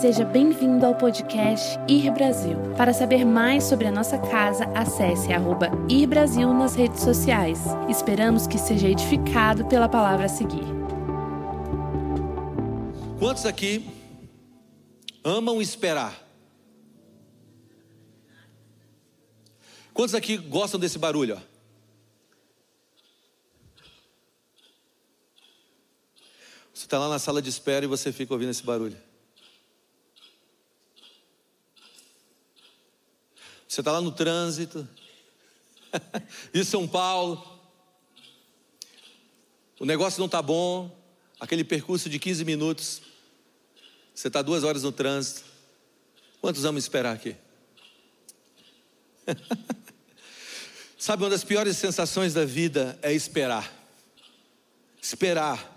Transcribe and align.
Seja 0.00 0.26
bem-vindo 0.26 0.84
ao 0.84 0.94
podcast 0.94 1.78
Ir 1.88 2.10
Brasil. 2.12 2.58
Para 2.76 2.92
saber 2.92 3.24
mais 3.24 3.64
sobre 3.64 3.86
a 3.86 3.90
nossa 3.90 4.18
casa, 4.18 4.64
acesse 4.74 5.32
arroba 5.32 5.70
Ir 5.88 6.06
Brasil 6.06 6.52
nas 6.52 6.74
redes 6.74 7.00
sociais. 7.00 7.60
Esperamos 7.88 8.46
que 8.46 8.58
seja 8.58 8.88
edificado 8.88 9.64
pela 9.64 9.88
palavra 9.88 10.26
a 10.26 10.28
seguir. 10.28 10.66
Quantos 13.18 13.46
aqui 13.46 13.88
amam 15.24 15.62
esperar? 15.62 16.14
Quantos 19.94 20.14
aqui 20.14 20.36
gostam 20.36 20.78
desse 20.78 20.98
barulho? 20.98 21.40
Você 26.74 26.84
está 26.84 26.98
lá 26.98 27.08
na 27.08 27.18
sala 27.18 27.40
de 27.40 27.48
espera 27.48 27.86
e 27.86 27.88
você 27.88 28.12
fica 28.12 28.34
ouvindo 28.34 28.50
esse 28.50 28.62
barulho. 28.62 29.05
Você 33.76 33.82
está 33.82 33.92
lá 33.92 34.00
no 34.00 34.10
trânsito, 34.10 34.88
em 36.54 36.64
São 36.64 36.88
Paulo, 36.88 37.60
o 39.78 39.84
negócio 39.84 40.18
não 40.18 40.24
está 40.24 40.40
bom, 40.40 40.98
aquele 41.38 41.62
percurso 41.62 42.08
de 42.08 42.18
15 42.18 42.42
minutos, 42.46 43.02
você 44.14 44.28
está 44.28 44.40
duas 44.40 44.64
horas 44.64 44.82
no 44.82 44.92
trânsito. 44.92 45.44
Quantos 46.40 46.62
vamos 46.62 46.84
esperar 46.84 47.16
aqui? 47.16 47.36
Sabe, 50.96 51.24
uma 51.24 51.28
das 51.28 51.44
piores 51.44 51.76
sensações 51.76 52.32
da 52.32 52.46
vida 52.46 52.98
é 53.02 53.12
esperar. 53.12 53.70
Esperar. 55.02 55.76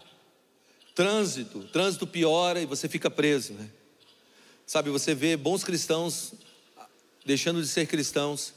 Trânsito, 0.96 1.66
trânsito 1.66 2.08
piora 2.08 2.62
e 2.62 2.66
você 2.66 2.88
fica 2.88 3.12
preso, 3.12 3.52
né? 3.52 3.70
Sabe, 4.66 4.90
você 4.90 5.14
vê 5.14 5.36
bons 5.36 5.66
cristãos 5.66 6.34
deixando 7.30 7.62
de 7.62 7.68
ser 7.68 7.86
cristãos 7.86 8.56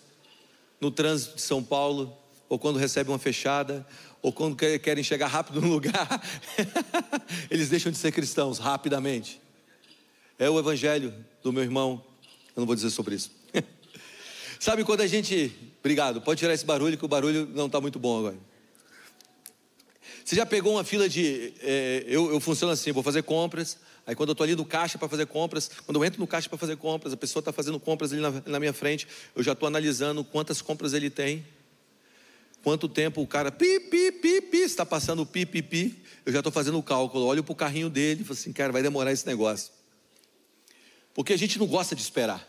no 0.81 0.91
trânsito 0.91 1.37
de 1.37 1.43
São 1.43 1.63
Paulo, 1.63 2.17
ou 2.49 2.59
quando 2.59 2.79
recebem 2.79 3.13
uma 3.13 3.19
fechada, 3.19 3.87
ou 4.23 4.33
quando 4.33 4.57
querem 4.57 5.05
chegar 5.05 5.27
rápido 5.27 5.61
no 5.61 5.69
lugar, 5.69 6.23
eles 7.51 7.69
deixam 7.69 7.93
de 7.93 7.99
ser 7.99 8.13
cristãos 8.13 8.59
rapidamente. 8.59 9.43
É 10.39 10.49
o 10.49 10.59
evangelho 10.59 11.15
do 11.43 11.53
meu 11.53 11.63
irmão, 11.63 12.03
eu 12.57 12.61
não 12.61 12.67
vou 12.67 12.75
dizer 12.75 12.89
sobre 12.89 13.15
isso. 13.15 13.31
Sabe 14.59 14.85
quando 14.85 15.03
a 15.03 15.07
gente. 15.07 15.55
Obrigado, 15.81 16.23
pode 16.23 16.39
tirar 16.39 16.55
esse 16.55 16.65
barulho, 16.65 16.97
que 16.97 17.05
o 17.05 17.09
barulho 17.09 17.47
não 17.55 17.67
está 17.67 17.79
muito 17.79 17.99
bom 17.99 18.21
agora. 18.21 18.39
Você 20.25 20.37
já 20.37 20.47
pegou 20.47 20.75
uma 20.75 20.85
fila 20.85 21.09
de. 21.09 21.53
É, 21.61 22.05
eu, 22.07 22.33
eu 22.33 22.41
funciono 22.41 22.73
assim, 22.73 22.93
vou 22.93 23.03
fazer 23.03 23.23
compras. 23.23 23.79
Aí 24.07 24.15
quando 24.15 24.31
eu 24.31 24.33
estou 24.33 24.45
ali 24.45 24.57
no 24.57 24.65
caixa 24.65 24.99
para 24.99 25.09
fazer 25.09 25.27
compras, 25.27 25.71
quando 25.87 25.97
eu 25.97 26.05
entro 26.05 26.21
no 26.21 26.27
caixa 26.27 26.49
para 26.49 26.59
fazer 26.59 26.77
compras, 26.77 27.13
a 27.13 27.17
pessoa 27.17 27.41
está 27.41 27.53
fazendo 27.53 27.79
compras 27.79 28.13
ali 28.13 28.21
na, 28.21 28.43
na 28.47 28.61
minha 28.61 28.73
frente, 28.73 29.07
eu 29.35 29.43
já 29.43 29.53
estou 29.53 29.67
analisando 29.67 30.25
quantas 30.25 30.61
compras 30.61 30.93
ele 30.93 31.09
tem, 31.09 31.47
quanto 32.65 32.89
tempo 32.89 33.23
o 33.23 33.27
cara 33.27 33.53
pi, 33.53 33.79
pi, 33.79 34.11
pi, 34.11 34.41
pi, 34.41 34.59
está 34.59 34.85
passando 34.85 35.25
pi, 35.25 35.47
pi, 35.47 35.63
pi, 35.63 36.05
eu 36.27 36.33
já 36.33 36.41
estou 36.41 36.51
fazendo 36.51 36.79
o 36.79 36.83
cálculo, 36.83 37.27
olho 37.27 37.45
para 37.45 37.53
o 37.53 37.57
carrinho 37.57 37.89
dele 37.89 38.23
e 38.23 38.25
falo 38.25 38.39
assim, 38.39 38.53
cara, 38.53 38.73
vai 38.73 38.83
demorar 38.83 39.13
esse 39.13 39.27
negócio. 39.27 39.73
Porque 41.15 41.33
a 41.33 41.37
gente 41.37 41.59
não 41.59 41.67
gosta 41.67 41.95
de 41.95 42.03
esperar. 42.03 42.49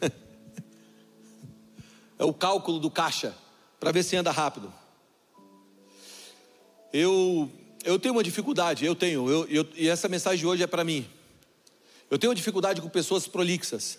é 2.18 2.24
o 2.24 2.34
cálculo 2.34 2.78
do 2.78 2.90
caixa, 2.90 3.34
para 3.80 3.90
ver 3.90 4.02
se 4.02 4.16
anda 4.16 4.30
rápido. 4.30 4.72
Eu, 6.98 7.52
eu 7.84 7.98
tenho 7.98 8.14
uma 8.14 8.22
dificuldade, 8.22 8.86
eu 8.86 8.94
tenho, 8.94 9.28
eu, 9.28 9.46
eu, 9.50 9.68
e 9.74 9.86
essa 9.86 10.08
mensagem 10.08 10.38
de 10.38 10.46
hoje 10.46 10.62
é 10.62 10.66
para 10.66 10.82
mim. 10.82 11.06
Eu 12.10 12.18
tenho 12.18 12.30
uma 12.30 12.34
dificuldade 12.34 12.80
com 12.80 12.88
pessoas 12.88 13.26
prolixas. 13.26 13.98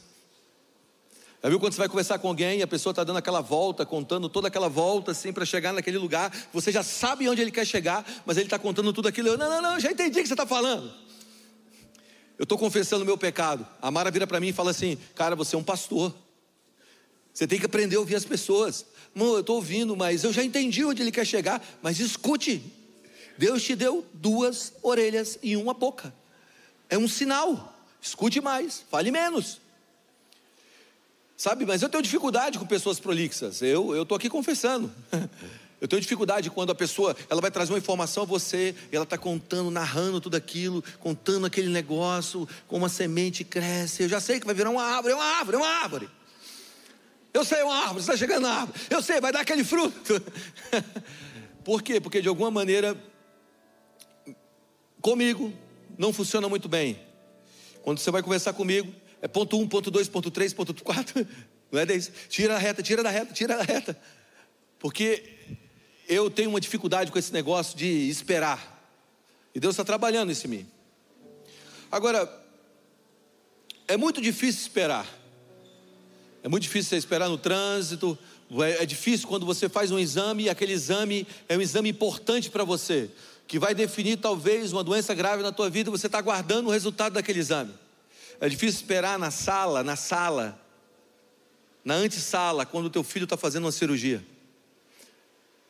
Já 1.43 1.47
viu 1.47 1.59
quando 1.59 1.73
você 1.73 1.77
vai 1.77 1.87
conversar 1.87 2.17
com 2.17 2.27
alguém 2.27 2.57
e 2.57 2.63
a 2.63 2.67
pessoa 2.67 2.89
está 2.89 3.03
dando 3.03 3.17
aquela 3.17 3.39
volta, 3.39 3.85
contando 3.85 4.27
toda 4.27 4.47
aquela 4.47 4.67
volta 4.67 5.11
assim 5.11 5.31
para 5.31 5.45
chegar 5.45 5.73
naquele 5.73 5.99
lugar, 5.99 6.35
você 6.51 6.71
já 6.71 6.81
sabe 6.81 7.29
onde 7.29 7.39
ele 7.39 7.51
quer 7.51 7.67
chegar, 7.67 8.03
mas 8.25 8.35
ele 8.35 8.47
está 8.47 8.57
contando 8.57 8.91
tudo 8.91 9.07
aquilo. 9.07 9.27
Eu, 9.27 9.37
não, 9.37 9.47
não, 9.47 9.61
não, 9.61 9.79
já 9.79 9.91
entendi 9.91 10.17
o 10.17 10.21
que 10.23 10.27
você 10.27 10.33
está 10.33 10.47
falando. 10.47 10.91
Eu 12.35 12.43
estou 12.43 12.57
confessando 12.57 13.03
o 13.03 13.05
meu 13.05 13.15
pecado. 13.15 13.67
A 13.79 13.91
Mara 13.91 14.09
vira 14.09 14.25
para 14.25 14.39
mim 14.39 14.47
e 14.47 14.53
fala 14.53 14.71
assim: 14.71 14.97
Cara, 15.13 15.35
você 15.35 15.55
é 15.55 15.59
um 15.59 15.63
pastor. 15.63 16.11
Você 17.31 17.45
tem 17.45 17.59
que 17.59 17.67
aprender 17.67 17.97
a 17.97 17.99
ouvir 17.99 18.15
as 18.15 18.25
pessoas. 18.25 18.87
Não, 19.13 19.33
eu 19.33 19.41
estou 19.41 19.57
ouvindo, 19.57 19.95
mas 19.95 20.23
eu 20.23 20.33
já 20.33 20.43
entendi 20.43 20.83
onde 20.83 21.03
ele 21.03 21.11
quer 21.11 21.25
chegar. 21.25 21.63
Mas 21.83 21.99
escute, 21.99 22.63
Deus 23.37 23.63
te 23.63 23.75
deu 23.75 24.05
duas 24.13 24.73
orelhas 24.81 25.37
e 25.41 25.55
uma 25.55 25.73
boca. 25.73 26.13
É 26.89 26.97
um 26.97 27.07
sinal. 27.07 27.73
Escute 28.01 28.41
mais, 28.41 28.83
fale 28.89 29.11
menos. 29.11 29.59
Sabe, 31.35 31.65
mas 31.65 31.81
eu 31.81 31.89
tenho 31.89 32.01
dificuldade 32.01 32.57
com 32.57 32.65
pessoas 32.65 32.99
prolixas. 32.99 33.61
Eu 33.61 34.01
estou 34.01 34.15
aqui 34.15 34.29
confessando. 34.29 34.91
Eu 35.79 35.87
tenho 35.87 36.01
dificuldade 36.01 36.49
quando 36.49 36.71
a 36.71 36.75
pessoa 36.75 37.15
ela 37.29 37.39
vai 37.39 37.51
trazer 37.51 37.71
uma 37.71 37.77
informação 37.77 38.23
a 38.23 38.25
você, 38.25 38.73
ela 38.91 39.03
está 39.03 39.15
contando, 39.15 39.69
narrando 39.69 40.19
tudo 40.19 40.35
aquilo, 40.35 40.83
contando 40.99 41.45
aquele 41.45 41.69
negócio, 41.69 42.49
como 42.67 42.81
uma 42.81 42.89
semente 42.89 43.43
cresce. 43.43 44.01
Eu 44.01 44.09
já 44.09 44.19
sei 44.19 44.39
que 44.39 44.45
vai 44.47 44.55
virar 44.55 44.71
uma 44.71 44.81
árvore, 44.81 45.13
é 45.13 45.15
uma 45.15 45.23
árvore, 45.23 45.57
é 45.57 45.59
uma 45.59 45.69
árvore. 45.69 46.09
Eu 47.31 47.45
sei, 47.45 47.59
é 47.59 47.63
uma 47.63 47.75
árvore, 47.75 47.99
está 47.99 48.17
chegando 48.17 48.41
na 48.41 48.61
árvore. 48.61 48.79
Eu 48.89 49.03
sei, 49.03 49.21
vai 49.21 49.31
dar 49.31 49.41
aquele 49.41 49.63
fruto. 49.63 50.19
Por 51.63 51.83
quê? 51.83 52.01
Porque 52.01 52.23
de 52.23 52.27
alguma 52.27 52.49
maneira 52.49 52.97
comigo 55.01 55.53
não 55.97 56.13
funciona 56.13 56.47
muito 56.47 56.69
bem. 56.69 56.99
Quando 57.81 57.99
você 57.99 58.11
vai 58.11 58.21
conversar 58.21 58.53
comigo, 58.53 58.93
é 59.21 59.27
ponto 59.27 59.57
1, 59.57 59.61
um, 59.61 59.67
ponto 59.67 59.89
2, 59.89 60.07
ponto 60.09 60.29
3, 60.29 60.53
ponto 60.53 60.83
4. 60.83 61.27
Não 61.71 61.79
é 61.79 61.85
desse? 61.85 62.11
Tira 62.29 62.55
a 62.55 62.57
reta, 62.57 62.81
tira 62.81 63.03
da 63.03 63.09
reta, 63.09 63.33
tira 63.33 63.57
da 63.57 63.63
reta. 63.63 63.97
Porque 64.79 65.23
eu 66.07 66.29
tenho 66.29 66.49
uma 66.49 66.61
dificuldade 66.61 67.11
com 67.11 67.19
esse 67.19 67.33
negócio 67.33 67.77
de 67.77 67.87
esperar. 68.09 68.75
E 69.53 69.59
Deus 69.59 69.73
está 69.73 69.83
trabalhando 69.83 70.31
isso 70.31 70.45
em 70.47 70.49
mim. 70.49 70.67
Agora, 71.91 72.29
é 73.87 73.97
muito 73.97 74.21
difícil 74.21 74.61
esperar. 74.61 75.07
É 76.43 76.47
muito 76.47 76.63
difícil 76.63 76.89
você 76.89 76.97
esperar 76.97 77.27
no 77.27 77.37
trânsito. 77.37 78.17
É, 78.61 78.83
é 78.83 78.85
difícil 78.85 79.27
quando 79.27 79.45
você 79.45 79.67
faz 79.67 79.91
um 79.91 79.99
exame 79.99 80.43
e 80.43 80.49
aquele 80.49 80.73
exame 80.73 81.27
é 81.49 81.57
um 81.57 81.61
exame 81.61 81.89
importante 81.89 82.49
para 82.49 82.63
você 82.63 83.09
que 83.47 83.57
vai 83.57 83.73
definir 83.73 84.17
talvez 84.17 84.73
uma 84.73 84.83
doença 84.83 85.15
grave 85.15 85.41
na 85.41 85.51
tua 85.51 85.69
vida, 85.69 85.89
você 85.89 86.07
está 86.07 86.17
aguardando 86.17 86.67
o 86.67 86.71
resultado 86.71 87.13
daquele 87.13 87.39
exame. 87.39 87.73
É 88.41 88.49
difícil 88.49 88.81
esperar 88.81 89.17
na 89.17 89.31
sala, 89.31 89.83
na 89.83 89.95
sala, 89.95 90.59
na 91.83 91.95
antessala, 91.95 92.65
quando 92.65 92.87
o 92.87 92.89
teu 92.89 93.03
filho 93.03 93.23
está 93.23 93.37
fazendo 93.37 93.63
uma 93.63 93.71
cirurgia. 93.71 94.23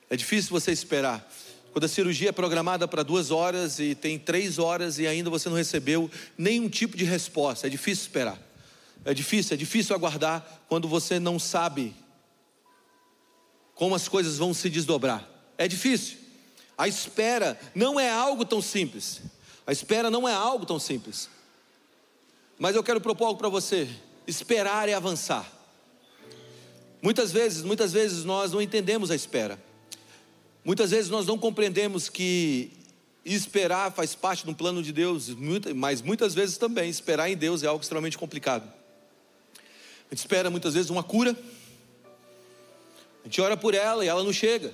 É 0.10 0.16
difícil 0.16 0.50
você 0.50 0.72
esperar. 0.72 1.32
Quando 1.72 1.84
a 1.84 1.88
cirurgia 1.88 2.30
é 2.30 2.32
programada 2.32 2.88
para 2.88 3.04
duas 3.04 3.30
horas 3.30 3.78
e 3.78 3.94
tem 3.94 4.18
três 4.18 4.58
horas 4.58 4.98
e 4.98 5.06
ainda 5.06 5.30
você 5.30 5.48
não 5.48 5.56
recebeu 5.56 6.10
nenhum 6.36 6.68
tipo 6.68 6.98
de 6.98 7.06
resposta, 7.06 7.68
é 7.68 7.70
difícil 7.70 8.02
esperar. 8.02 8.42
É 9.06 9.14
difícil, 9.14 9.54
é 9.54 9.58
difícil 9.58 9.96
aguardar 9.96 10.64
quando 10.68 10.88
você 10.88 11.20
não 11.20 11.38
sabe 11.38 11.96
como 13.76 13.94
as 13.94 14.08
coisas 14.08 14.40
vão 14.40 14.56
se 14.56 14.70
desdobrar. 14.72 15.30
É 15.58 15.68
difícil. 15.68 16.27
A 16.78 16.88
espera 16.88 17.60
não 17.74 18.00
é 18.00 18.10
algo 18.10 18.46
tão 18.46 18.62
simples. 18.62 19.22
A 19.66 19.72
espera 19.72 20.12
não 20.12 20.30
é 20.30 20.34
algo 20.34 20.66
tão 20.66 20.78
simples. 20.78 21.28
Mas 22.60 22.76
eu 22.76 22.84
quero 22.84 23.02
propor 23.02 23.26
algo 23.26 23.40
para 23.40 23.50
você: 23.50 23.90
esperar 24.28 24.88
é 24.88 24.94
avançar. 24.94 25.52
Muitas 27.02 27.32
vezes, 27.32 27.64
muitas 27.64 27.92
vezes 27.94 28.24
nós 28.24 28.52
não 28.52 28.62
entendemos 28.62 29.10
a 29.10 29.16
espera. 29.16 29.60
Muitas 30.64 30.92
vezes 30.92 31.10
nós 31.10 31.26
não 31.26 31.38
compreendemos 31.38 32.10
que 32.10 32.72
esperar 33.26 33.92
faz 33.92 34.14
parte 34.14 34.44
de 34.44 34.50
um 34.50 34.54
plano 34.54 34.84
de 34.84 34.92
Deus, 34.92 35.30
mas 35.76 36.02
muitas 36.02 36.34
vezes 36.34 36.58
também 36.58 36.90
esperar 36.90 37.30
em 37.30 37.38
Deus 37.38 37.64
é 37.64 37.68
algo 37.68 37.82
extremamente 37.82 38.18
complicado. 38.18 38.72
A 39.56 40.14
gente 40.14 40.20
espera 40.20 40.50
muitas 40.50 40.74
vezes 40.74 40.90
uma 40.90 41.04
cura, 41.04 41.36
a 43.22 43.24
gente 43.24 43.42
ora 43.42 43.58
por 43.58 43.74
ela 43.74 44.06
e 44.06 44.08
ela 44.08 44.24
não 44.24 44.34
chega 44.34 44.74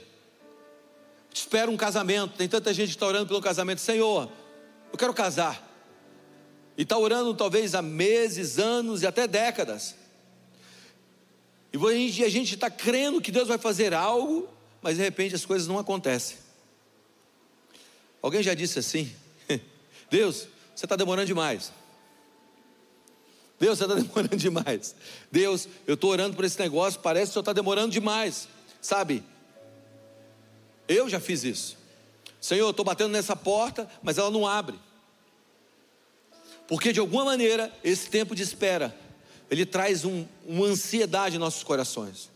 espera 1.53 1.69
um 1.69 1.77
casamento. 1.77 2.35
Tem 2.35 2.49
tanta 2.49 2.73
gente 2.73 2.89
que 2.89 2.95
está 2.95 3.05
orando 3.05 3.27
pelo 3.27 3.39
casamento. 3.39 3.79
Senhor, 3.79 4.27
eu 4.91 4.97
quero 4.97 5.13
casar. 5.13 5.69
E 6.75 6.81
está 6.81 6.97
orando 6.97 7.31
talvez 7.35 7.75
há 7.75 7.81
meses, 7.81 8.57
anos 8.57 9.03
e 9.03 9.07
até 9.07 9.27
décadas. 9.27 9.95
E 11.71 12.23
a 12.23 12.29
gente 12.29 12.55
está 12.55 12.71
crendo 12.71 13.21
que 13.21 13.31
Deus 13.31 13.47
vai 13.47 13.59
fazer 13.59 13.93
algo, 13.93 14.49
mas 14.81 14.97
de 14.97 15.03
repente 15.03 15.35
as 15.35 15.45
coisas 15.45 15.67
não 15.67 15.77
acontecem. 15.77 16.37
Alguém 18.19 18.41
já 18.41 18.55
disse 18.55 18.79
assim: 18.79 19.13
Deus, 20.09 20.47
você 20.75 20.87
está 20.87 20.95
demorando 20.95 21.27
demais. 21.27 21.71
Deus, 23.59 23.77
você 23.77 23.83
está 23.83 23.93
demorando 24.01 24.35
demais. 24.35 24.95
Deus, 25.31 25.67
eu 25.85 25.93
estou 25.93 26.09
orando 26.09 26.35
por 26.35 26.45
esse 26.45 26.57
negócio, 26.59 26.99
parece 26.99 27.25
que 27.25 27.29
o 27.29 27.33
Senhor 27.33 27.41
está 27.41 27.53
demorando 27.53 27.91
demais. 27.91 28.47
Sabe, 28.81 29.23
eu 30.87 31.09
já 31.09 31.19
fiz 31.19 31.43
isso. 31.43 31.77
Senhor, 32.39 32.69
estou 32.69 32.83
batendo 32.83 33.11
nessa 33.11 33.35
porta, 33.35 33.89
mas 34.01 34.17
ela 34.17 34.29
não 34.29 34.47
abre. 34.47 34.77
Porque 36.67 36.91
de 36.91 36.99
alguma 36.99 37.25
maneira 37.25 37.71
esse 37.83 38.09
tempo 38.09 38.35
de 38.35 38.43
espera, 38.43 38.95
ele 39.49 39.65
traz 39.65 40.03
um, 40.05 40.25
uma 40.45 40.65
ansiedade 40.65 41.35
em 41.35 41.39
nossos 41.39 41.63
corações. 41.63 42.29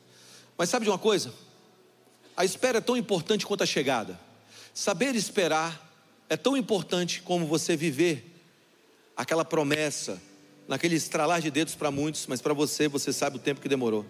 Mas 0.57 0.69
sabe 0.69 0.85
de 0.85 0.89
uma 0.89 0.97
coisa? 0.97 1.33
A 2.35 2.45
espera 2.45 2.77
é 2.77 2.81
tão 2.81 2.95
importante 2.95 3.45
quanto 3.45 3.63
a 3.63 3.65
chegada. 3.65 4.19
Saber 4.73 5.15
esperar 5.15 5.87
é 6.29 6.37
tão 6.37 6.55
importante 6.55 7.21
como 7.21 7.47
você 7.47 7.75
viver 7.75 8.33
aquela 9.15 9.43
promessa, 9.43 10.21
naquele 10.67 10.95
estralar 10.95 11.41
de 11.41 11.49
dedos 11.49 11.73
para 11.73 11.89
muitos, 11.89 12.27
mas 12.27 12.41
para 12.41 12.53
você, 12.53 12.87
você 12.87 13.11
sabe 13.11 13.37
o 13.37 13.39
tempo 13.39 13.61
que 13.61 13.69
demorou. 13.69 14.05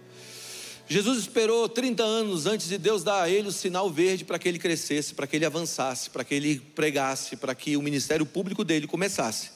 Jesus 0.89 1.19
esperou 1.19 1.67
30 1.67 2.01
anos 2.01 2.45
antes 2.45 2.69
de 2.69 2.77
Deus 2.77 3.03
dar 3.03 3.23
a 3.23 3.29
ele 3.29 3.49
o 3.49 3.51
sinal 3.51 3.89
verde 3.89 4.23
para 4.23 4.39
que 4.39 4.47
ele 4.47 4.57
crescesse, 4.57 5.13
para 5.13 5.27
que 5.27 5.35
ele 5.35 5.45
avançasse, 5.45 6.09
para 6.09 6.23
que 6.23 6.33
ele 6.33 6.59
pregasse, 6.59 7.35
para 7.35 7.53
que 7.53 7.75
o 7.75 7.81
ministério 7.81 8.25
público 8.25 8.63
dele 8.63 8.87
começasse. 8.87 9.51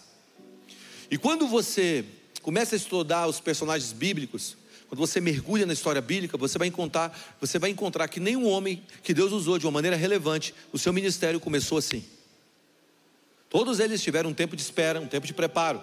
E 1.09 1.17
quando 1.17 1.47
você 1.47 2.03
começa 2.41 2.75
a 2.75 2.77
estudar 2.77 3.27
os 3.27 3.39
personagens 3.39 3.93
bíblicos, 3.93 4.57
quando 4.89 4.99
você 4.99 5.21
mergulha 5.21 5.65
na 5.65 5.71
história 5.71 6.01
bíblica, 6.01 6.37
você 6.37 6.57
vai 6.57 6.67
encontrar, 6.67 7.17
você 7.39 7.57
vai 7.57 7.69
encontrar 7.69 8.09
que 8.09 8.19
nenhum 8.19 8.45
homem 8.45 8.83
que 9.01 9.13
Deus 9.13 9.31
usou 9.31 9.57
de 9.57 9.65
uma 9.65 9.71
maneira 9.71 9.95
relevante, 9.95 10.53
o 10.73 10.77
seu 10.77 10.91
ministério 10.91 11.39
começou 11.39 11.77
assim. 11.77 12.03
Todos 13.49 13.79
eles 13.79 14.01
tiveram 14.01 14.31
um 14.31 14.33
tempo 14.33 14.53
de 14.53 14.61
espera, 14.61 14.99
um 14.99 15.07
tempo 15.07 15.25
de 15.25 15.33
preparo. 15.33 15.81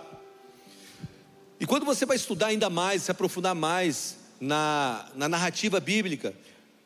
E 1.58 1.64
quando 1.66 1.86
você 1.86 2.04
vai 2.04 2.16
estudar 2.16 2.48
ainda 2.48 2.68
mais, 2.68 3.04
se 3.04 3.10
aprofundar 3.10 3.54
mais 3.54 4.18
na, 4.40 5.06
na 5.14 5.28
narrativa 5.28 5.80
bíblica, 5.80 6.34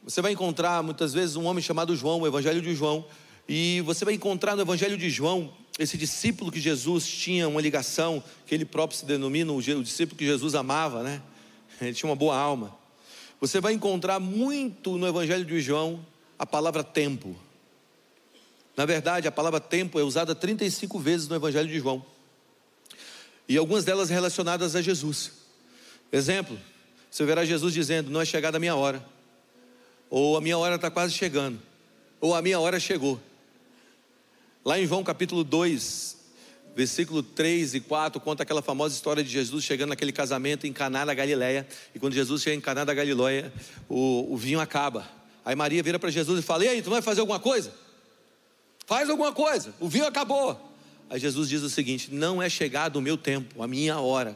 você 0.05 0.21
vai 0.21 0.33
encontrar 0.33 0.83
muitas 0.83 1.13
vezes 1.13 1.37
um 1.37 1.45
homem 1.45 1.63
chamado 1.63 1.95
João, 1.95 2.21
o 2.21 2.27
Evangelho 2.27 2.61
de 2.61 2.75
João, 2.75 3.05
e 3.49 3.81
você 3.83 4.05
vai 4.05 4.15
encontrar 4.15 4.57
no 4.57 4.63
Evangelho 4.63 4.97
de 4.97 5.09
João 5.11 5.53
esse 5.79 5.97
discípulo 5.97 6.51
que 6.51 6.61
Jesus 6.61 7.07
tinha 7.07 7.49
uma 7.49 7.61
ligação, 7.61 8.23
que 8.47 8.55
ele 8.55 8.65
próprio 8.65 8.99
se 8.99 9.07
denomina 9.07 9.53
o 9.53 9.61
discípulo 9.61 10.19
que 10.19 10.25
Jesus 10.25 10.55
amava, 10.55 11.03
né? 11.03 11.23
Ele 11.81 11.95
tinha 11.95 12.09
uma 12.09 12.15
boa 12.15 12.37
alma. 12.37 12.77
Você 13.41 13.61
vai 13.61 13.73
encontrar 13.73 14.21
muito 14.21 14.97
no 14.99 15.07
Evangelho 15.07 15.45
de 15.45 15.61
João 15.61 16.05
a 16.39 16.47
palavra 16.47 16.85
tempo. 16.85 17.35
Na 18.77 18.87
verdade, 18.87 19.27
a 19.27 19.33
palavra 19.33 19.59
tempo 19.59 19.99
é 19.99 20.03
usada 20.03 20.35
35 20.35 20.99
vezes 20.99 21.27
no 21.27 21.35
Evangelho 21.35 21.69
de 21.69 21.79
João. 21.79 22.05
E 23.49 23.57
algumas 23.57 23.85
delas 23.85 24.11
relacionadas 24.11 24.77
a 24.77 24.83
Jesus. 24.83 25.33
Exemplo, 26.13 26.59
você 27.13 27.27
verá 27.27 27.45
Jesus 27.45 27.75
dizendo: 27.75 28.11
Não 28.11 28.23
é 28.23 28.25
chegada 28.25 28.57
a 28.57 28.61
minha 28.61 28.75
hora. 28.75 29.05
Ou 30.09 30.35
a 30.35 30.41
minha 30.41 30.57
hora 30.57 30.77
está 30.77 30.91
quase 30.91 31.13
chegando. 31.13 31.61
Ou 32.19 32.35
a 32.35 32.41
minha 32.41 32.59
hora 32.59 32.81
chegou. 32.81 33.21
Lá 34.65 34.81
em 34.81 34.87
João 34.87 35.05
capítulo 35.05 35.45
2, 35.45 36.17
versículo 36.75 37.23
3 37.23 37.75
e 37.75 37.81
4, 37.81 38.19
conta 38.19 38.45
aquela 38.45 38.63
famosa 38.63 38.95
história 38.95 39.23
de 39.23 39.29
Jesus 39.29 39.63
chegando 39.63 39.91
naquele 39.91 40.11
casamento 40.11 40.67
em 40.67 40.73
Caná 40.73 41.05
da 41.05 41.13
Galileia. 41.13 41.69
E 41.95 41.99
quando 41.99 42.15
Jesus 42.15 42.41
chega 42.41 42.57
em 42.57 42.61
Caná 42.63 42.83
da 42.83 42.95
Galileia, 42.95 43.53
o, 43.91 44.33
o 44.33 44.37
vinho 44.39 44.59
acaba. 44.59 45.07
Aí 45.45 45.55
Maria 45.55 45.83
vira 45.83 45.99
para 45.99 46.09
Jesus 46.09 46.39
e 46.39 46.43
fala: 46.43 46.65
E 46.65 46.69
aí, 46.69 46.81
tu 46.81 46.89
vai 46.89 47.03
fazer 47.03 47.21
alguma 47.21 47.39
coisa? 47.39 47.75
Faz 48.87 49.11
alguma 49.11 49.35
coisa, 49.35 49.75
o 49.79 49.87
vinho 49.87 50.07
acabou. 50.07 50.59
Aí 51.11 51.21
Jesus 51.21 51.47
diz 51.51 51.61
o 51.61 51.69
seguinte: 51.69 52.11
Não 52.11 52.43
é 52.43 52.49
chegado 52.49 52.97
o 52.97 53.03
meu 53.03 53.19
tempo, 53.19 53.63
a 53.63 53.67
minha 53.67 54.01
hora. 54.01 54.35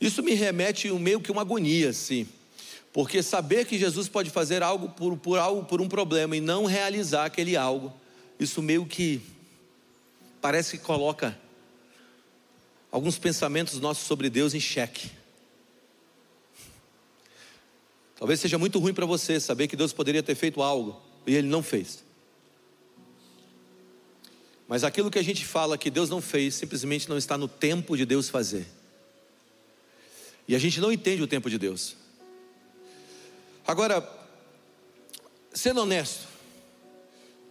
Isso 0.00 0.22
me 0.22 0.34
remete 0.34 0.90
meio 0.92 1.20
que 1.20 1.32
uma 1.32 1.42
agonia, 1.42 1.90
assim. 1.90 2.28
Porque 2.92 3.22
saber 3.22 3.64
que 3.66 3.78
Jesus 3.78 4.08
pode 4.08 4.30
fazer 4.30 4.62
algo 4.62 4.88
por, 4.90 5.16
por, 5.16 5.38
algo 5.38 5.64
por 5.64 5.80
um 5.80 5.88
problema 5.88 6.36
e 6.36 6.40
não 6.40 6.64
realizar 6.64 7.24
aquele 7.24 7.56
algo, 7.56 7.92
isso 8.38 8.62
meio 8.62 8.86
que 8.86 9.20
parece 10.40 10.78
que 10.78 10.84
coloca 10.84 11.38
alguns 12.90 13.18
pensamentos 13.18 13.80
nossos 13.80 14.06
sobre 14.06 14.30
Deus 14.30 14.54
em 14.54 14.60
xeque. 14.60 15.10
Talvez 18.16 18.40
seja 18.40 18.58
muito 18.58 18.78
ruim 18.78 18.94
para 18.94 19.06
você 19.06 19.38
saber 19.38 19.68
que 19.68 19.76
Deus 19.76 19.92
poderia 19.92 20.22
ter 20.22 20.34
feito 20.34 20.62
algo 20.62 21.00
e 21.26 21.34
Ele 21.34 21.46
não 21.46 21.62
fez. 21.62 22.02
Mas 24.66 24.84
aquilo 24.84 25.10
que 25.10 25.18
a 25.18 25.24
gente 25.24 25.46
fala 25.46 25.78
que 25.78 25.90
Deus 25.90 26.10
não 26.10 26.20
fez, 26.20 26.54
simplesmente 26.54 27.08
não 27.08 27.16
está 27.16 27.38
no 27.38 27.48
tempo 27.48 27.96
de 27.96 28.04
Deus 28.04 28.28
fazer. 28.28 28.66
E 30.48 30.56
a 30.56 30.58
gente 30.58 30.80
não 30.80 30.90
entende 30.90 31.22
o 31.22 31.26
tempo 31.26 31.50
de 31.50 31.58
Deus. 31.58 31.94
Agora, 33.66 34.08
sendo 35.52 35.82
honesto, 35.82 36.26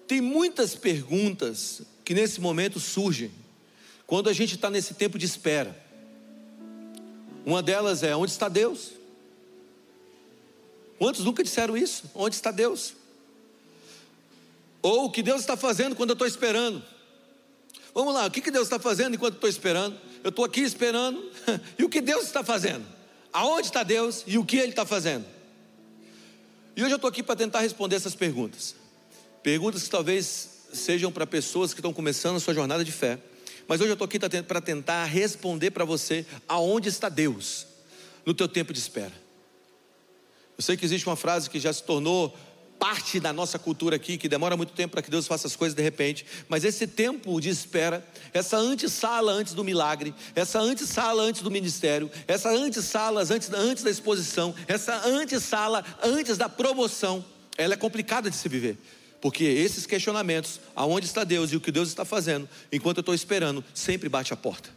tem 0.08 0.20
muitas 0.20 0.74
perguntas 0.74 1.84
que 2.04 2.16
nesse 2.16 2.42
momento 2.42 2.80
surgem 2.80 3.32
quando 4.08 4.30
a 4.30 4.34
gente 4.34 4.56
está 4.56 4.72
nesse 4.72 4.96
tempo 4.96 5.20
de 5.20 5.28
espera. 5.28 5.80
Uma 7.46 7.62
delas 7.62 8.02
é: 8.02 8.16
onde 8.16 8.32
está 8.32 8.50
Deus? 8.50 8.94
Quantos 10.98 11.24
nunca 11.24 11.44
disseram 11.44 11.78
isso? 11.78 12.10
Onde 12.16 12.34
está 12.34 12.50
Deus? 12.50 12.96
Ou 14.82 15.06
o 15.06 15.12
que 15.12 15.22
Deus 15.22 15.42
está 15.42 15.56
fazendo 15.56 15.96
quando 15.96 16.10
eu 16.12 16.14
estou 16.14 16.28
esperando? 16.28 16.84
Vamos 17.94 18.14
lá, 18.14 18.26
o 18.26 18.32
que 18.32 18.50
Deus 18.50 18.66
está 18.66 18.80
fazendo 18.80 19.16
enquanto 19.16 19.34
eu 19.34 19.38
estou 19.38 19.50
esperando? 19.50 20.00
Eu 20.24 20.30
estou 20.30 20.46
aqui 20.46 20.62
esperando, 20.62 21.24
e 21.78 21.84
o 21.84 21.90
que 21.90 22.02
Deus 22.02 22.26
está 22.26 22.44
fazendo? 22.44 22.86
Aonde 23.32 23.68
está 23.68 23.84
Deus 23.84 24.24
e 24.26 24.38
o 24.38 24.46
que 24.46 24.58
Ele 24.58 24.70
está 24.70 24.86
fazendo? 24.86 25.26
E 26.76 26.84
hoje 26.84 26.92
eu 26.92 26.98
estou 26.98 27.10
aqui 27.10 27.24
para 27.24 27.36
tentar 27.36 27.62
responder 27.62 27.96
essas 27.96 28.16
perguntas. 28.16 28.76
Perguntas 29.42 29.84
que 29.84 29.90
talvez 29.90 30.50
sejam 30.74 31.12
para 31.12 31.26
pessoas 31.26 31.74
que 31.74 31.80
estão 31.80 31.94
começando 31.94 32.36
a 32.36 32.40
sua 32.40 32.54
jornada 32.54 32.84
de 32.84 32.92
fé. 32.92 33.20
Mas 33.68 33.82
hoje 33.82 33.90
eu 33.90 33.94
estou 33.94 34.06
aqui 34.06 34.20
para 34.20 34.62
tentar 34.62 35.04
responder 35.06 35.72
para 35.72 35.86
você 35.86 36.26
aonde 36.48 36.90
está 36.90 37.10
Deus 37.10 37.66
no 38.26 38.34
teu 38.34 38.48
tempo 38.48 38.72
de 38.72 38.80
espera. 38.80 39.14
Eu 40.58 40.64
sei 40.64 40.76
que 40.76 40.86
existe 40.86 41.08
uma 41.08 41.16
frase 41.16 41.50
que 41.50 41.60
já 41.60 41.72
se 41.72 41.84
tornou 41.84 42.36
parte 42.80 43.20
da 43.20 43.34
nossa 43.34 43.58
cultura 43.58 43.96
aqui, 43.96 44.18
que 44.18 44.30
demora 44.30 44.56
muito 44.56 44.74
tempo 44.74 44.92
para 44.92 45.02
que 45.02 45.10
Deus 45.10 45.28
faça 45.28 45.48
as 45.48 45.56
coisas 45.56 45.76
de 45.76 45.82
repente, 45.82 46.26
mas 46.48 46.64
esse 46.64 46.88
tempo 46.88 47.40
de 47.42 47.50
espera, 47.50 48.06
essa 48.34 48.58
antessala 48.58 49.32
antes 49.32 49.54
do 49.54 49.64
milagre, 49.64 50.14
essa 50.36 50.60
antessala 50.60 51.24
antes 51.24 51.42
do 51.42 51.52
ministério, 51.52 52.10
essa 52.28 52.50
antessala 52.50 53.22
antes, 53.22 53.52
antes 53.52 53.84
da 53.84 53.90
exposição, 53.90 54.54
essa 54.68 55.06
antessala 55.08 55.84
antes 56.04 56.38
da 56.38 56.48
promoção, 56.48 57.26
ela 57.58 57.74
é 57.74 57.78
complicada 57.78 58.30
de 58.30 58.36
se 58.36 58.48
viver. 58.48 58.78
Porque 59.20 59.44
esses 59.44 59.86
questionamentos, 59.86 60.60
aonde 60.76 61.08
está 61.08 61.24
Deus 61.24 61.52
e 61.52 61.56
o 61.56 61.62
que 61.62 61.72
Deus 61.72 61.90
está 61.90 62.06
fazendo, 62.06 62.48
enquanto 62.72 62.98
eu 62.98 63.02
estou 63.02 63.16
esperando, 63.16 63.64
sempre 63.74 64.08
bate 64.08 64.32
a 64.32 64.38
porta. 64.38 64.70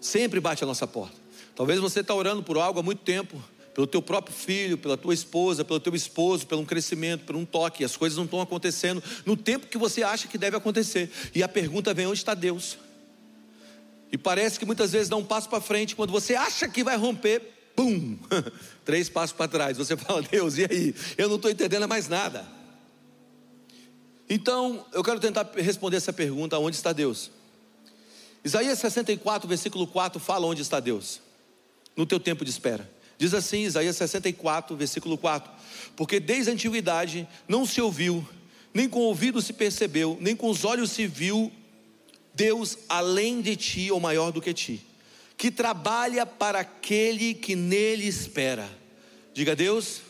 Sempre 0.00 0.38
bate 0.38 0.62
a 0.62 0.66
nossa 0.66 0.86
porta. 0.86 1.16
Talvez 1.54 1.80
você 1.80 2.00
está 2.00 2.14
orando 2.14 2.42
por 2.42 2.58
algo 2.58 2.78
há 2.78 2.82
muito 2.82 3.00
tempo, 3.02 3.42
pelo 3.76 3.86
teu 3.86 4.00
próprio 4.00 4.34
filho, 4.34 4.78
pela 4.78 4.96
tua 4.96 5.12
esposa, 5.12 5.62
pelo 5.62 5.78
teu 5.78 5.94
esposo, 5.94 6.46
pelo 6.46 6.62
um 6.62 6.64
crescimento, 6.64 7.26
por 7.26 7.36
um 7.36 7.44
toque, 7.44 7.84
as 7.84 7.94
coisas 7.94 8.16
não 8.16 8.24
estão 8.24 8.40
acontecendo 8.40 9.04
no 9.26 9.36
tempo 9.36 9.66
que 9.66 9.76
você 9.76 10.02
acha 10.02 10.26
que 10.26 10.38
deve 10.38 10.56
acontecer. 10.56 11.10
E 11.34 11.42
a 11.42 11.48
pergunta 11.48 11.92
vem: 11.92 12.06
onde 12.06 12.18
está 12.18 12.32
Deus? 12.32 12.78
E 14.10 14.16
parece 14.16 14.58
que 14.58 14.64
muitas 14.64 14.92
vezes 14.92 15.10
dá 15.10 15.16
um 15.16 15.24
passo 15.24 15.50
para 15.50 15.60
frente, 15.60 15.94
quando 15.94 16.10
você 16.10 16.34
acha 16.34 16.66
que 16.70 16.82
vai 16.82 16.96
romper, 16.96 17.42
pum, 17.76 18.16
três 18.82 19.10
passos 19.10 19.36
para 19.36 19.46
trás. 19.46 19.76
Você 19.76 19.94
fala, 19.94 20.22
Deus, 20.22 20.56
e 20.56 20.64
aí? 20.64 20.94
Eu 21.18 21.28
não 21.28 21.36
estou 21.36 21.50
entendendo 21.50 21.86
mais 21.86 22.08
nada. 22.08 22.48
Então, 24.26 24.86
eu 24.94 25.04
quero 25.04 25.20
tentar 25.20 25.50
responder 25.54 25.98
essa 25.98 26.14
pergunta: 26.14 26.58
onde 26.58 26.76
está 26.76 26.94
Deus? 26.94 27.30
Isaías 28.42 28.78
64, 28.78 29.46
versículo 29.46 29.86
4 29.86 30.18
fala 30.18 30.46
onde 30.46 30.62
está 30.62 30.80
Deus, 30.80 31.20
no 31.94 32.06
teu 32.06 32.18
tempo 32.18 32.42
de 32.42 32.50
espera. 32.50 32.95
Diz 33.18 33.32
assim, 33.32 33.64
Isaías 33.64 33.96
64, 33.96 34.76
versículo 34.76 35.16
4: 35.16 35.50
Porque 35.96 36.20
desde 36.20 36.50
a 36.50 36.54
antiguidade 36.54 37.26
não 37.48 37.64
se 37.64 37.80
ouviu, 37.80 38.26
nem 38.74 38.88
com 38.88 39.00
o 39.00 39.04
ouvido 39.04 39.40
se 39.40 39.52
percebeu, 39.52 40.18
nem 40.20 40.36
com 40.36 40.50
os 40.50 40.64
olhos 40.64 40.90
se 40.90 41.06
viu 41.06 41.50
Deus 42.34 42.76
além 42.88 43.40
de 43.40 43.56
ti 43.56 43.90
ou 43.90 43.98
maior 43.98 44.30
do 44.30 44.42
que 44.42 44.52
ti, 44.52 44.86
que 45.38 45.50
trabalha 45.50 46.26
para 46.26 46.60
aquele 46.60 47.32
que 47.32 47.56
nele 47.56 48.06
espera. 48.06 48.68
Diga 49.32 49.56
Deus, 49.56 50.02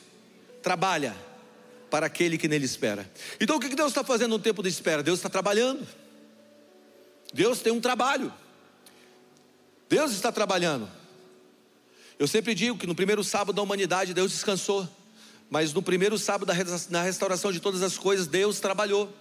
trabalha 0.62 1.14
para 1.88 2.06
aquele 2.06 2.36
que 2.36 2.48
nele 2.48 2.64
espera. 2.64 3.08
Então 3.40 3.56
o 3.56 3.60
que 3.60 3.68
Deus 3.74 3.88
está 3.88 4.02
fazendo 4.02 4.32
no 4.32 4.38
tempo 4.40 4.62
de 4.62 4.68
espera? 4.68 5.02
Deus 5.02 5.20
está 5.20 5.28
trabalhando. 5.28 5.86
Deus 7.32 7.60
tem 7.60 7.72
um 7.72 7.80
trabalho. 7.80 8.32
Deus 9.88 10.10
está 10.12 10.32
trabalhando. 10.32 10.88
Eu 12.18 12.26
sempre 12.26 12.54
digo 12.54 12.78
que 12.78 12.86
no 12.86 12.94
primeiro 12.94 13.22
sábado 13.22 13.54
da 13.54 13.62
humanidade 13.62 14.14
Deus 14.14 14.32
descansou, 14.32 14.88
mas 15.50 15.72
no 15.72 15.82
primeiro 15.82 16.18
sábado 16.18 16.46
da 16.90 17.02
restauração 17.02 17.52
de 17.52 17.60
todas 17.60 17.82
as 17.82 17.98
coisas 17.98 18.26
Deus 18.26 18.58
trabalhou. 18.58 19.12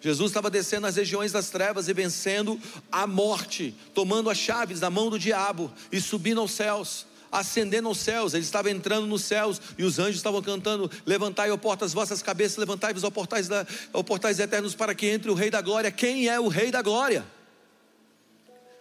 Jesus 0.00 0.30
estava 0.30 0.50
descendo 0.50 0.86
as 0.86 0.96
regiões 0.96 1.32
das 1.32 1.48
trevas 1.48 1.88
e 1.88 1.92
vencendo 1.92 2.60
a 2.90 3.06
morte, 3.06 3.74
tomando 3.94 4.28
as 4.28 4.36
chaves 4.36 4.80
da 4.80 4.90
mão 4.90 5.08
do 5.08 5.18
diabo 5.18 5.72
e 5.90 6.00
subindo 6.00 6.40
aos 6.40 6.50
céus. 6.52 7.06
ascendendo 7.30 7.88
aos 7.88 7.98
céus, 7.98 8.34
ele 8.34 8.44
estava 8.44 8.70
entrando 8.70 9.06
nos 9.06 9.24
céus, 9.24 9.58
e 9.78 9.84
os 9.84 9.98
anjos 9.98 10.16
estavam 10.16 10.42
cantando: 10.42 10.90
Levantai, 11.06 11.50
ó 11.50 11.56
portas, 11.56 11.86
as 11.86 11.94
vossas 11.94 12.20
cabeças, 12.20 12.58
levantai-vos, 12.58 13.04
ó 13.04 13.10
portais, 13.10 13.48
da, 13.48 13.66
ó 13.92 14.02
portais 14.02 14.38
eternos, 14.38 14.74
para 14.74 14.94
que 14.94 15.06
entre 15.06 15.30
o 15.30 15.34
Rei 15.34 15.50
da 15.50 15.62
Glória. 15.62 15.90
Quem 15.90 16.28
é 16.28 16.38
o 16.38 16.48
Rei 16.48 16.70
da 16.70 16.82
Glória? 16.82 17.24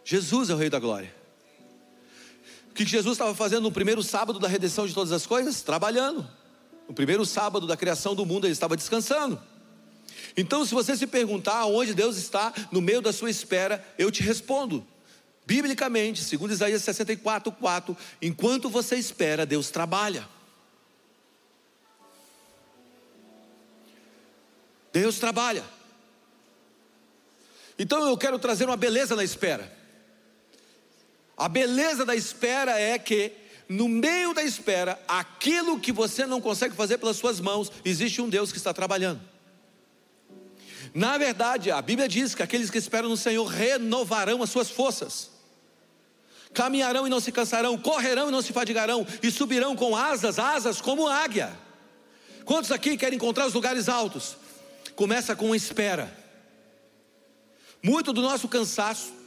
Jesus 0.03 0.49
é 0.49 0.53
o 0.53 0.57
Rei 0.57 0.69
da 0.69 0.79
Glória. 0.79 1.20
O 2.71 2.73
que 2.73 2.85
Jesus 2.85 3.13
estava 3.13 3.35
fazendo 3.35 3.63
no 3.63 3.71
primeiro 3.71 4.01
sábado 4.01 4.39
da 4.39 4.47
redenção 4.47 4.87
de 4.87 4.93
todas 4.93 5.11
as 5.11 5.25
coisas? 5.25 5.61
Trabalhando. 5.61 6.27
No 6.87 6.93
primeiro 6.93 7.25
sábado 7.25 7.67
da 7.67 7.75
criação 7.75 8.15
do 8.15 8.25
mundo, 8.25 8.47
ele 8.47 8.53
estava 8.53 8.77
descansando. 8.77 9.41
Então, 10.37 10.65
se 10.65 10.73
você 10.73 10.95
se 10.95 11.05
perguntar 11.05 11.65
onde 11.65 11.93
Deus 11.93 12.15
está 12.15 12.53
no 12.71 12.81
meio 12.81 13.01
da 13.01 13.11
sua 13.11 13.29
espera, 13.29 13.85
eu 13.97 14.09
te 14.09 14.23
respondo. 14.23 14.87
Biblicamente, 15.45 16.23
segundo 16.23 16.53
Isaías 16.53 16.81
64, 16.81 17.51
4, 17.51 17.97
enquanto 18.21 18.69
você 18.69 18.95
espera, 18.95 19.45
Deus 19.45 19.69
trabalha. 19.69 20.27
Deus 24.93 25.19
trabalha. 25.19 25.65
Então 27.77 28.07
eu 28.07 28.17
quero 28.17 28.39
trazer 28.39 28.65
uma 28.65 28.77
beleza 28.77 29.13
na 29.13 29.25
espera. 29.25 29.80
A 31.41 31.50
beleza 31.50 32.05
da 32.05 32.15
espera 32.15 32.79
é 32.79 33.00
que, 33.00 33.31
no 33.67 33.89
meio 33.89 34.31
da 34.31 34.43
espera, 34.43 35.01
aquilo 35.07 35.79
que 35.79 35.91
você 35.91 36.24
não 36.24 36.39
consegue 36.39 36.75
fazer 36.75 37.00
pelas 37.00 37.17
suas 37.17 37.39
mãos, 37.39 37.71
existe 37.83 38.21
um 38.21 38.29
Deus 38.29 38.51
que 38.51 38.60
está 38.60 38.71
trabalhando. 38.71 39.19
Na 40.93 41.17
verdade, 41.17 41.71
a 41.71 41.81
Bíblia 41.81 42.07
diz 42.07 42.36
que 42.36 42.43
aqueles 42.43 42.69
que 42.69 42.77
esperam 42.77 43.10
no 43.10 43.17
Senhor 43.17 43.43
renovarão 43.43 44.43
as 44.43 44.51
suas 44.51 44.69
forças, 44.69 45.31
caminharão 46.53 47.07
e 47.07 47.10
não 47.10 47.19
se 47.19 47.31
cansarão, 47.31 47.75
correrão 47.75 48.29
e 48.29 48.31
não 48.31 48.43
se 48.43 48.53
fadigarão, 48.53 49.03
e 49.24 49.31
subirão 49.31 49.75
com 49.75 49.95
asas, 49.95 50.38
asas 50.38 50.79
como 50.79 51.07
águia. 51.07 51.51
Quantos 52.45 52.71
aqui 52.71 52.95
querem 52.95 53.15
encontrar 53.15 53.48
os 53.48 53.55
lugares 53.55 53.89
altos? 53.89 54.38
Começa 54.95 55.36
com 55.36 55.55
espera. 55.55 56.15
Muito 57.81 58.13
do 58.13 58.21
nosso 58.21 58.48
cansaço 58.48 59.20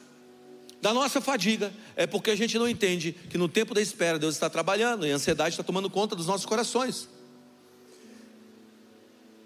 da 0.84 0.92
nossa 0.92 1.18
fadiga 1.18 1.72
é 1.96 2.06
porque 2.06 2.30
a 2.30 2.36
gente 2.36 2.58
não 2.58 2.68
entende 2.68 3.12
que 3.30 3.38
no 3.38 3.48
tempo 3.48 3.72
da 3.72 3.80
espera 3.80 4.18
Deus 4.18 4.34
está 4.34 4.50
trabalhando 4.50 5.06
e 5.06 5.10
a 5.10 5.14
ansiedade 5.14 5.54
está 5.54 5.62
tomando 5.62 5.88
conta 5.88 6.14
dos 6.14 6.26
nossos 6.26 6.44
corações. 6.44 7.08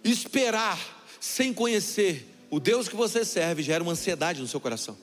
Esperar 0.03 0.77
sem 1.21 1.55
conhecer 1.55 2.29
o 2.51 2.59
Deus 2.59 2.89
que 2.89 2.97
você 2.97 3.25
serve 3.25 3.63
gera 3.63 3.85
uma 3.85 3.93
ansiedade 3.93 4.41
no 4.41 4.49
seu 4.49 4.59
coração. 4.59 4.99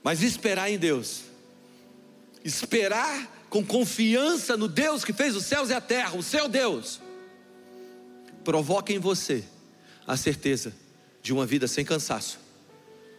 Mas 0.00 0.22
esperar 0.22 0.70
em 0.70 0.78
Deus, 0.78 1.22
esperar 2.44 3.48
com 3.50 3.66
confiança 3.66 4.56
no 4.56 4.68
Deus 4.68 5.04
que 5.04 5.12
fez 5.12 5.34
os 5.34 5.44
céus 5.44 5.70
e 5.70 5.74
a 5.74 5.80
terra, 5.80 6.16
o 6.16 6.22
seu 6.22 6.46
Deus, 6.46 7.00
provoca 8.44 8.92
em 8.92 9.00
você 9.00 9.42
a 10.06 10.16
certeza 10.16 10.72
de 11.20 11.32
uma 11.32 11.44
vida 11.44 11.66
sem 11.66 11.84
cansaço 11.84 12.38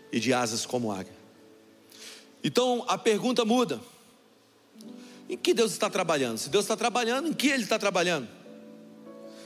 e 0.10 0.22
de 0.22 0.34
asas 0.34 0.66
como 0.66 0.90
águia. 0.90 1.17
Então 2.44 2.86
a 2.88 2.98
pergunta 2.98 3.44
muda: 3.44 3.82
em 5.30 5.38
que 5.38 5.54
Deus 5.54 5.72
está 5.72 5.90
trabalhando? 5.90 6.38
Se 6.38 6.50
Deus 6.50 6.66
está 6.66 6.78
trabalhando, 6.78 7.28
em 7.28 7.34
que 7.34 7.48
Ele 7.48 7.64
está 7.64 7.78
trabalhando? 7.78 8.28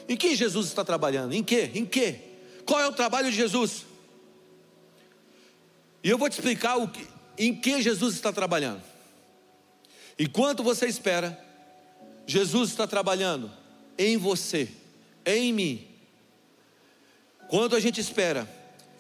Em 0.07 0.15
que 0.15 0.35
Jesus 0.35 0.67
está 0.67 0.83
trabalhando? 0.83 1.33
Em 1.33 1.43
que? 1.43 1.71
Em 1.73 1.85
que? 1.85 2.19
Qual 2.65 2.79
é 2.79 2.87
o 2.87 2.93
trabalho 2.93 3.29
de 3.29 3.35
Jesus? 3.35 3.85
E 6.03 6.09
eu 6.09 6.17
vou 6.17 6.29
te 6.29 6.33
explicar 6.33 6.77
o 6.77 6.87
que, 6.87 7.07
em 7.37 7.55
que 7.55 7.81
Jesus 7.81 8.15
está 8.15 8.31
trabalhando. 8.31 8.81
Enquanto 10.17 10.63
você 10.63 10.87
espera, 10.87 11.39
Jesus 12.27 12.71
está 12.71 12.85
trabalhando 12.85 13.51
em 13.97 14.17
você, 14.17 14.69
em 15.25 15.51
mim. 15.53 15.87
Quando 17.49 17.75
a 17.75 17.79
gente 17.79 17.99
espera, 17.99 18.47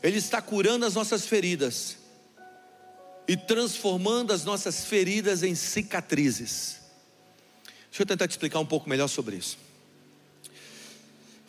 Ele 0.01 0.17
está 0.17 0.41
curando 0.41 0.85
as 0.85 0.95
nossas 0.95 1.25
feridas 1.25 1.97
e 3.27 3.37
transformando 3.37 4.33
as 4.33 4.43
nossas 4.43 4.85
feridas 4.85 5.43
em 5.43 5.55
cicatrizes. 5.55 6.79
Deixa 7.89 8.03
eu 8.03 8.05
tentar 8.05 8.27
te 8.27 8.31
explicar 8.31 8.59
um 8.59 8.65
pouco 8.65 8.89
melhor 8.89 9.07
sobre 9.07 9.35
isso. 9.35 9.57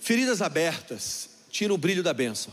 Feridas 0.00 0.42
abertas 0.42 1.30
tiram 1.50 1.74
o 1.74 1.78
brilho 1.78 2.02
da 2.02 2.12
bênção. 2.12 2.52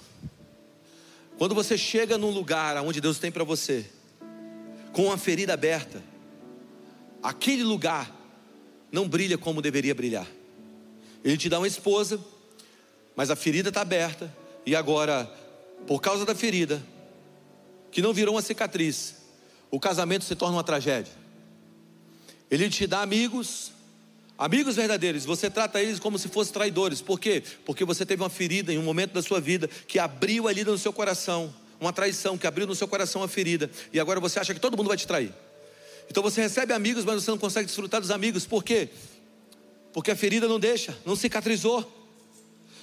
Quando 1.37 1.55
você 1.55 1.77
chega 1.77 2.17
num 2.17 2.29
lugar 2.29 2.77
onde 2.77 3.01
Deus 3.01 3.17
tem 3.17 3.31
para 3.31 3.43
você, 3.43 3.85
com 4.91 5.05
uma 5.05 5.17
ferida 5.17 5.53
aberta, 5.53 6.03
aquele 7.23 7.63
lugar 7.63 8.13
não 8.91 9.07
brilha 9.07 9.37
como 9.37 9.61
deveria 9.61 9.95
brilhar. 9.95 10.27
Ele 11.23 11.37
te 11.37 11.49
dá 11.49 11.59
uma 11.59 11.67
esposa, 11.67 12.19
mas 13.15 13.29
a 13.29 13.35
ferida 13.35 13.69
está 13.69 13.81
aberta, 13.81 14.33
e 14.65 14.75
agora, 14.75 15.25
por 15.87 16.01
causa 16.01 16.25
da 16.25 16.35
ferida, 16.35 16.81
que 17.91 18.01
não 18.01 18.13
virou 18.13 18.35
uma 18.35 18.41
cicatriz, 18.41 19.15
o 19.71 19.79
casamento 19.79 20.25
se 20.25 20.35
torna 20.35 20.57
uma 20.57 20.63
tragédia. 20.63 21.13
Ele 22.49 22.69
te 22.69 22.87
dá 22.87 23.01
amigos, 23.01 23.71
amigos 24.37 24.75
verdadeiros, 24.75 25.25
você 25.25 25.49
trata 25.49 25.81
eles 25.81 25.99
como 25.99 26.17
se 26.17 26.27
fossem 26.27 26.53
traidores. 26.53 27.01
Por 27.01 27.19
quê? 27.19 27.43
Porque 27.65 27.85
você 27.85 28.05
teve 28.05 28.23
uma 28.23 28.29
ferida 28.29 28.73
em 28.73 28.77
um 28.77 28.83
momento 28.83 29.13
da 29.13 29.21
sua 29.21 29.39
vida 29.39 29.67
que 29.87 29.99
abriu 29.99 30.47
ali 30.47 30.63
no 30.63 30.77
seu 30.77 30.91
coração, 30.91 31.53
uma 31.79 31.93
traição 31.93 32.37
que 32.37 32.47
abriu 32.47 32.65
no 32.65 32.75
seu 32.75 32.87
coração 32.87 33.21
uma 33.21 33.27
ferida, 33.27 33.69
e 33.93 33.99
agora 33.99 34.19
você 34.19 34.39
acha 34.39 34.53
que 34.53 34.59
todo 34.59 34.75
mundo 34.75 34.87
vai 34.87 34.97
te 34.97 35.05
trair. 35.05 35.33
Então 36.09 36.23
você 36.23 36.41
recebe 36.41 36.73
amigos, 36.73 37.05
mas 37.05 37.23
você 37.23 37.29
não 37.29 37.37
consegue 37.37 37.67
desfrutar 37.67 38.01
dos 38.01 38.09
amigos. 38.09 38.45
Por 38.45 38.63
quê? 38.63 38.89
Porque 39.93 40.09
a 40.09 40.15
ferida 40.15 40.47
não 40.47 40.59
deixa, 40.59 40.97
não 41.05 41.15
cicatrizou. 41.15 41.97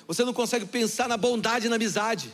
Você 0.07 0.25
não 0.25 0.33
consegue 0.33 0.65
pensar 0.65 1.09
na 1.09 1.17
bondade 1.17 1.67
e 1.67 1.69
na 1.69 1.75
amizade. 1.75 2.33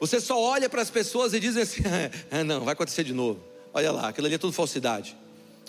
Você 0.00 0.18
só 0.18 0.40
olha 0.40 0.68
para 0.68 0.80
as 0.80 0.88
pessoas 0.88 1.34
e 1.34 1.38
diz 1.38 1.56
assim: 1.56 1.82
ah, 2.32 2.42
não, 2.42 2.64
vai 2.64 2.72
acontecer 2.72 3.04
de 3.04 3.12
novo. 3.12 3.38
Olha 3.72 3.92
lá, 3.92 4.08
aquilo 4.08 4.26
ali 4.26 4.34
é 4.34 4.38
tudo 4.38 4.52
falsidade. 4.52 5.14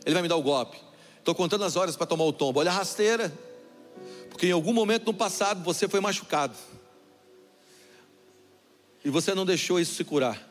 Ele 0.06 0.14
vai 0.14 0.24
me 0.24 0.30
dar 0.30 0.38
o 0.38 0.42
golpe. 0.42 0.78
Estou 1.20 1.36
contando 1.36 1.66
as 1.66 1.76
horas 1.76 1.96
para 1.96 2.08
tomar 2.08 2.24
o 2.24 2.34
tombo. 2.34 2.60
Olha 2.60 2.72
a 2.72 2.74
rasteira. 2.74 3.32
Porque 4.30 4.48
em 4.48 4.52
algum 4.52 4.74
momento 4.74 5.06
no 5.06 5.14
passado 5.14 5.64
você 5.64 5.88
foi 5.88 6.00
machucado. 6.00 6.58
E 9.04 9.10
você 9.10 9.36
não 9.36 9.46
deixou 9.46 9.80
isso 9.80 9.94
se 9.94 10.04
curar. 10.04 10.50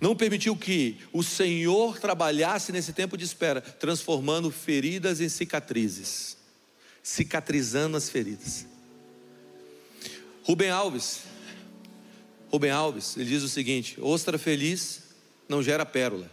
Não 0.00 0.14
permitiu 0.14 0.56
que 0.56 0.98
o 1.12 1.22
Senhor 1.22 1.98
trabalhasse 1.98 2.72
nesse 2.72 2.92
tempo 2.92 3.16
de 3.16 3.24
espera, 3.24 3.60
transformando 3.60 4.50
feridas 4.50 5.20
em 5.20 5.28
cicatrizes, 5.28 6.36
cicatrizando 7.02 7.96
as 7.96 8.10
feridas. 8.10 8.66
Rubem 10.42 10.68
Alves, 10.68 11.20
Rubem 12.54 12.70
Alves, 12.70 13.16
ele 13.16 13.28
diz 13.28 13.42
o 13.42 13.48
seguinte: 13.48 13.98
ostra 14.00 14.38
feliz 14.38 15.00
não 15.48 15.60
gera 15.60 15.84
pérola. 15.84 16.30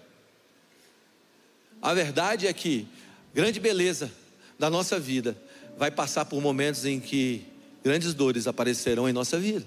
A 1.82 1.96
verdade 1.96 2.46
é 2.46 2.54
que 2.54 2.88
grande 3.34 3.60
beleza 3.60 4.12
da 4.60 4.70
nossa 4.70 5.00
vida 5.00 5.36
vai 5.80 5.90
passar 5.90 6.26
por 6.26 6.40
momentos 6.40 6.86
em 6.86 7.00
que 7.00 7.44
grandes 7.84 8.14
dores 8.14 8.46
aparecerão 8.46 9.10
em 9.10 9.14
nossa 9.14 9.40
vida. 9.40 9.66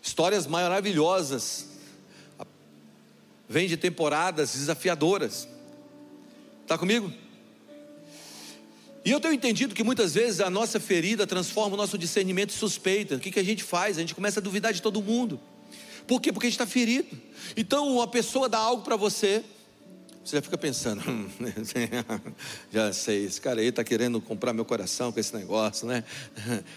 Histórias 0.00 0.46
maravilhosas 0.46 1.66
vêm 3.48 3.66
de 3.66 3.76
temporadas 3.76 4.52
desafiadoras. 4.52 5.48
Está 6.62 6.78
comigo? 6.78 7.12
E 9.04 9.10
eu 9.10 9.20
tenho 9.20 9.34
entendido 9.34 9.74
que 9.74 9.82
muitas 9.82 10.14
vezes 10.14 10.40
a 10.40 10.48
nossa 10.48 10.78
ferida 10.78 11.26
transforma 11.26 11.74
o 11.74 11.76
nosso 11.76 11.98
discernimento 11.98 12.50
em 12.54 12.56
suspeita. 12.56 13.16
O 13.16 13.20
que, 13.20 13.30
que 13.30 13.40
a 13.40 13.44
gente 13.44 13.64
faz? 13.64 13.96
A 13.98 14.00
gente 14.00 14.14
começa 14.14 14.38
a 14.38 14.42
duvidar 14.42 14.72
de 14.72 14.80
todo 14.80 15.02
mundo. 15.02 15.40
Por 16.06 16.20
quê? 16.20 16.32
Porque 16.32 16.46
a 16.46 16.50
gente 16.50 16.60
está 16.60 16.66
ferido. 16.66 17.08
Então, 17.56 17.88
uma 17.88 18.06
pessoa 18.06 18.48
dá 18.48 18.58
algo 18.58 18.82
para 18.82 18.96
você, 18.96 19.44
você 20.24 20.36
já 20.36 20.42
fica 20.42 20.56
pensando, 20.56 21.02
hum, 21.08 21.28
já 22.72 22.92
sei, 22.92 23.24
esse 23.24 23.40
cara 23.40 23.60
aí 23.60 23.66
está 23.68 23.82
querendo 23.82 24.20
comprar 24.20 24.52
meu 24.52 24.64
coração 24.64 25.10
com 25.10 25.18
esse 25.18 25.34
negócio, 25.34 25.86
né? 25.86 26.04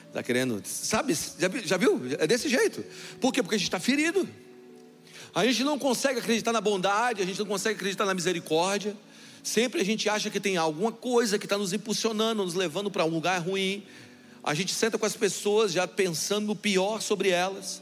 Está 0.08 0.22
querendo, 0.24 0.62
sabe, 0.66 1.14
já, 1.14 1.48
já 1.64 1.78
viu? 1.78 2.02
É 2.18 2.26
desse 2.26 2.50
jeito. 2.50 2.84
Por 3.22 3.32
quê? 3.32 3.44
Porque 3.44 3.56
a 3.56 3.58
gente 3.60 3.68
está 3.68 3.80
ferido. 3.80 4.28
A 5.34 5.46
gente 5.46 5.64
não 5.64 5.78
consegue 5.78 6.20
acreditar 6.20 6.52
na 6.52 6.62
bondade, 6.62 7.22
a 7.22 7.26
gente 7.26 7.38
não 7.38 7.46
consegue 7.46 7.76
acreditar 7.76 8.06
na 8.06 8.16
misericórdia. 8.16 8.96
Sempre 9.46 9.80
a 9.80 9.86
gente 9.86 10.10
acha 10.10 10.32
que 10.32 10.40
tem 10.40 10.58
alguma 10.58 10.92
coisa 10.92 11.38
que 11.38 11.46
está 11.46 11.56
nos 11.56 11.72
impulsionando, 11.72 12.44
nos 12.44 12.56
levando 12.56 12.90
para 12.90 13.06
um 13.06 13.10
lugar 13.10 13.40
ruim. 13.40 13.84
A 14.44 14.56
gente 14.56 14.74
senta 14.74 14.98
com 14.98 15.06
as 15.06 15.16
pessoas 15.16 15.72
já 15.72 15.88
pensando 15.88 16.48
no 16.48 16.56
pior 16.56 17.00
sobre 17.00 17.30
elas. 17.30 17.80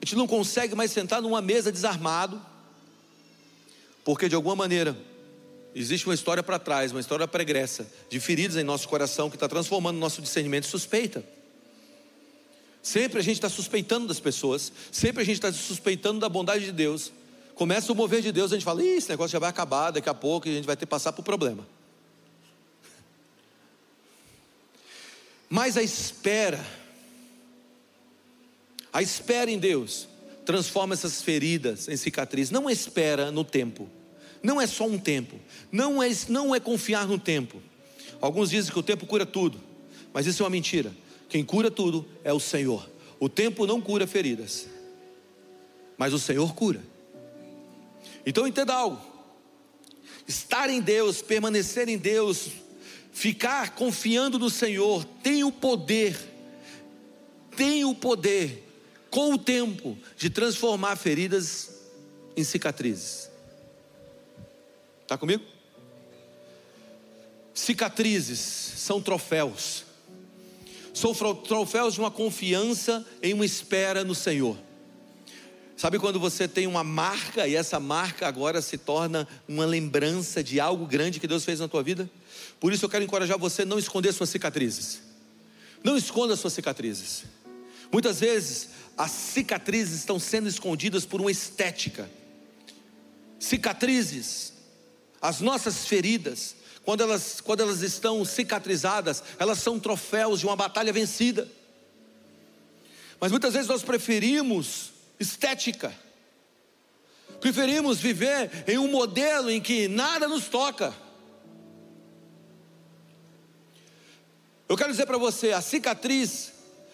A 0.00 0.06
gente 0.06 0.16
não 0.16 0.26
consegue 0.26 0.74
mais 0.74 0.90
sentar 0.90 1.20
numa 1.20 1.42
mesa 1.42 1.70
desarmado, 1.70 2.40
porque 4.06 4.26
de 4.26 4.34
alguma 4.34 4.56
maneira 4.56 4.96
existe 5.74 6.06
uma 6.06 6.14
história 6.14 6.42
para 6.42 6.58
trás, 6.58 6.92
uma 6.92 7.00
história 7.00 7.28
pregressa, 7.28 7.86
de 8.08 8.18
feridas 8.18 8.56
em 8.56 8.64
nosso 8.64 8.88
coração 8.88 9.28
que 9.28 9.36
está 9.36 9.46
transformando 9.46 9.98
nosso 9.98 10.22
discernimento 10.22 10.64
em 10.64 10.70
suspeita. 10.70 11.22
Sempre 12.82 13.18
a 13.18 13.22
gente 13.22 13.36
está 13.36 13.50
suspeitando 13.50 14.08
das 14.08 14.18
pessoas, 14.18 14.72
sempre 14.90 15.20
a 15.20 15.26
gente 15.26 15.36
está 15.36 15.52
suspeitando 15.52 16.20
da 16.20 16.28
bondade 16.30 16.64
de 16.64 16.72
Deus, 16.72 17.12
Começa 17.54 17.92
o 17.92 17.94
mover 17.94 18.20
de 18.20 18.32
Deus, 18.32 18.52
a 18.52 18.56
gente 18.56 18.64
fala, 18.64 18.82
Ih, 18.82 18.96
esse 18.96 19.08
negócio 19.08 19.32
já 19.32 19.38
vai 19.38 19.50
acabar, 19.50 19.90
daqui 19.90 20.08
a 20.08 20.14
pouco 20.14 20.48
a 20.48 20.52
gente 20.52 20.66
vai 20.66 20.76
ter 20.76 20.86
que 20.86 20.90
passar 20.90 21.12
por 21.12 21.22
problema. 21.22 21.66
Mas 25.48 25.76
a 25.76 25.82
espera, 25.82 26.64
a 28.92 29.00
espera 29.00 29.50
em 29.50 29.58
Deus, 29.58 30.08
transforma 30.44 30.94
essas 30.94 31.22
feridas 31.22 31.88
em 31.88 31.96
cicatrizes. 31.96 32.50
Não 32.50 32.68
espera 32.68 33.30
no 33.30 33.44
tempo, 33.44 33.88
não 34.42 34.60
é 34.60 34.66
só 34.66 34.84
um 34.84 34.98
tempo, 34.98 35.38
não 35.70 36.02
é, 36.02 36.10
não 36.28 36.54
é 36.54 36.58
confiar 36.58 37.06
no 37.06 37.18
tempo. 37.18 37.62
Alguns 38.20 38.50
dizem 38.50 38.72
que 38.72 38.78
o 38.78 38.82
tempo 38.82 39.06
cura 39.06 39.24
tudo, 39.24 39.60
mas 40.12 40.26
isso 40.26 40.42
é 40.42 40.44
uma 40.44 40.50
mentira. 40.50 40.92
Quem 41.28 41.44
cura 41.44 41.70
tudo 41.70 42.04
é 42.24 42.32
o 42.32 42.40
Senhor. 42.40 42.88
O 43.20 43.28
tempo 43.28 43.64
não 43.64 43.80
cura 43.80 44.06
feridas, 44.06 44.66
mas 45.96 46.12
o 46.12 46.18
Senhor 46.18 46.52
cura. 46.54 46.82
Então 48.26 48.46
entenda 48.46 48.74
algo: 48.74 49.00
estar 50.26 50.70
em 50.70 50.80
Deus, 50.80 51.20
permanecer 51.22 51.88
em 51.88 51.98
Deus, 51.98 52.48
ficar 53.12 53.74
confiando 53.74 54.38
no 54.38 54.50
Senhor, 54.50 55.04
tem 55.22 55.44
o 55.44 55.52
poder, 55.52 56.16
tem 57.56 57.84
o 57.84 57.94
poder, 57.94 58.66
com 59.10 59.34
o 59.34 59.38
tempo, 59.38 59.98
de 60.16 60.30
transformar 60.30 60.96
feridas 60.96 61.70
em 62.36 62.42
cicatrizes. 62.42 63.30
Está 65.02 65.18
comigo? 65.18 65.44
Cicatrizes 67.52 68.40
são 68.40 69.00
troféus, 69.00 69.84
são 70.92 71.14
troféus 71.14 71.94
de 71.94 72.00
uma 72.00 72.10
confiança 72.10 73.06
em 73.22 73.32
uma 73.32 73.44
espera 73.44 74.02
no 74.02 74.14
Senhor. 74.14 74.56
Sabe 75.76 75.98
quando 75.98 76.20
você 76.20 76.46
tem 76.46 76.66
uma 76.66 76.84
marca 76.84 77.48
e 77.48 77.56
essa 77.56 77.80
marca 77.80 78.28
agora 78.28 78.62
se 78.62 78.78
torna 78.78 79.26
uma 79.48 79.66
lembrança 79.66 80.42
de 80.42 80.60
algo 80.60 80.86
grande 80.86 81.18
que 81.18 81.26
Deus 81.26 81.44
fez 81.44 81.58
na 81.58 81.66
tua 81.66 81.82
vida? 81.82 82.08
Por 82.60 82.72
isso 82.72 82.84
eu 82.84 82.88
quero 82.88 83.02
encorajar 83.02 83.38
você 83.38 83.62
a 83.62 83.66
não 83.66 83.78
esconder 83.78 84.12
suas 84.12 84.30
cicatrizes. 84.30 85.00
Não 85.82 85.96
esconda 85.96 86.36
suas 86.36 86.52
cicatrizes. 86.52 87.24
Muitas 87.92 88.20
vezes 88.20 88.68
as 88.96 89.10
cicatrizes 89.10 89.98
estão 89.98 90.18
sendo 90.18 90.48
escondidas 90.48 91.04
por 91.04 91.20
uma 91.20 91.30
estética. 91.30 92.08
Cicatrizes, 93.40 94.52
as 95.20 95.40
nossas 95.40 95.86
feridas, 95.86 96.54
quando 96.84 97.02
elas, 97.02 97.40
quando 97.40 97.60
elas 97.60 97.82
estão 97.82 98.24
cicatrizadas, 98.24 99.24
elas 99.38 99.58
são 99.58 99.80
troféus 99.80 100.38
de 100.38 100.46
uma 100.46 100.54
batalha 100.54 100.92
vencida. 100.92 101.48
Mas 103.20 103.32
muitas 103.32 103.54
vezes 103.54 103.68
nós 103.68 103.82
preferimos 103.82 104.93
estética, 105.18 105.94
preferimos 107.40 107.98
viver 107.98 108.64
em 108.66 108.78
um 108.78 108.90
modelo 108.90 109.50
em 109.50 109.60
que 109.60 109.88
nada 109.88 110.26
nos 110.26 110.46
toca. 110.46 110.94
Eu 114.68 114.76
quero 114.76 114.90
dizer 114.90 115.06
para 115.06 115.18
você: 115.18 115.52
a 115.52 115.60
cicatriz, 115.60 116.52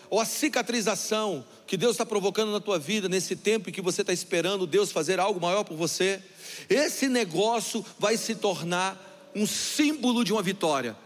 ou 0.09 0.21
a 0.21 0.25
cicatrização 0.25 1.45
que 1.67 1.77
Deus 1.77 1.93
está 1.93 2.05
provocando 2.05 2.51
na 2.51 2.61
tua 2.61 2.79
vida, 2.79 3.09
nesse 3.09 3.37
tempo 3.37 3.71
em 3.71 3.73
que 3.73 3.81
você 3.81 4.01
está 4.01 4.13
esperando 4.13 4.67
Deus 4.67 4.91
fazer 4.91 5.21
algo 5.21 5.41
maior 5.41 5.63
por 5.63 5.77
você, 5.77 6.21
esse 6.69 7.09
negócio 7.09 7.85
vai 7.99 8.17
se 8.17 8.35
tornar 8.35 9.31
um 9.35 9.47
símbolo 9.47 10.25
de 10.25 10.33
uma 10.33 10.43
vitória. 10.43 10.97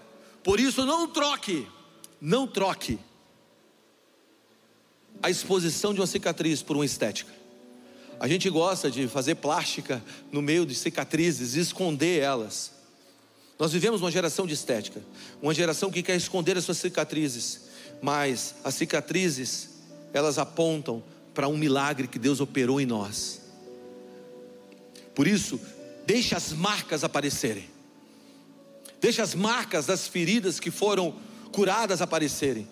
Por 0.42 0.58
isso, 0.58 0.86
não 0.86 1.06
troque, 1.06 1.68
não 2.20 2.46
troque 2.46 2.98
a 5.22 5.30
exposição 5.30 5.94
de 5.94 6.00
uma 6.00 6.06
cicatriz 6.06 6.62
por 6.62 6.76
uma 6.76 6.84
estética. 6.84 7.32
A 8.20 8.28
gente 8.28 8.48
gosta 8.48 8.90
de 8.90 9.08
fazer 9.08 9.36
plástica 9.36 10.02
no 10.30 10.40
meio 10.40 10.64
de 10.64 10.74
cicatrizes 10.74 11.56
e 11.56 11.60
esconder 11.60 12.20
elas. 12.20 12.72
Nós 13.58 13.72
vivemos 13.72 14.00
uma 14.00 14.10
geração 14.10 14.46
de 14.46 14.54
estética, 14.54 15.02
uma 15.42 15.54
geração 15.54 15.90
que 15.90 16.02
quer 16.02 16.16
esconder 16.16 16.56
as 16.56 16.64
suas 16.64 16.78
cicatrizes, 16.78 17.62
mas 18.02 18.54
as 18.64 18.74
cicatrizes, 18.74 19.70
elas 20.12 20.38
apontam 20.38 21.02
para 21.32 21.48
um 21.48 21.56
milagre 21.56 22.06
que 22.06 22.18
Deus 22.18 22.40
operou 22.40 22.80
em 22.80 22.86
nós. 22.86 23.40
Por 25.14 25.26
isso, 25.26 25.60
deixe 26.06 26.34
as 26.34 26.52
marcas 26.52 27.04
aparecerem. 27.04 27.68
Deixa 29.00 29.22
as 29.22 29.34
marcas 29.34 29.86
das 29.86 30.08
feridas 30.08 30.58
que 30.58 30.70
foram 30.70 31.14
curadas 31.52 32.00
aparecerem. 32.00 32.66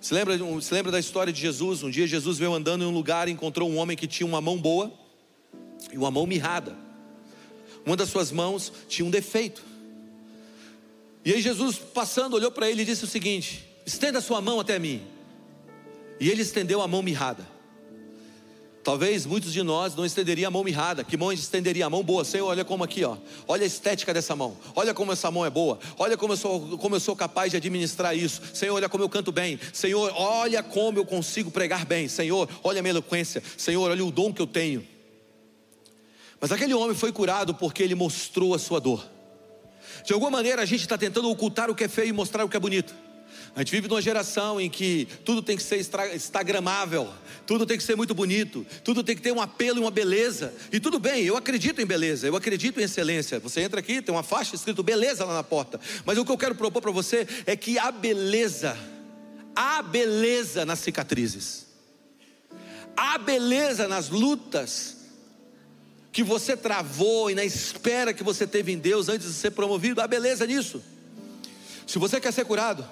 Se 0.00 0.14
lembra, 0.14 0.38
se 0.60 0.74
lembra 0.74 0.92
da 0.92 1.00
história 1.00 1.32
de 1.32 1.40
Jesus? 1.40 1.82
Um 1.82 1.90
dia 1.90 2.06
Jesus 2.06 2.38
veio 2.38 2.52
andando 2.54 2.84
em 2.84 2.86
um 2.86 2.92
lugar 2.92 3.28
e 3.28 3.32
encontrou 3.32 3.68
um 3.68 3.76
homem 3.76 3.96
que 3.96 4.06
tinha 4.06 4.26
uma 4.26 4.40
mão 4.40 4.58
boa 4.58 4.92
e 5.92 5.98
uma 5.98 6.10
mão 6.10 6.26
mirrada. 6.26 6.76
Uma 7.84 7.96
das 7.96 8.08
suas 8.08 8.30
mãos 8.32 8.72
tinha 8.88 9.06
um 9.06 9.10
defeito. 9.10 9.62
E 11.24 11.32
aí 11.32 11.40
Jesus, 11.40 11.76
passando, 11.78 12.34
olhou 12.34 12.50
para 12.50 12.70
ele 12.70 12.82
e 12.82 12.84
disse 12.84 13.04
o 13.04 13.08
seguinte: 13.08 13.66
estenda 13.84 14.18
a 14.18 14.22
sua 14.22 14.40
mão 14.40 14.60
até 14.60 14.78
mim. 14.78 15.02
E 16.20 16.30
ele 16.30 16.42
estendeu 16.42 16.80
a 16.80 16.88
mão 16.88 17.02
mirrada. 17.02 17.55
Talvez 18.86 19.26
muitos 19.26 19.52
de 19.52 19.64
nós 19.64 19.96
não 19.96 20.06
estenderiam 20.06 20.46
a 20.46 20.50
mão 20.52 20.62
mirrada. 20.62 21.02
Que 21.02 21.16
mão 21.16 21.32
estenderia 21.32 21.86
a 21.86 21.90
mão 21.90 22.04
boa? 22.04 22.24
Senhor, 22.24 22.46
olha 22.46 22.64
como 22.64 22.84
aqui, 22.84 23.02
ó. 23.02 23.16
Olha 23.48 23.64
a 23.64 23.66
estética 23.66 24.14
dessa 24.14 24.36
mão. 24.36 24.56
Olha 24.76 24.94
como 24.94 25.10
essa 25.10 25.28
mão 25.28 25.44
é 25.44 25.50
boa. 25.50 25.80
Olha 25.98 26.16
como 26.16 26.34
eu 26.34 26.36
sou, 26.36 26.78
como 26.78 26.94
eu 26.94 27.00
sou 27.00 27.16
capaz 27.16 27.50
de 27.50 27.56
administrar 27.56 28.16
isso. 28.16 28.40
Senhor, 28.54 28.76
olha 28.76 28.88
como 28.88 29.02
eu 29.02 29.08
canto 29.08 29.32
bem. 29.32 29.58
Senhor, 29.72 30.12
olha 30.14 30.62
como 30.62 31.00
eu 31.00 31.04
consigo 31.04 31.50
pregar 31.50 31.84
bem. 31.84 32.06
Senhor, 32.06 32.48
olha 32.62 32.78
a 32.78 32.82
minha 32.82 32.92
eloquência. 32.92 33.42
Senhor, 33.56 33.90
olha 33.90 34.04
o 34.04 34.12
dom 34.12 34.32
que 34.32 34.40
eu 34.40 34.46
tenho. 34.46 34.86
Mas 36.40 36.52
aquele 36.52 36.72
homem 36.72 36.94
foi 36.94 37.10
curado 37.10 37.56
porque 37.56 37.82
ele 37.82 37.96
mostrou 37.96 38.54
a 38.54 38.58
sua 38.60 38.80
dor. 38.80 39.04
De 40.04 40.12
alguma 40.12 40.30
maneira 40.30 40.62
a 40.62 40.64
gente 40.64 40.82
está 40.82 40.96
tentando 40.96 41.28
ocultar 41.28 41.68
o 41.68 41.74
que 41.74 41.82
é 41.82 41.88
feio 41.88 42.10
e 42.10 42.12
mostrar 42.12 42.44
o 42.44 42.48
que 42.48 42.56
é 42.56 42.60
bonito. 42.60 42.94
A 43.56 43.60
gente 43.60 43.70
vive 43.70 43.88
numa 43.88 44.02
geração 44.02 44.60
em 44.60 44.68
que 44.68 45.08
tudo 45.24 45.40
tem 45.40 45.56
que 45.56 45.62
ser 45.62 45.80
instagramável, 46.14 47.08
tudo 47.46 47.64
tem 47.64 47.78
que 47.78 47.82
ser 47.82 47.96
muito 47.96 48.14
bonito, 48.14 48.66
tudo 48.84 49.02
tem 49.02 49.16
que 49.16 49.22
ter 49.22 49.32
um 49.32 49.40
apelo 49.40 49.78
e 49.78 49.80
uma 49.80 49.90
beleza. 49.90 50.52
E 50.70 50.78
tudo 50.78 50.98
bem, 50.98 51.24
eu 51.24 51.38
acredito 51.38 51.80
em 51.80 51.86
beleza, 51.86 52.26
eu 52.26 52.36
acredito 52.36 52.78
em 52.78 52.82
excelência. 52.82 53.40
Você 53.40 53.62
entra 53.62 53.80
aqui, 53.80 54.02
tem 54.02 54.14
uma 54.14 54.22
faixa 54.22 54.54
escrito 54.54 54.82
beleza 54.82 55.24
lá 55.24 55.32
na 55.32 55.42
porta. 55.42 55.80
Mas 56.04 56.18
o 56.18 56.24
que 56.26 56.30
eu 56.30 56.36
quero 56.36 56.54
propor 56.54 56.82
para 56.82 56.90
você 56.90 57.26
é 57.46 57.56
que 57.56 57.78
a 57.78 57.90
beleza, 57.90 58.76
a 59.54 59.80
beleza 59.80 60.66
nas 60.66 60.80
cicatrizes, 60.80 61.64
a 62.94 63.16
beleza 63.16 63.88
nas 63.88 64.10
lutas 64.10 64.98
que 66.12 66.22
você 66.22 66.58
travou 66.58 67.30
e 67.30 67.34
na 67.34 67.44
espera 67.44 68.12
que 68.12 68.22
você 68.22 68.46
teve 68.46 68.70
em 68.70 68.78
Deus 68.78 69.08
antes 69.08 69.28
de 69.28 69.34
ser 69.34 69.52
promovido, 69.52 70.02
há 70.02 70.06
beleza 70.06 70.46
nisso. 70.46 70.82
Se 71.86 71.98
você 71.98 72.20
quer 72.20 72.34
ser 72.34 72.44
curado, 72.44 72.86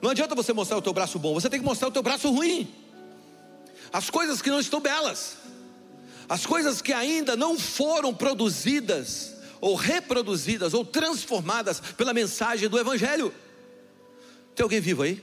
não 0.00 0.10
adianta 0.10 0.34
você 0.34 0.52
mostrar 0.52 0.78
o 0.78 0.82
teu 0.82 0.92
braço 0.92 1.18
bom, 1.18 1.34
você 1.34 1.50
tem 1.50 1.60
que 1.60 1.64
mostrar 1.64 1.88
o 1.88 1.90
teu 1.90 2.02
braço 2.02 2.30
ruim. 2.30 2.72
As 3.92 4.08
coisas 4.08 4.40
que 4.40 4.50
não 4.50 4.60
estão 4.60 4.80
belas, 4.80 5.36
as 6.28 6.46
coisas 6.46 6.80
que 6.80 6.92
ainda 6.92 7.36
não 7.36 7.58
foram 7.58 8.14
produzidas, 8.14 9.36
ou 9.60 9.74
reproduzidas, 9.74 10.72
ou 10.72 10.84
transformadas 10.84 11.80
pela 11.80 12.14
mensagem 12.14 12.68
do 12.68 12.78
Evangelho. 12.78 13.34
Tem 14.54 14.62
alguém 14.62 14.80
vivo 14.80 15.02
aí? 15.02 15.22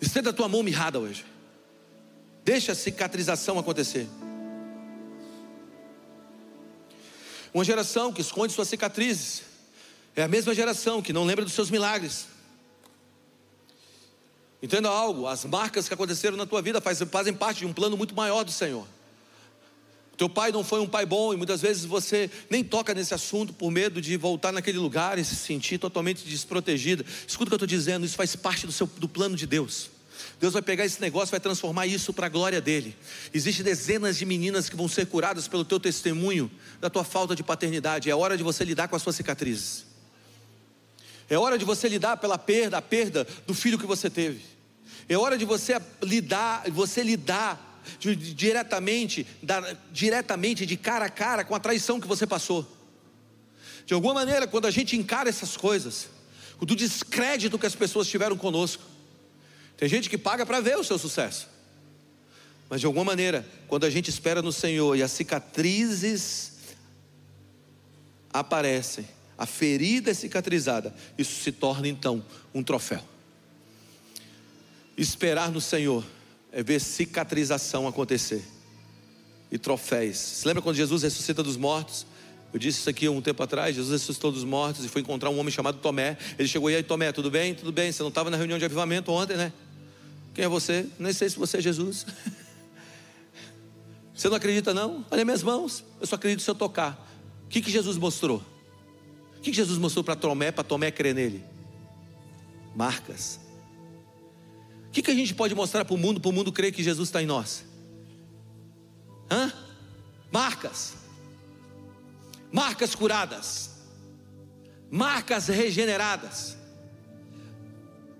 Estenda 0.00 0.30
a 0.30 0.32
tua 0.32 0.48
mão 0.48 0.62
mirrada 0.62 0.98
hoje. 0.98 1.24
Deixa 2.44 2.72
a 2.72 2.74
cicatrização 2.74 3.58
acontecer. 3.58 4.08
Uma 7.54 7.64
geração 7.64 8.12
que 8.12 8.20
esconde 8.20 8.52
suas 8.52 8.68
cicatrizes 8.68 9.51
é 10.14 10.22
a 10.22 10.28
mesma 10.28 10.54
geração 10.54 11.00
que 11.00 11.12
não 11.12 11.24
lembra 11.24 11.44
dos 11.44 11.54
seus 11.54 11.70
milagres. 11.70 12.26
Entenda 14.62 14.88
algo: 14.88 15.26
as 15.26 15.44
marcas 15.44 15.88
que 15.88 15.94
aconteceram 15.94 16.36
na 16.36 16.46
tua 16.46 16.62
vida 16.62 16.80
fazem 16.80 17.34
parte 17.34 17.58
de 17.58 17.66
um 17.66 17.72
plano 17.72 17.96
muito 17.96 18.14
maior 18.14 18.44
do 18.44 18.52
Senhor. 18.52 18.86
Teu 20.16 20.28
pai 20.28 20.52
não 20.52 20.62
foi 20.62 20.80
um 20.80 20.86
pai 20.86 21.06
bom 21.06 21.32
e 21.32 21.36
muitas 21.36 21.62
vezes 21.62 21.84
você 21.84 22.30
nem 22.48 22.62
toca 22.62 22.94
nesse 22.94 23.14
assunto 23.14 23.52
por 23.52 23.70
medo 23.70 24.00
de 24.00 24.16
voltar 24.16 24.52
naquele 24.52 24.78
lugar 24.78 25.18
e 25.18 25.24
se 25.24 25.34
sentir 25.34 25.78
totalmente 25.78 26.24
desprotegida. 26.24 27.04
Escuta 27.26 27.44
o 27.44 27.46
que 27.48 27.54
eu 27.54 27.56
estou 27.56 27.66
dizendo, 27.66 28.04
isso 28.06 28.14
faz 28.14 28.36
parte 28.36 28.66
do, 28.66 28.72
seu, 28.72 28.86
do 28.86 29.08
plano 29.08 29.34
de 29.34 29.46
Deus. 29.46 29.90
Deus 30.38 30.52
vai 30.52 30.62
pegar 30.62 30.84
esse 30.84 31.00
negócio, 31.00 31.30
vai 31.30 31.40
transformar 31.40 31.86
isso 31.86 32.12
para 32.12 32.26
a 32.26 32.28
glória 32.28 32.60
dele. 32.60 32.96
Existem 33.32 33.64
dezenas 33.64 34.16
de 34.16 34.24
meninas 34.24 34.68
que 34.68 34.76
vão 34.76 34.86
ser 34.86 35.06
curadas 35.06 35.48
pelo 35.48 35.64
teu 35.64 35.80
testemunho 35.80 36.50
da 36.80 36.90
tua 36.90 37.02
falta 37.02 37.34
de 37.34 37.42
paternidade. 37.42 38.10
É 38.10 38.14
hora 38.14 38.36
de 38.36 38.42
você 38.42 38.64
lidar 38.64 38.88
com 38.88 38.94
as 38.94 39.02
suas 39.02 39.16
cicatrizes. 39.16 39.91
É 41.28 41.38
hora 41.38 41.56
de 41.56 41.64
você 41.64 41.88
lidar 41.88 42.16
pela 42.16 42.38
perda, 42.38 42.78
a 42.78 42.82
perda 42.82 43.26
do 43.46 43.54
filho 43.54 43.78
que 43.78 43.86
você 43.86 44.10
teve. 44.10 44.42
É 45.08 45.16
hora 45.16 45.36
de 45.36 45.44
você 45.44 45.80
lidar, 46.02 46.64
você 46.70 47.02
lidar 47.02 47.82
de, 47.98 48.14
de, 48.14 48.34
diretamente, 48.34 49.26
da, 49.42 49.76
diretamente 49.90 50.64
de 50.66 50.76
cara 50.76 51.06
a 51.06 51.10
cara 51.10 51.44
com 51.44 51.54
a 51.54 51.60
traição 51.60 52.00
que 52.00 52.06
você 52.06 52.26
passou. 52.26 52.66
De 53.84 53.94
alguma 53.94 54.14
maneira, 54.14 54.46
quando 54.46 54.66
a 54.66 54.70
gente 54.70 54.96
encara 54.96 55.28
essas 55.28 55.56
coisas, 55.56 56.08
do 56.60 56.76
descrédito 56.76 57.58
que 57.58 57.66
as 57.66 57.74
pessoas 57.74 58.06
tiveram 58.06 58.36
conosco, 58.36 58.82
tem 59.76 59.88
gente 59.88 60.08
que 60.08 60.16
paga 60.16 60.46
para 60.46 60.60
ver 60.60 60.78
o 60.78 60.84
seu 60.84 60.96
sucesso. 60.96 61.48
Mas 62.70 62.80
de 62.80 62.86
alguma 62.86 63.04
maneira, 63.04 63.46
quando 63.66 63.84
a 63.84 63.90
gente 63.90 64.08
espera 64.08 64.40
no 64.40 64.52
Senhor 64.52 64.96
e 64.96 65.02
as 65.02 65.10
cicatrizes 65.10 66.52
aparecem, 68.32 69.06
a 69.36 69.46
ferida 69.46 70.10
é 70.10 70.14
cicatrizada, 70.14 70.94
isso 71.16 71.42
se 71.42 71.52
torna 71.52 71.88
então 71.88 72.24
um 72.54 72.62
troféu. 72.62 73.02
Esperar 74.96 75.50
no 75.50 75.60
Senhor 75.60 76.04
é 76.52 76.62
ver 76.62 76.80
cicatrização 76.80 77.88
acontecer 77.88 78.44
e 79.50 79.58
troféus. 79.58 80.16
Você 80.16 80.48
lembra 80.48 80.62
quando 80.62 80.76
Jesus 80.76 81.02
ressuscita 81.02 81.42
dos 81.42 81.56
mortos? 81.56 82.06
Eu 82.52 82.58
disse 82.58 82.80
isso 82.80 82.90
aqui 82.90 83.08
um 83.08 83.22
tempo 83.22 83.42
atrás. 83.42 83.74
Jesus 83.74 83.92
ressuscitou 83.92 84.30
dos 84.30 84.44
mortos 84.44 84.84
e 84.84 84.88
foi 84.88 85.00
encontrar 85.00 85.30
um 85.30 85.38
homem 85.38 85.50
chamado 85.50 85.78
Tomé. 85.78 86.18
Ele 86.38 86.46
chegou 86.46 86.70
e 86.70 86.76
aí, 86.76 86.82
Tomé, 86.82 87.10
tudo 87.10 87.30
bem? 87.30 87.54
Tudo 87.54 87.72
bem? 87.72 87.90
Você 87.90 88.02
não 88.02 88.10
estava 88.10 88.30
na 88.30 88.36
reunião 88.36 88.58
de 88.58 88.64
avivamento 88.64 89.10
ontem, 89.10 89.36
né? 89.36 89.52
Quem 90.34 90.44
é 90.44 90.48
você? 90.48 90.86
Nem 90.98 91.12
sei 91.12 91.30
se 91.30 91.38
você 91.38 91.58
é 91.58 91.60
Jesus. 91.60 92.06
Você 94.14 94.28
não 94.28 94.36
acredita, 94.36 94.74
não? 94.74 95.04
Olha 95.10 95.24
minhas 95.24 95.42
mãos. 95.42 95.82
Eu 96.00 96.06
só 96.06 96.16
acredito 96.16 96.42
se 96.42 96.50
eu 96.50 96.54
tocar. 96.54 97.10
O 97.46 97.48
que, 97.48 97.60
que 97.60 97.70
Jesus 97.70 97.96
mostrou? 97.96 98.42
O 99.42 99.44
que, 99.44 99.52
Jesus 99.52 99.76
mostrou 99.76 100.04
para 100.04 100.14
Tomé, 100.14 100.52
para 100.52 100.62
Tomé 100.62 100.92
crer 100.92 101.12
nele? 101.12 101.42
Marcas. 102.76 103.40
O 104.86 104.90
que, 104.92 105.02
que 105.02 105.10
a 105.10 105.14
gente 105.16 105.34
pode 105.34 105.52
mostrar 105.52 105.84
para 105.84 105.94
o 105.96 105.98
mundo, 105.98 106.20
para 106.20 106.28
o 106.28 106.32
mundo 106.32 106.52
crer 106.52 106.70
que 106.70 106.80
Jesus 106.80 107.08
está 107.08 107.20
em 107.20 107.26
nós? 107.26 107.64
Hã? 109.28 109.52
Marcas. 110.30 110.94
Marcas 112.52 112.94
curadas. 112.94 113.70
Marcas 114.88 115.48
regeneradas. 115.48 116.56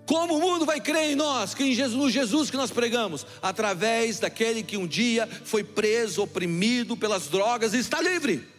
Como 0.04 0.38
o 0.38 0.40
mundo 0.40 0.66
vai 0.66 0.80
crer 0.80 1.12
em 1.12 1.14
nós, 1.14 1.54
que 1.54 1.62
em 1.62 1.72
Jesus, 1.72 1.96
no 1.96 2.10
Jesus 2.10 2.50
que 2.50 2.56
nós 2.56 2.72
pregamos? 2.72 3.24
Através 3.40 4.18
daquele 4.18 4.64
que 4.64 4.76
um 4.76 4.88
dia 4.88 5.28
foi 5.44 5.62
preso, 5.62 6.24
oprimido 6.24 6.96
pelas 6.96 7.28
drogas 7.28 7.74
e 7.74 7.78
está 7.78 8.00
livre. 8.02 8.50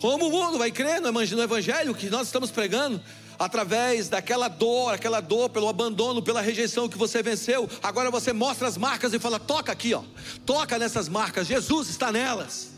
Como 0.00 0.26
o 0.26 0.30
mundo 0.30 0.58
vai 0.58 0.70
crer 0.70 1.00
no 1.00 1.08
Evangelho 1.42 1.94
que 1.94 2.10
nós 2.10 2.28
estamos 2.28 2.50
pregando? 2.50 3.00
Através 3.38 4.08
daquela 4.08 4.48
dor, 4.48 4.94
aquela 4.94 5.20
dor 5.20 5.50
pelo 5.50 5.68
abandono, 5.68 6.22
pela 6.22 6.40
rejeição 6.40 6.88
que 6.88 6.96
você 6.96 7.22
venceu. 7.22 7.68
Agora 7.82 8.10
você 8.10 8.32
mostra 8.32 8.68
as 8.68 8.76
marcas 8.76 9.12
e 9.12 9.18
fala: 9.18 9.38
toca 9.38 9.72
aqui, 9.72 9.94
ó, 9.94 10.02
toca 10.44 10.78
nessas 10.78 11.08
marcas. 11.08 11.46
Jesus 11.46 11.88
está 11.88 12.10
nelas. 12.10 12.70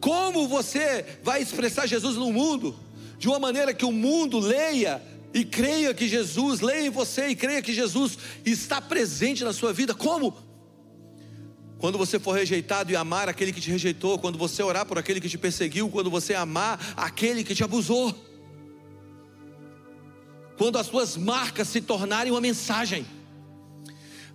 Como 0.00 0.46
você 0.46 1.18
vai 1.22 1.42
expressar 1.42 1.86
Jesus 1.86 2.16
no 2.16 2.32
mundo? 2.32 2.78
De 3.18 3.28
uma 3.28 3.38
maneira 3.38 3.72
que 3.72 3.84
o 3.84 3.92
mundo 3.92 4.38
leia 4.38 5.02
e 5.32 5.44
creia 5.44 5.92
que 5.92 6.06
Jesus, 6.06 6.60
leia 6.60 6.86
em 6.86 6.90
você 6.90 7.28
e 7.28 7.36
creia 7.36 7.62
que 7.62 7.72
Jesus 7.72 8.18
está 8.44 8.80
presente 8.80 9.42
na 9.42 9.52
sua 9.52 9.72
vida. 9.72 9.94
Como? 9.94 10.45
Quando 11.78 11.98
você 11.98 12.18
for 12.18 12.32
rejeitado 12.32 12.90
e 12.90 12.96
amar 12.96 13.28
aquele 13.28 13.52
que 13.52 13.60
te 13.60 13.70
rejeitou, 13.70 14.18
quando 14.18 14.38
você 14.38 14.62
orar 14.62 14.86
por 14.86 14.98
aquele 14.98 15.20
que 15.20 15.28
te 15.28 15.36
perseguiu, 15.36 15.88
quando 15.90 16.10
você 16.10 16.34
amar 16.34 16.80
aquele 16.96 17.44
que 17.44 17.54
te 17.54 17.62
abusou. 17.62 18.14
Quando 20.56 20.78
as 20.78 20.86
suas 20.86 21.16
marcas 21.16 21.68
se 21.68 21.82
tornarem 21.82 22.32
uma 22.32 22.40
mensagem. 22.40 23.06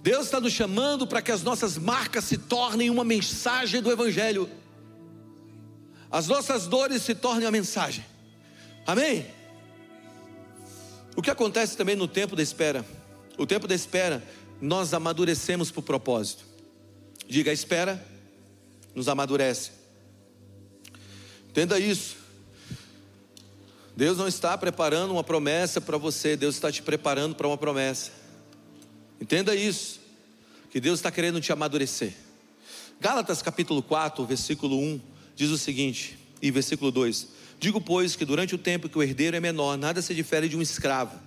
Deus 0.04 0.25
está 0.25 0.39
nos 0.39 0.54
chamando 0.54 1.08
para 1.08 1.21
que 1.21 1.32
as 1.32 1.41
nossas 1.41 1.77
marcas 1.77 2.25
se 2.25 2.38
tornem 2.38 2.89
uma 2.89 3.04
mensagem 3.04 3.82
do 3.82 3.91
Evangelho. 3.91 4.47
As 6.12 6.27
nossas 6.27 6.67
dores 6.67 7.01
se 7.01 7.15
tornem 7.15 7.45
uma 7.45 7.51
mensagem. 7.51 8.06
Amém? 8.86 9.25
O 11.15 11.21
que 11.21 11.32
acontece 11.32 11.75
também 11.75 11.95
no 11.95 12.08
tempo 12.08 12.36
da 12.36 12.43
espera? 12.43 12.86
O 13.38 13.45
tempo 13.45 13.67
da 13.67 13.73
espera, 13.73 14.23
nós 14.60 14.93
amadurecemos 14.93 15.71
por 15.71 15.82
propósito. 15.82 16.51
Diga, 17.32 17.54
espera 17.54 18.06
nos 18.94 19.08
amadurece. 19.08 19.72
Entenda 21.50 21.80
isso. 21.80 22.17
Deus 23.96 24.17
não 24.17 24.28
está 24.28 24.58
preparando 24.58 25.12
uma 25.12 25.24
promessa 25.24 25.80
para 25.80 25.96
você, 25.98 26.36
Deus 26.36 26.56
está 26.56 26.70
te 26.70 26.82
preparando 26.82 27.34
para 27.34 27.48
uma 27.48 27.58
promessa. 27.58 28.12
Entenda 29.22 29.56
isso. 29.56 30.02
Que 30.70 30.82
Deus 30.82 31.00
está 31.00 31.10
querendo 31.10 31.39
te 31.39 31.54
amadurecer. 31.54 32.12
Gálatas 33.00 33.41
capítulo 33.41 33.82
4, 33.82 34.26
versículo 34.26 34.78
1, 34.78 35.00
diz 35.34 35.52
o 35.52 35.58
seguinte, 35.58 36.20
e 36.41 36.52
versículo 36.52 36.91
2: 36.91 37.30
Digo, 37.58 37.80
pois, 37.80 38.13
que 38.13 38.26
durante 38.26 38.56
o 38.56 38.58
tempo 38.58 38.89
que 38.89 38.98
o 38.98 39.04
herdeiro 39.04 39.38
é 39.38 39.39
menor, 39.39 39.78
nada 39.78 40.02
se 40.02 40.13
difere 40.13 40.50
de 40.50 40.58
um 40.58 40.62
escravo, 40.62 41.17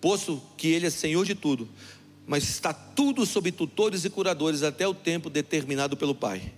posto 0.00 0.42
que 0.56 0.66
ele 0.66 0.86
é 0.86 0.90
senhor 0.90 1.24
de 1.24 1.36
tudo, 1.36 1.68
mas 2.26 2.44
está 2.44 2.72
tudo 2.72 3.26
sob 3.26 3.50
tutores 3.52 4.04
e 4.04 4.10
curadores 4.10 4.62
até 4.62 4.86
o 4.86 4.94
tempo 4.94 5.28
determinado 5.28 5.96
pelo 5.96 6.14
Pai. 6.14 6.52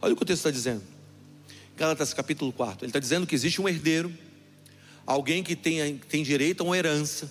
Olha 0.00 0.12
o 0.12 0.16
que 0.16 0.22
o 0.22 0.26
texto 0.26 0.40
está 0.40 0.50
dizendo. 0.50 0.82
Gálatas 1.76 2.12
capítulo 2.12 2.52
4. 2.52 2.84
Ele 2.84 2.90
está 2.90 2.98
dizendo 2.98 3.26
que 3.26 3.34
existe 3.34 3.60
um 3.60 3.68
herdeiro, 3.68 4.12
alguém 5.06 5.42
que 5.42 5.56
tem, 5.56 5.96
tem 5.96 6.22
direito 6.22 6.62
a 6.62 6.66
uma 6.66 6.76
herança, 6.76 7.30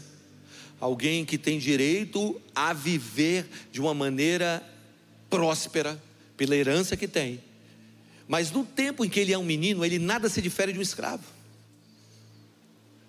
alguém 0.79 1.23
que 1.23 1.37
tem 1.37 1.59
direito 1.59 2.39
a 2.55 2.73
viver 2.73 3.47
de 3.71 3.79
uma 3.79 3.93
maneira 3.93 4.63
próspera, 5.29 6.01
pela 6.35 6.55
herança 6.55 6.95
que 6.95 7.07
tem. 7.07 7.43
Mas 8.27 8.49
no 8.51 8.63
tempo 8.63 9.03
em 9.03 9.09
que 9.09 9.19
ele 9.19 9.33
é 9.33 9.37
um 9.37 9.43
menino, 9.43 9.83
ele 9.83 9.99
nada 9.99 10.29
se 10.29 10.41
difere 10.41 10.71
de 10.71 10.79
um 10.79 10.81
escravo. 10.81 11.23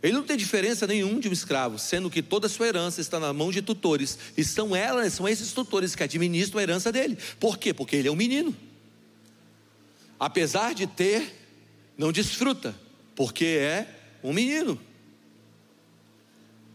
Ele 0.02 0.14
não 0.14 0.22
tem 0.22 0.36
diferença 0.36 0.86
nenhum 0.86 1.20
de 1.20 1.28
um 1.28 1.32
escravo, 1.32 1.78
sendo 1.78 2.10
que 2.10 2.22
toda 2.22 2.46
a 2.46 2.50
sua 2.50 2.66
herança 2.66 3.00
está 3.00 3.20
na 3.20 3.32
mão 3.32 3.50
de 3.50 3.60
tutores, 3.60 4.18
e 4.36 4.42
são 4.42 4.74
elas, 4.74 5.12
são 5.12 5.28
esses 5.28 5.52
tutores 5.52 5.94
que 5.94 6.02
administram 6.02 6.58
a 6.58 6.62
herança 6.62 6.90
dele. 6.90 7.18
Por 7.38 7.58
quê? 7.58 7.74
Porque 7.74 7.96
ele 7.96 8.08
é 8.08 8.10
um 8.10 8.16
menino. 8.16 8.56
Apesar 10.18 10.74
de 10.74 10.86
ter, 10.86 11.34
não 11.98 12.12
desfruta, 12.12 12.74
porque 13.14 13.44
é 13.44 13.86
um 14.22 14.32
menino. 14.32 14.80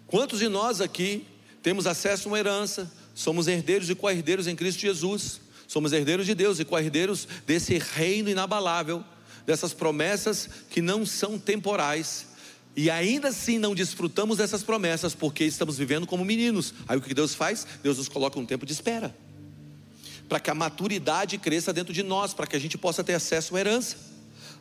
Quantos 0.08 0.40
de 0.40 0.48
nós 0.48 0.82
aqui 0.82 1.26
temos 1.64 1.88
acesso 1.88 2.28
a 2.28 2.32
uma 2.32 2.40
herança, 2.40 2.92
somos 3.16 3.48
herdeiros 3.48 3.90
e 3.90 3.96
co-herdeiros 3.96 4.46
em 4.46 4.56
Cristo 4.56 4.82
Jesus? 4.82 5.42
Somos 5.68 5.94
herdeiros 5.94 6.28
de 6.28 6.36
Deus 6.36 6.60
e 6.60 6.66
co-herdeiros 6.66 7.28
desse 7.48 7.80
reino 7.80 8.30
inabalável, 8.30 9.04
dessas 9.48 9.74
promessas 9.74 10.48
que 10.70 10.80
não 10.80 11.06
são 11.08 11.40
temporais. 11.40 12.35
E 12.76 12.90
ainda 12.90 13.30
assim 13.30 13.58
não 13.58 13.74
desfrutamos 13.74 14.38
dessas 14.38 14.62
promessas 14.62 15.16
porque 15.16 15.46
estamos 15.46 15.78
vivendo 15.78 16.06
como 16.06 16.26
meninos. 16.26 16.74
Aí 16.88 16.98
o 16.98 17.02
que 17.02 17.14
Deus 17.14 17.34
faz? 17.34 17.66
Deus 17.82 17.98
nos 17.98 18.10
coloca 18.10 18.38
um 18.38 18.46
tempo 18.46 18.66
de 18.66 18.74
espera. 18.74 19.16
Para 20.28 20.40
que 20.40 20.50
a 20.50 20.56
maturidade 20.56 21.38
cresça 21.38 21.72
dentro 21.72 21.94
de 21.94 22.04
nós, 22.04 22.34
para 22.34 22.46
que 22.46 22.56
a 22.56 22.60
gente 22.60 22.78
possa 22.78 23.04
ter 23.04 23.14
acesso 23.14 23.56
à 23.56 23.60
herança. 23.60 23.98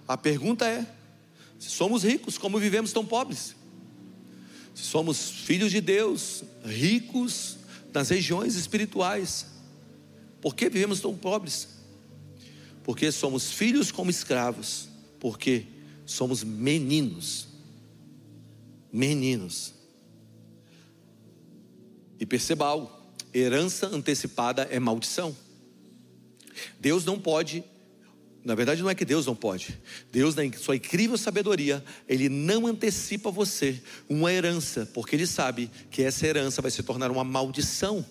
A 0.07 0.16
pergunta 0.16 0.64
é: 0.66 0.87
se 1.59 1.70
somos 1.70 2.05
ricos, 2.05 2.38
como 2.38 2.59
vivemos 2.59 2.92
tão 2.92 3.05
pobres? 3.05 3.57
Se 4.74 4.83
somos 4.83 5.31
filhos 5.31 5.72
de 5.72 5.81
Deus, 5.81 6.44
ricos 6.64 7.57
nas 7.92 8.11
regiões 8.11 8.55
espirituais, 8.55 9.46
por 10.40 10.55
que 10.55 10.68
vivemos 10.68 11.00
tão 11.00 11.16
pobres? 11.16 11.68
Porque 12.83 13.11
somos 13.11 13.50
filhos 13.50 13.90
como 13.90 14.11
escravos, 14.11 14.88
porque 15.18 15.66
somos 16.05 16.44
meninos. 16.44 17.54
Meninos. 18.94 19.74
E 22.20 22.24
perceba 22.24 22.64
algo: 22.64 22.92
herança 23.35 23.88
antecipada 23.88 24.68
é 24.70 24.78
maldição. 24.78 25.37
Deus 26.78 27.04
não 27.04 27.18
pode, 27.18 27.64
na 28.44 28.54
verdade 28.54 28.83
não 28.83 28.88
é 28.88 28.94
que 28.94 29.04
Deus 29.04 29.26
não 29.26 29.35
pode. 29.35 29.76
Deus, 30.12 30.37
na 30.37 30.44
sua 30.52 30.76
incrível 30.76 31.18
sabedoria, 31.18 31.85
Ele 32.09 32.28
não 32.28 32.68
antecipa 32.68 33.33
você 33.33 33.83
uma 34.09 34.33
herança, 34.33 34.88
porque 34.94 35.16
Ele 35.16 35.26
sabe 35.26 35.68
que 35.90 36.00
essa 36.00 36.24
herança 36.24 36.62
vai 36.62 36.70
se 36.70 36.85
tornar 36.85 37.11
uma 37.11 37.24
maldição. 37.24 38.07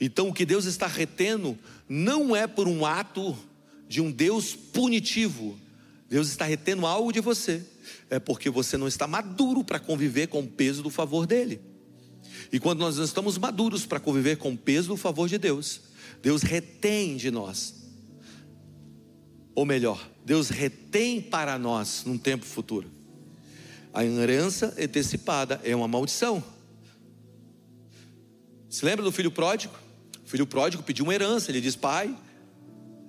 Então, 0.00 0.28
o 0.28 0.34
que 0.34 0.44
Deus 0.44 0.64
está 0.64 0.88
retendo 0.88 1.56
não 1.88 2.34
é 2.34 2.48
por 2.48 2.66
um 2.66 2.84
ato 2.84 3.38
de 3.86 4.00
um 4.00 4.10
Deus 4.10 4.56
punitivo. 4.56 5.56
Deus 6.08 6.28
está 6.28 6.44
retendo 6.44 6.86
algo 6.86 7.12
de 7.12 7.20
você, 7.20 7.62
é 8.08 8.18
porque 8.18 8.48
você 8.48 8.76
não 8.76 8.86
está 8.86 9.06
maduro 9.06 9.64
para 9.64 9.80
conviver 9.80 10.28
com 10.28 10.40
o 10.40 10.46
peso 10.46 10.82
do 10.82 10.90
favor 10.90 11.26
dele. 11.26 11.60
E 12.52 12.60
quando 12.60 12.80
nós 12.80 12.96
não 12.96 13.04
estamos 13.04 13.36
maduros 13.38 13.86
para 13.86 13.98
conviver 13.98 14.36
com 14.36 14.52
o 14.52 14.56
peso 14.56 14.88
do 14.88 14.96
favor 14.96 15.28
de 15.28 15.38
Deus, 15.38 15.80
Deus 16.22 16.42
retém 16.42 17.16
de 17.16 17.30
nós. 17.30 17.74
Ou 19.54 19.64
melhor, 19.64 20.08
Deus 20.24 20.48
retém 20.48 21.20
para 21.20 21.58
nós 21.58 22.04
num 22.04 22.18
tempo 22.18 22.44
futuro. 22.44 22.90
A 23.92 24.04
herança 24.04 24.74
antecipada 24.78 25.60
é 25.64 25.74
uma 25.74 25.88
maldição. 25.88 26.44
Se 28.68 28.84
lembra 28.84 29.04
do 29.04 29.10
filho 29.10 29.30
pródigo? 29.30 29.74
O 30.24 30.28
filho 30.28 30.46
pródigo 30.46 30.82
pediu 30.82 31.04
uma 31.04 31.14
herança. 31.14 31.50
Ele 31.50 31.62
diz: 31.62 31.74
Pai, 31.74 32.14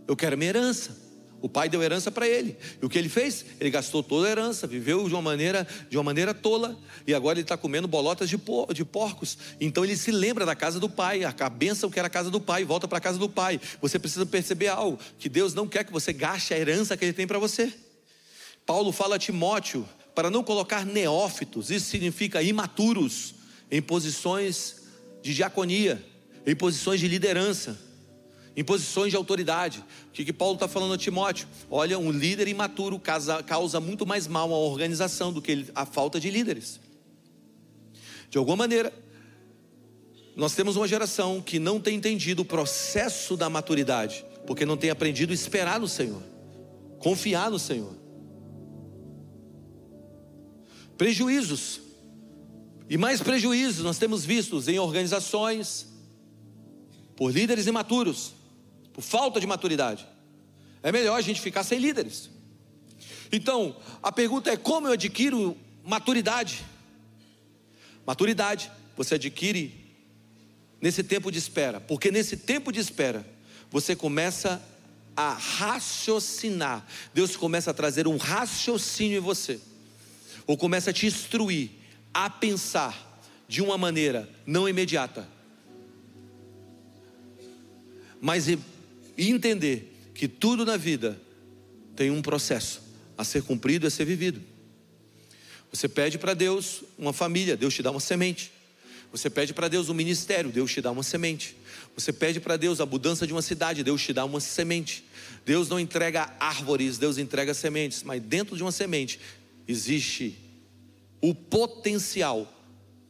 eu 0.08 0.16
quero 0.16 0.38
minha 0.38 0.50
herança. 0.50 1.07
O 1.42 1.48
pai 1.48 1.70
deu 1.70 1.84
herança 1.84 2.10
para 2.10 2.28
ele. 2.28 2.58
E 2.82 2.86
o 2.86 2.90
que 2.90 2.98
ele 2.98 3.10
fez? 3.10 3.46
Ele 3.60 3.70
gastou 3.70 4.02
toda 4.02 4.28
a 4.28 4.32
herança, 4.32 4.66
viveu 4.66 5.08
de 5.08 5.14
uma 5.14 5.22
maneira, 5.22 5.68
de 5.90 5.98
uma 5.98 6.04
maneira 6.04 6.34
tola. 6.34 6.78
E 7.06 7.14
agora 7.14 7.38
ele 7.38 7.44
está 7.44 7.56
comendo 7.56 7.88
bolotas 7.88 8.30
de, 8.30 8.38
por, 8.38 8.74
de, 8.74 8.84
porcos. 8.84 9.38
Então 9.62 9.84
ele 9.84 9.96
se 9.96 10.12
lembra 10.12 10.46
da 10.46 10.56
casa 10.56 10.80
do 10.80 10.90
pai, 10.90 11.24
a 11.24 11.50
bênção 11.50 11.90
que 11.92 12.00
era 12.00 12.08
a 12.08 12.12
casa 12.12 12.32
do 12.32 12.42
pai, 12.42 12.66
volta 12.66 12.88
para 12.88 12.98
a 12.98 13.02
casa 13.02 13.20
do 13.20 13.30
pai. 13.30 13.62
Você 13.80 14.00
precisa 14.00 14.26
perceber 14.26 14.68
algo: 14.68 15.00
que 15.20 15.30
Deus 15.30 15.54
não 15.54 15.68
quer 15.68 15.84
que 15.84 15.92
você 15.92 16.12
gaste 16.12 16.54
a 16.54 16.58
herança 16.58 16.98
que 16.98 17.06
ele 17.06 17.14
tem 17.14 17.28
para 17.28 17.38
você. 17.38 17.72
Paulo 18.66 18.92
fala 18.92 19.16
a 19.16 19.20
Timóteo 19.20 19.88
para 20.16 20.32
não 20.32 20.44
colocar 20.44 20.86
neófitos, 20.86 21.70
isso 21.70 21.86
significa 21.86 22.42
imaturos, 22.42 23.36
em 23.70 23.82
posições 23.82 24.78
de 25.22 25.34
diaconia, 25.34 26.04
em 26.46 26.56
posições 26.56 27.00
de 27.00 27.08
liderança 27.08 27.87
em 28.58 28.64
posições 28.64 29.12
de 29.12 29.16
autoridade. 29.16 29.86
O 30.10 30.12
que, 30.12 30.26
que 30.26 30.34
Paulo 30.34 30.56
está 30.56 30.68
falando 30.68 30.96
a 30.96 30.98
Timóteo? 30.98 31.48
Olha, 31.70 32.00
um 32.00 32.10
líder 32.10 32.48
imaturo 32.48 32.98
causa, 32.98 33.44
causa 33.44 33.80
muito 33.80 34.04
mais 34.04 34.26
mal 34.26 34.52
à 34.52 34.58
organização 34.58 35.32
do 35.32 35.40
que 35.40 35.68
a 35.76 35.86
falta 35.86 36.20
de 36.20 36.32
líderes. 36.32 36.80
De 38.32 38.38
alguma 38.40 38.58
maneira, 38.58 38.92
nós 40.36 40.56
temos 40.56 40.76
uma 40.76 40.88
geração 40.88 41.40
que 41.40 41.60
não 41.60 41.80
tem 41.80 41.96
entendido 41.96 42.42
o 42.42 42.46
processo 42.46 43.38
da 43.38 43.48
maturidade, 43.48 44.26
porque 44.48 44.66
não 44.66 44.76
tem 44.76 44.90
aprendido 44.90 45.30
a 45.30 45.36
esperar 45.36 45.80
no 45.80 45.88
Senhor, 45.88 46.24
confiar 46.98 47.52
no 47.52 47.60
Senhor. 47.60 47.96
Prejuízos, 50.98 51.80
e 52.90 52.98
mais 52.98 53.22
prejuízos 53.22 53.84
nós 53.84 54.00
temos 54.00 54.26
vistos 54.26 54.68
em 54.68 54.80
organizações, 54.80 55.86
por 57.16 57.32
líderes 57.32 57.68
imaturos, 57.68 58.37
por 58.98 59.04
falta 59.04 59.40
de 59.40 59.46
maturidade. 59.46 60.08
É 60.82 60.92
melhor 60.92 61.16
a 61.16 61.22
gente 61.22 61.40
ficar 61.40 61.64
sem 61.64 61.78
líderes. 61.78 62.32
Então, 63.32 63.78
a 64.02 64.12
pergunta 64.12 64.50
é: 64.50 64.58
como 64.58 64.88
eu 64.88 64.94
adquiro 64.94 65.56
maturidade? 65.84 66.66
Maturidade 68.08 68.72
você 68.96 69.14
adquire 69.14 69.72
nesse 70.82 71.04
tempo 71.04 71.32
de 71.32 71.38
espera, 71.38 71.80
porque 71.80 72.10
nesse 72.10 72.38
tempo 72.38 72.72
de 72.72 72.80
espera 72.80 73.24
você 73.70 73.96
começa 73.96 74.60
a 75.16 75.34
raciocinar. 75.34 76.84
Deus 77.14 77.38
começa 77.38 77.70
a 77.70 77.76
trazer 77.76 78.08
um 78.08 78.18
raciocínio 78.18 79.18
em 79.18 79.22
você, 79.22 79.60
ou 80.48 80.58
começa 80.58 80.90
a 80.90 80.94
te 80.94 81.06
instruir 81.06 81.70
a 82.12 82.32
pensar 82.32 83.22
de 83.48 83.62
uma 83.62 83.78
maneira 83.78 84.28
não 84.44 84.68
imediata, 84.68 85.28
mas 88.20 88.48
e 89.18 89.30
entender 89.30 90.12
que 90.14 90.28
tudo 90.28 90.66
na 90.66 90.78
vida 90.78 91.20
tem 91.96 92.12
um 92.12 92.22
processo 92.22 92.82
a 93.18 93.24
ser 93.24 93.44
cumprido 93.44 93.86
e 93.86 93.88
a 93.88 93.92
ser 93.92 94.06
vivido. 94.06 94.42
Você 95.72 95.90
pede 95.90 96.18
para 96.18 96.34
Deus 96.34 96.84
uma 96.98 97.12
família, 97.12 97.58
Deus 97.58 97.74
te 97.74 97.82
dá 97.82 97.92
uma 97.92 98.00
semente. 98.00 98.52
Você 99.12 99.30
pede 99.30 99.54
para 99.54 99.68
Deus 99.68 99.90
um 99.90 99.94
ministério, 99.94 100.52
Deus 100.52 100.72
te 100.72 100.82
dá 100.82 100.92
uma 100.92 101.04
semente. 101.04 101.56
Você 101.96 102.14
pede 102.14 102.40
para 102.40 102.58
Deus 102.58 102.80
a 102.80 102.86
mudança 102.86 103.26
de 103.26 103.34
uma 103.34 103.42
cidade, 103.42 103.84
Deus 103.84 104.04
te 104.04 104.14
dá 104.14 104.24
uma 104.26 104.40
semente. 104.40 105.04
Deus 105.46 105.70
não 105.70 105.80
entrega 105.80 106.34
árvores, 106.40 106.98
Deus 106.98 107.18
entrega 107.18 107.54
sementes, 107.54 108.04
mas 108.04 108.22
dentro 108.22 108.56
de 108.56 108.64
uma 108.64 108.72
semente 108.72 109.20
existe 109.68 110.38
o 111.22 111.34
potencial 111.34 112.54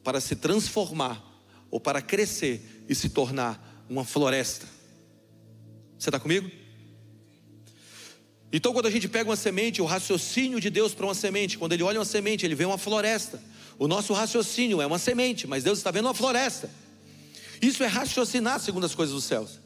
para 0.04 0.22
se 0.22 0.36
transformar 0.36 1.24
ou 1.70 1.80
para 1.80 2.02
crescer 2.02 2.86
e 2.88 2.96
se 2.96 3.10
tornar 3.10 3.86
uma 3.90 4.06
floresta. 4.06 4.77
Você 5.98 6.10
está 6.10 6.20
comigo? 6.20 6.50
Então, 8.52 8.72
quando 8.74 8.86
a 8.86 8.92
gente 8.92 9.08
pega 9.08 9.30
uma 9.30 9.36
semente, 9.36 9.82
o 9.82 9.86
raciocínio 9.86 10.60
de 10.60 10.70
Deus 10.70 10.94
para 10.94 11.06
uma 11.06 11.14
semente, 11.14 11.58
quando 11.58 11.74
Ele 11.74 11.84
olha 11.84 12.00
uma 12.00 12.06
semente, 12.06 12.46
Ele 12.46 12.56
vê 12.56 12.66
uma 12.66 12.78
floresta. 12.78 13.42
O 13.78 13.88
nosso 13.88 14.14
raciocínio 14.14 14.82
é 14.82 14.88
uma 14.88 14.98
semente, 14.98 15.46
mas 15.46 15.64
Deus 15.64 15.78
está 15.78 15.92
vendo 15.92 16.06
uma 16.06 16.14
floresta. 16.14 16.70
Isso 17.62 17.84
é 17.84 17.88
raciocinar 17.88 18.60
segundo 18.60 18.86
as 18.86 18.96
coisas 18.96 19.14
dos 19.14 19.24
céus. 19.24 19.60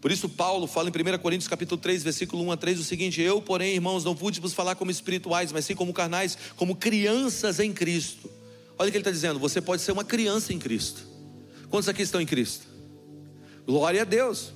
Por 0.00 0.12
isso, 0.12 0.28
Paulo 0.28 0.66
fala 0.66 0.88
em 0.88 0.92
1 0.92 1.18
Coríntios 1.18 1.48
capítulo 1.48 1.80
3, 1.80 2.02
versículo 2.02 2.44
1 2.44 2.52
a 2.52 2.56
3 2.56 2.78
o 2.78 2.84
seguinte: 2.84 3.20
Eu, 3.20 3.42
porém, 3.42 3.74
irmãos, 3.74 4.04
não 4.04 4.14
pude 4.14 4.40
vos 4.40 4.52
falar 4.52 4.76
como 4.76 4.90
espirituais, 4.90 5.50
mas 5.50 5.64
sim 5.64 5.74
como 5.74 5.92
carnais, 5.92 6.38
como 6.54 6.76
crianças 6.76 7.58
em 7.58 7.72
Cristo. 7.72 8.30
Olha 8.78 8.88
o 8.88 8.90
que 8.92 8.96
ele 8.96 9.02
está 9.02 9.10
dizendo: 9.10 9.40
você 9.40 9.60
pode 9.60 9.82
ser 9.82 9.90
uma 9.90 10.04
criança 10.04 10.52
em 10.52 10.58
Cristo. 10.58 11.02
Quantos 11.68 11.88
aqui 11.88 12.02
estão 12.02 12.20
em 12.20 12.26
Cristo? 12.26 12.66
Glória 13.66 14.02
a 14.02 14.04
Deus. 14.04 14.52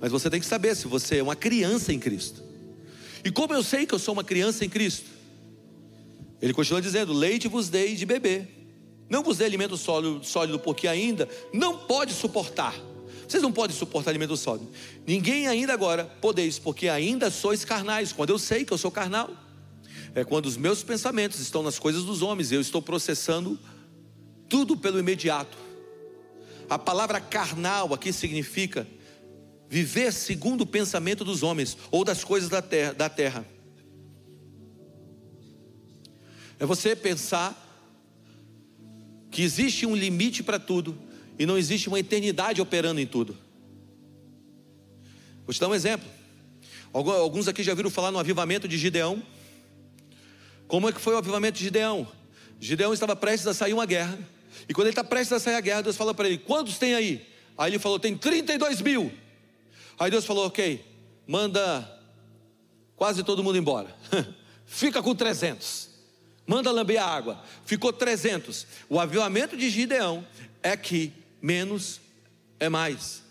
Mas 0.00 0.10
você 0.10 0.28
tem 0.28 0.40
que 0.40 0.46
saber 0.46 0.74
se 0.76 0.86
você 0.86 1.18
é 1.18 1.22
uma 1.22 1.36
criança 1.36 1.92
em 1.92 1.98
Cristo. 1.98 2.42
E 3.24 3.30
como 3.30 3.54
eu 3.54 3.62
sei 3.62 3.86
que 3.86 3.94
eu 3.94 3.98
sou 3.98 4.12
uma 4.12 4.24
criança 4.24 4.64
em 4.64 4.68
Cristo? 4.68 5.10
Ele 6.42 6.52
continua 6.52 6.82
dizendo: 6.82 7.12
Leite 7.12 7.48
vos 7.48 7.68
dei 7.68 7.94
de 7.94 8.04
beber. 8.04 8.50
Não 9.08 9.22
vos 9.22 9.38
dei 9.38 9.46
alimento 9.46 9.76
sólido, 9.76 10.24
sólido, 10.24 10.58
porque 10.58 10.88
ainda 10.88 11.28
não 11.52 11.78
pode 11.78 12.12
suportar. 12.12 12.74
Vocês 13.26 13.42
não 13.42 13.52
podem 13.52 13.74
suportar 13.76 14.10
alimento 14.10 14.36
sólido. 14.36 14.68
Ninguém 15.06 15.46
ainda 15.46 15.72
agora 15.72 16.04
podeis, 16.20 16.58
porque 16.58 16.88
ainda 16.88 17.30
sois 17.30 17.64
carnais. 17.64 18.12
Quando 18.12 18.30
eu 18.30 18.38
sei 18.38 18.64
que 18.64 18.72
eu 18.72 18.78
sou 18.78 18.90
carnal, 18.90 19.30
é 20.14 20.22
quando 20.24 20.46
os 20.46 20.56
meus 20.56 20.82
pensamentos 20.82 21.40
estão 21.40 21.62
nas 21.62 21.78
coisas 21.78 22.04
dos 22.04 22.22
homens, 22.22 22.52
eu 22.52 22.60
estou 22.60 22.82
processando 22.82 23.58
tudo 24.48 24.76
pelo 24.76 24.98
imediato. 24.98 25.56
A 26.68 26.78
palavra 26.78 27.20
carnal 27.20 27.92
aqui 27.92 28.12
significa 28.12 28.86
viver 29.68 30.12
segundo 30.12 30.62
o 30.62 30.66
pensamento 30.66 31.24
dos 31.24 31.42
homens 31.42 31.76
ou 31.90 32.04
das 32.04 32.22
coisas 32.22 32.48
da 32.48 32.62
terra. 32.62 32.92
Da 32.92 33.08
terra. 33.08 33.46
É 36.58 36.66
você 36.66 36.94
pensar 36.94 37.60
que 39.30 39.42
existe 39.42 39.84
um 39.84 39.96
limite 39.96 40.42
para 40.42 40.58
tudo 40.58 40.96
e 41.38 41.44
não 41.44 41.58
existe 41.58 41.88
uma 41.88 41.98
eternidade 41.98 42.60
operando 42.60 43.00
em 43.00 43.06
tudo. 43.06 43.36
Vou 45.44 45.52
te 45.52 45.60
dar 45.60 45.68
um 45.68 45.74
exemplo. 45.74 46.08
Alguns 46.92 47.48
aqui 47.48 47.62
já 47.62 47.74
viram 47.74 47.90
falar 47.90 48.12
no 48.12 48.18
avivamento 48.18 48.68
de 48.68 48.78
Gideão. 48.78 49.20
Como 50.68 50.88
é 50.88 50.92
que 50.92 51.00
foi 51.00 51.14
o 51.14 51.18
avivamento 51.18 51.58
de 51.58 51.64
Gideão? 51.64 52.06
Gideão 52.60 52.94
estava 52.94 53.16
prestes 53.16 53.46
a 53.48 53.52
sair 53.52 53.74
uma 53.74 53.84
guerra. 53.84 54.16
E 54.68 54.72
quando 54.72 54.86
ele 54.86 54.92
está 54.92 55.02
prestes 55.02 55.32
a 55.32 55.40
sair 55.40 55.56
a 55.56 55.60
guerra, 55.60 55.82
Deus 55.82 55.96
fala 55.96 56.14
para 56.14 56.28
ele: 56.28 56.38
Quantos 56.38 56.78
tem 56.78 56.94
aí? 56.94 57.26
Aí 57.58 57.72
ele 57.72 57.78
falou: 57.80 57.98
Tem 57.98 58.16
32 58.16 58.80
mil. 58.80 59.12
Aí 59.98 60.10
Deus 60.10 60.24
falou: 60.24 60.46
ok, 60.46 60.84
manda 61.26 61.90
quase 62.96 63.22
todo 63.22 63.42
mundo 63.42 63.58
embora. 63.58 63.94
Fica 64.66 65.02
com 65.02 65.14
300. 65.14 65.90
Manda 66.46 66.70
lamber 66.70 67.02
a 67.02 67.06
água. 67.06 67.42
Ficou 67.64 67.92
300. 67.92 68.66
O 68.88 69.00
avivamento 69.00 69.56
de 69.56 69.70
Gideão 69.70 70.26
é 70.62 70.76
que 70.76 71.12
menos 71.40 72.00
é 72.58 72.68
mais. 72.68 73.22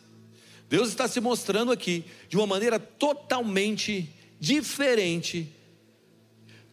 Deus 0.70 0.90
está 0.90 1.08
se 1.08 1.20
mostrando 1.20 1.72
aqui 1.72 2.04
de 2.28 2.36
uma 2.36 2.48
maneira 2.48 2.80
totalmente 2.80 4.10
diferente, 4.40 5.48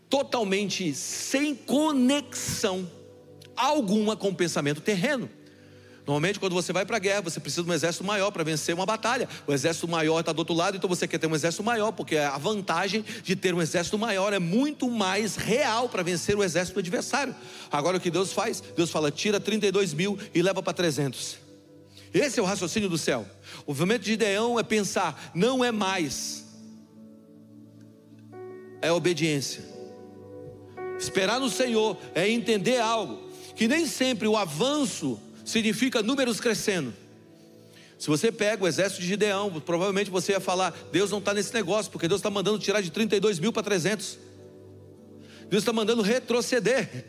totalmente 0.08 0.94
sem 0.94 1.54
conexão 1.54 2.90
alguma 3.54 4.16
com 4.16 4.28
o 4.28 4.34
pensamento 4.34 4.80
terreno. 4.80 5.28
Normalmente, 6.10 6.40
quando 6.40 6.54
você 6.54 6.72
vai 6.72 6.84
para 6.84 6.96
a 6.96 6.98
guerra, 6.98 7.20
você 7.20 7.38
precisa 7.38 7.62
de 7.62 7.70
um 7.70 7.72
exército 7.72 8.02
maior 8.02 8.32
para 8.32 8.42
vencer 8.42 8.74
uma 8.74 8.84
batalha. 8.84 9.28
O 9.46 9.52
exército 9.52 9.86
maior 9.86 10.18
está 10.18 10.32
do 10.32 10.40
outro 10.40 10.56
lado, 10.56 10.76
então 10.76 10.88
você 10.88 11.06
quer 11.06 11.18
ter 11.18 11.28
um 11.28 11.36
exército 11.36 11.62
maior, 11.62 11.92
porque 11.92 12.16
a 12.16 12.36
vantagem 12.36 13.04
de 13.22 13.36
ter 13.36 13.54
um 13.54 13.62
exército 13.62 13.96
maior 13.96 14.32
é 14.32 14.40
muito 14.40 14.90
mais 14.90 15.36
real 15.36 15.88
para 15.88 16.02
vencer 16.02 16.36
o 16.36 16.42
exército 16.42 16.74
do 16.74 16.80
adversário. 16.80 17.32
Agora, 17.70 17.96
o 17.96 18.00
que 18.00 18.10
Deus 18.10 18.32
faz? 18.32 18.60
Deus 18.60 18.90
fala: 18.90 19.12
tira 19.12 19.38
32 19.38 19.94
mil 19.94 20.18
e 20.34 20.42
leva 20.42 20.60
para 20.60 20.72
300. 20.72 21.38
Esse 22.12 22.40
é 22.40 22.42
o 22.42 22.46
raciocínio 22.46 22.88
do 22.88 22.98
céu. 22.98 23.24
O 23.64 23.70
movimento 23.70 24.02
de 24.02 24.14
Ideão 24.14 24.58
é 24.58 24.64
pensar, 24.64 25.30
não 25.32 25.64
é 25.64 25.70
mais, 25.70 26.44
é 28.82 28.90
obediência. 28.90 29.62
Esperar 30.98 31.38
no 31.38 31.48
Senhor 31.48 31.96
é 32.16 32.28
entender 32.28 32.80
algo, 32.80 33.30
que 33.54 33.68
nem 33.68 33.86
sempre 33.86 34.26
o 34.26 34.36
avanço 34.36 35.20
significa 35.50 36.02
números 36.02 36.40
crescendo. 36.40 36.94
Se 37.98 38.08
você 38.08 38.32
pega 38.32 38.64
o 38.64 38.66
exército 38.66 39.02
de 39.02 39.08
Gideão, 39.08 39.60
provavelmente 39.60 40.10
você 40.10 40.32
ia 40.32 40.40
falar: 40.40 40.74
Deus 40.90 41.10
não 41.10 41.18
está 41.18 41.34
nesse 41.34 41.52
negócio, 41.52 41.92
porque 41.92 42.08
Deus 42.08 42.20
está 42.20 42.30
mandando 42.30 42.58
tirar 42.58 42.80
de 42.80 42.90
32 42.90 43.38
mil 43.38 43.52
para 43.52 43.62
300. 43.62 44.18
Deus 45.50 45.62
está 45.62 45.72
mandando 45.72 46.00
retroceder. 46.00 47.04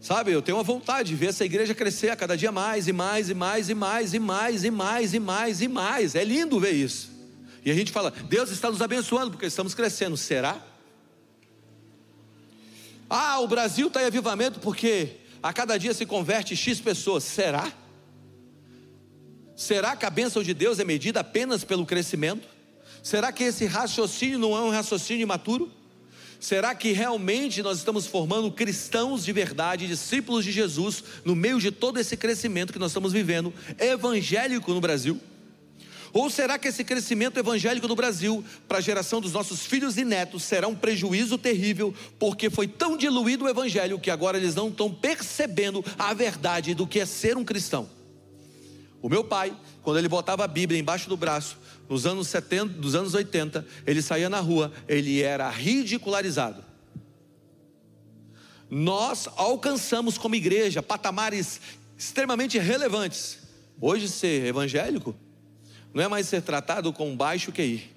Sabe, 0.00 0.32
eu 0.32 0.42
tenho 0.42 0.56
uma 0.56 0.64
vontade 0.64 1.10
de 1.10 1.14
ver 1.14 1.26
essa 1.26 1.44
igreja 1.44 1.74
crescer 1.74 2.08
a 2.08 2.16
cada 2.16 2.36
dia 2.36 2.50
mais 2.50 2.88
e 2.88 2.92
mais 2.92 3.28
e 3.28 3.34
mais 3.34 3.68
e 3.68 3.74
mais 3.74 4.14
e 4.14 4.18
mais 4.18 4.64
e 4.64 4.70
mais 4.70 5.14
e 5.14 5.20
mais 5.20 5.60
e 5.60 5.68
mais. 5.68 6.14
É 6.14 6.24
lindo 6.24 6.58
ver 6.58 6.72
isso. 6.72 7.10
E 7.64 7.70
a 7.70 7.74
gente 7.74 7.92
fala: 7.92 8.10
Deus 8.10 8.50
está 8.50 8.70
nos 8.70 8.80
abençoando 8.80 9.30
porque 9.30 9.46
estamos 9.46 9.74
crescendo. 9.74 10.16
Será? 10.16 10.60
Ah, 13.10 13.40
o 13.40 13.46
Brasil 13.46 13.88
está 13.88 14.02
em 14.02 14.06
avivamento 14.06 14.58
porque 14.58 15.18
a 15.42 15.52
cada 15.52 15.78
dia 15.78 15.92
se 15.92 16.06
converte 16.06 16.54
X 16.54 16.80
pessoas. 16.80 17.24
Será? 17.24 17.72
Será 19.56 19.96
que 19.96 20.06
a 20.06 20.10
bênção 20.10 20.42
de 20.42 20.54
Deus 20.54 20.78
é 20.78 20.84
medida 20.84 21.20
apenas 21.20 21.64
pelo 21.64 21.84
crescimento? 21.84 22.46
Será 23.02 23.32
que 23.32 23.44
esse 23.44 23.66
raciocínio 23.66 24.38
não 24.38 24.56
é 24.56 24.60
um 24.60 24.70
raciocínio 24.70 25.22
imaturo? 25.22 25.70
Será 26.38 26.74
que 26.74 26.92
realmente 26.92 27.62
nós 27.62 27.78
estamos 27.78 28.06
formando 28.06 28.50
cristãos 28.50 29.24
de 29.24 29.32
verdade, 29.32 29.86
discípulos 29.86 30.44
de 30.44 30.50
Jesus, 30.50 31.04
no 31.24 31.36
meio 31.36 31.60
de 31.60 31.70
todo 31.70 31.98
esse 31.98 32.16
crescimento 32.16 32.72
que 32.72 32.78
nós 32.78 32.90
estamos 32.90 33.12
vivendo, 33.12 33.52
evangélico 33.78 34.72
no 34.72 34.80
Brasil? 34.80 35.20
Ou 36.12 36.28
será 36.28 36.58
que 36.58 36.68
esse 36.68 36.84
crescimento 36.84 37.38
evangélico 37.38 37.88
no 37.88 37.96
Brasil, 37.96 38.44
para 38.68 38.78
a 38.78 38.80
geração 38.82 39.20
dos 39.20 39.32
nossos 39.32 39.64
filhos 39.64 39.96
e 39.96 40.04
netos, 40.04 40.42
será 40.42 40.68
um 40.68 40.74
prejuízo 40.74 41.38
terrível, 41.38 41.94
porque 42.18 42.50
foi 42.50 42.68
tão 42.68 42.98
diluído 42.98 43.46
o 43.46 43.48
evangelho 43.48 43.98
que 43.98 44.10
agora 44.10 44.36
eles 44.36 44.54
não 44.54 44.68
estão 44.68 44.92
percebendo 44.92 45.82
a 45.98 46.12
verdade 46.12 46.74
do 46.74 46.86
que 46.86 47.00
é 47.00 47.06
ser 47.06 47.38
um 47.38 47.44
cristão? 47.44 47.88
O 49.00 49.08
meu 49.08 49.24
pai, 49.24 49.56
quando 49.82 49.98
ele 49.98 50.08
botava 50.08 50.44
a 50.44 50.48
Bíblia 50.48 50.78
embaixo 50.78 51.08
do 51.08 51.16
braço, 51.16 51.56
nos 51.88 52.06
anos 52.06 52.28
70, 52.28 52.74
dos 52.74 52.94
anos 52.94 53.14
80, 53.14 53.66
ele 53.86 54.02
saía 54.02 54.28
na 54.28 54.38
rua, 54.38 54.70
ele 54.86 55.22
era 55.22 55.48
ridicularizado. 55.48 56.62
Nós 58.70 59.28
alcançamos 59.36 60.18
como 60.18 60.34
igreja 60.34 60.82
patamares 60.82 61.60
extremamente 61.96 62.58
relevantes. 62.58 63.38
Hoje 63.80 64.08
ser 64.08 64.46
evangélico 64.46 65.16
não 65.94 66.02
é 66.02 66.08
mais 66.08 66.28
ser 66.28 66.42
tratado 66.42 66.92
com 66.92 67.16
baixo 67.16 67.52
QI. 67.52 67.90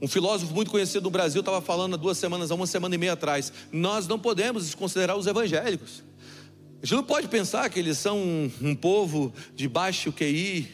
Um 0.00 0.08
filósofo 0.08 0.52
muito 0.52 0.70
conhecido 0.70 1.04
no 1.04 1.10
Brasil 1.10 1.40
estava 1.40 1.62
falando 1.62 1.94
há 1.94 1.96
duas 1.96 2.18
semanas, 2.18 2.50
há 2.50 2.54
uma 2.54 2.66
semana 2.66 2.94
e 2.94 2.98
meia 2.98 3.14
atrás. 3.14 3.52
Nós 3.72 4.06
não 4.06 4.18
podemos 4.18 4.66
desconsiderar 4.66 5.16
os 5.16 5.26
evangélicos. 5.26 6.02
A 6.82 6.86
gente 6.86 6.96
não 6.96 7.04
pode 7.04 7.28
pensar 7.28 7.70
que 7.70 7.78
eles 7.78 7.96
são 7.96 8.18
um, 8.18 8.50
um 8.60 8.74
povo 8.74 9.32
de 9.54 9.66
baixo 9.66 10.12
QI. 10.12 10.70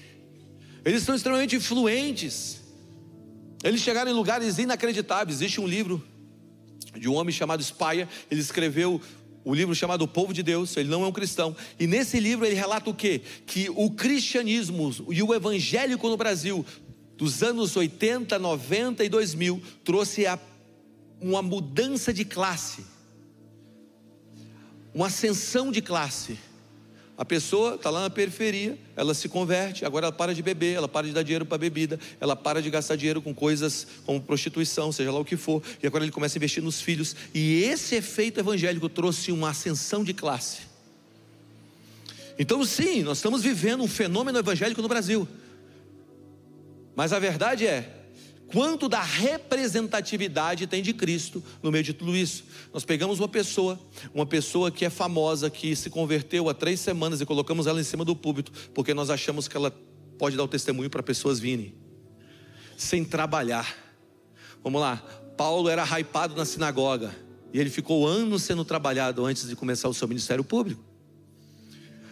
Eles 0.84 1.04
são 1.04 1.14
extremamente 1.14 1.54
influentes. 1.54 2.60
Eles 3.62 3.80
chegaram 3.80 4.10
em 4.10 4.14
lugares 4.14 4.58
inacreditáveis. 4.58 5.36
Existe 5.36 5.60
um 5.60 5.66
livro 5.66 6.02
de 6.98 7.08
um 7.08 7.14
homem 7.14 7.32
chamado 7.32 7.62
Spire. 7.62 8.08
Ele 8.28 8.40
escreveu 8.40 9.00
o 9.44 9.54
livro 9.54 9.74
chamado 9.74 10.02
O 10.02 10.08
Povo 10.08 10.34
de 10.34 10.42
Deus, 10.42 10.76
ele 10.76 10.88
não 10.88 11.04
é 11.04 11.06
um 11.06 11.12
cristão. 11.12 11.56
E 11.78 11.86
nesse 11.86 12.20
livro 12.20 12.44
ele 12.44 12.54
relata 12.54 12.90
o 12.90 12.94
quê? 12.94 13.22
Que 13.46 13.70
o 13.70 13.90
cristianismo 13.90 14.94
e 15.08 15.22
o 15.22 15.34
evangélico 15.34 16.08
no 16.08 16.16
Brasil, 16.16 16.64
dos 17.16 17.42
anos 17.42 17.74
80, 17.76 18.38
90 18.38 19.04
e 19.04 19.08
2000, 19.08 19.62
trouxe 19.84 20.26
a, 20.26 20.38
uma 21.20 21.42
mudança 21.42 22.12
de 22.12 22.24
classe, 22.24 22.84
uma 24.94 25.06
ascensão 25.06 25.72
de 25.72 25.80
classe. 25.80 26.38
A 27.20 27.24
pessoa 27.26 27.74
está 27.74 27.90
lá 27.90 28.00
na 28.00 28.08
periferia, 28.08 28.78
ela 28.96 29.12
se 29.12 29.28
converte, 29.28 29.84
agora 29.84 30.06
ela 30.06 30.12
para 30.12 30.34
de 30.34 30.42
beber, 30.42 30.76
ela 30.76 30.88
para 30.88 31.06
de 31.06 31.12
dar 31.12 31.22
dinheiro 31.22 31.44
para 31.44 31.58
bebida, 31.58 32.00
ela 32.18 32.34
para 32.34 32.62
de 32.62 32.70
gastar 32.70 32.96
dinheiro 32.96 33.20
com 33.20 33.34
coisas 33.34 33.86
como 34.06 34.18
prostituição, 34.22 34.90
seja 34.90 35.12
lá 35.12 35.20
o 35.20 35.24
que 35.24 35.36
for, 35.36 35.62
e 35.82 35.86
agora 35.86 36.02
ele 36.02 36.10
começa 36.10 36.38
a 36.38 36.38
investir 36.38 36.62
nos 36.62 36.80
filhos. 36.80 37.14
E 37.34 37.62
esse 37.64 37.94
efeito 37.94 38.40
evangélico 38.40 38.88
trouxe 38.88 39.30
uma 39.32 39.50
ascensão 39.50 40.02
de 40.02 40.14
classe. 40.14 40.60
Então, 42.38 42.64
sim, 42.64 43.02
nós 43.02 43.18
estamos 43.18 43.42
vivendo 43.42 43.82
um 43.82 43.88
fenômeno 43.88 44.38
evangélico 44.38 44.80
no 44.80 44.88
Brasil. 44.88 45.28
Mas 46.96 47.12
a 47.12 47.18
verdade 47.18 47.66
é, 47.66 47.99
quanto 48.52 48.88
da 48.88 49.00
representatividade 49.00 50.66
tem 50.66 50.82
de 50.82 50.92
Cristo 50.92 51.42
no 51.62 51.70
meio 51.70 51.84
de 51.84 51.92
tudo 51.92 52.16
isso. 52.16 52.44
Nós 52.72 52.84
pegamos 52.84 53.18
uma 53.18 53.28
pessoa, 53.28 53.78
uma 54.12 54.26
pessoa 54.26 54.70
que 54.70 54.84
é 54.84 54.90
famosa, 54.90 55.48
que 55.48 55.74
se 55.76 55.88
converteu 55.88 56.48
há 56.48 56.54
três 56.54 56.80
semanas 56.80 57.20
e 57.20 57.26
colocamos 57.26 57.66
ela 57.66 57.80
em 57.80 57.84
cima 57.84 58.04
do 58.04 58.16
púlpito, 58.16 58.52
porque 58.74 58.92
nós 58.92 59.08
achamos 59.08 59.46
que 59.46 59.56
ela 59.56 59.70
pode 60.18 60.36
dar 60.36 60.44
o 60.44 60.48
testemunho 60.48 60.90
para 60.90 61.02
pessoas 61.02 61.38
virem, 61.38 61.74
sem 62.76 63.04
trabalhar. 63.04 63.74
Vamos 64.62 64.80
lá, 64.80 64.96
Paulo 65.36 65.68
era 65.68 65.84
hypado 65.84 66.34
na 66.34 66.44
sinagoga, 66.44 67.14
e 67.52 67.58
ele 67.58 67.70
ficou 67.70 68.06
anos 68.06 68.42
sendo 68.42 68.64
trabalhado 68.64 69.24
antes 69.24 69.48
de 69.48 69.56
começar 69.56 69.88
o 69.88 69.94
seu 69.94 70.06
ministério 70.06 70.44
público. 70.44 70.84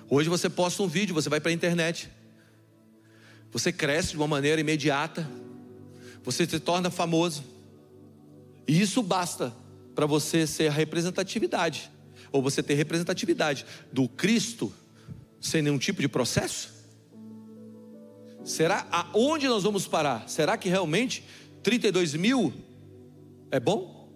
Hoje 0.08 0.28
você 0.28 0.48
posta 0.48 0.82
um 0.82 0.88
vídeo, 0.88 1.14
você 1.14 1.28
vai 1.28 1.40
para 1.40 1.50
a 1.50 1.54
internet, 1.54 2.08
você 3.52 3.70
cresce 3.72 4.12
de 4.12 4.16
uma 4.16 4.26
maneira 4.26 4.60
imediata, 4.60 5.28
você 6.28 6.46
se 6.46 6.60
torna 6.60 6.90
famoso. 6.90 7.42
E 8.66 8.78
isso 8.78 9.02
basta 9.02 9.50
para 9.94 10.04
você 10.04 10.46
ser 10.46 10.68
a 10.68 10.70
representatividade, 10.70 11.90
ou 12.30 12.42
você 12.42 12.62
ter 12.62 12.74
representatividade 12.74 13.64
do 13.90 14.06
Cristo 14.06 14.70
sem 15.40 15.62
nenhum 15.62 15.78
tipo 15.78 16.02
de 16.02 16.08
processo? 16.08 16.68
Será 18.44 18.86
aonde 18.90 19.48
nós 19.48 19.62
vamos 19.62 19.88
parar? 19.88 20.28
Será 20.28 20.58
que 20.58 20.68
realmente 20.68 21.24
32 21.62 22.12
mil 22.12 22.52
é 23.50 23.58
bom? 23.58 24.12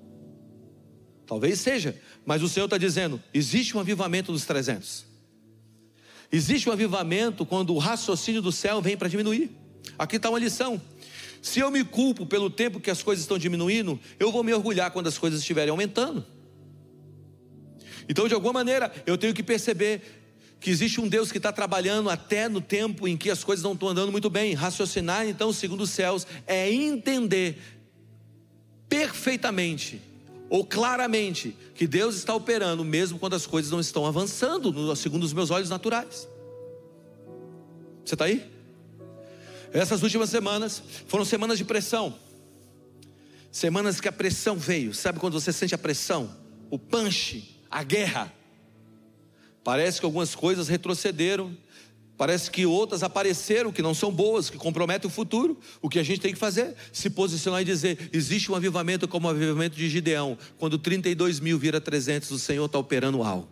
Talvez 1.26 1.60
seja, 1.60 1.98
mas 2.26 2.42
o 2.42 2.48
Senhor 2.48 2.66
está 2.66 2.76
dizendo: 2.76 3.18
existe 3.32 3.74
um 3.74 3.80
avivamento 3.80 4.32
dos 4.32 4.44
300. 4.44 5.06
Existe 6.30 6.68
um 6.68 6.72
avivamento 6.72 7.46
quando 7.46 7.74
o 7.74 7.78
raciocínio 7.78 8.42
do 8.42 8.52
céu 8.52 8.82
vem 8.82 8.98
para 8.98 9.08
diminuir. 9.08 9.50
Aqui 9.98 10.16
está 10.16 10.28
uma 10.28 10.38
lição. 10.38 10.78
Se 11.42 11.58
eu 11.58 11.72
me 11.72 11.82
culpo 11.82 12.24
pelo 12.24 12.48
tempo 12.48 12.78
que 12.78 12.88
as 12.88 13.02
coisas 13.02 13.24
estão 13.24 13.36
diminuindo, 13.36 13.98
eu 14.18 14.30
vou 14.30 14.44
me 14.44 14.54
orgulhar 14.54 14.92
quando 14.92 15.08
as 15.08 15.18
coisas 15.18 15.40
estiverem 15.40 15.72
aumentando. 15.72 16.24
Então, 18.08 18.28
de 18.28 18.34
alguma 18.34 18.52
maneira, 18.52 18.92
eu 19.04 19.18
tenho 19.18 19.34
que 19.34 19.42
perceber 19.42 20.02
que 20.60 20.70
existe 20.70 21.00
um 21.00 21.08
Deus 21.08 21.32
que 21.32 21.38
está 21.38 21.50
trabalhando 21.50 22.08
até 22.08 22.48
no 22.48 22.60
tempo 22.60 23.08
em 23.08 23.16
que 23.16 23.28
as 23.28 23.42
coisas 23.42 23.64
não 23.64 23.72
estão 23.72 23.88
andando 23.88 24.12
muito 24.12 24.30
bem. 24.30 24.54
Raciocinar, 24.54 25.26
então, 25.26 25.52
segundo 25.52 25.80
os 25.80 25.90
céus, 25.90 26.24
é 26.46 26.72
entender 26.72 27.58
perfeitamente 28.88 30.00
ou 30.48 30.64
claramente 30.64 31.56
que 31.74 31.88
Deus 31.88 32.14
está 32.14 32.34
operando 32.34 32.84
mesmo 32.84 33.18
quando 33.18 33.34
as 33.34 33.46
coisas 33.46 33.72
não 33.72 33.80
estão 33.80 34.06
avançando, 34.06 34.94
segundo 34.94 35.24
os 35.24 35.32
meus 35.32 35.50
olhos 35.50 35.70
naturais. 35.70 36.28
Você 38.04 38.14
está 38.14 38.26
aí? 38.26 38.48
Essas 39.72 40.02
últimas 40.02 40.30
semanas 40.30 40.82
foram 41.08 41.24
semanas 41.24 41.58
de 41.58 41.64
pressão. 41.64 42.14
Semanas 43.50 44.00
que 44.00 44.08
a 44.08 44.12
pressão 44.12 44.56
veio. 44.56 44.94
Sabe 44.94 45.18
quando 45.18 45.34
você 45.34 45.52
sente 45.52 45.74
a 45.74 45.78
pressão? 45.78 46.36
O 46.70 46.78
punch, 46.78 47.60
a 47.70 47.82
guerra. 47.82 48.32
Parece 49.64 50.00
que 50.00 50.06
algumas 50.06 50.34
coisas 50.34 50.68
retrocederam. 50.68 51.56
Parece 52.16 52.50
que 52.50 52.66
outras 52.66 53.02
apareceram 53.02 53.72
que 53.72 53.82
não 53.82 53.94
são 53.94 54.12
boas, 54.12 54.50
que 54.50 54.56
comprometem 54.56 55.08
o 55.08 55.12
futuro. 55.12 55.58
O 55.80 55.88
que 55.88 55.98
a 55.98 56.02
gente 56.02 56.20
tem 56.20 56.32
que 56.32 56.38
fazer? 56.38 56.74
Se 56.92 57.10
posicionar 57.10 57.62
e 57.62 57.64
dizer: 57.64 58.10
existe 58.12 58.52
um 58.52 58.54
avivamento 58.54 59.08
como 59.08 59.26
o 59.26 59.30
avivamento 59.30 59.76
de 59.76 59.88
Gideão. 59.88 60.36
Quando 60.58 60.78
32 60.78 61.40
mil 61.40 61.58
vira 61.58 61.80
300, 61.80 62.30
o 62.30 62.38
Senhor 62.38 62.66
está 62.66 62.78
operando 62.78 63.22
algo. 63.22 63.48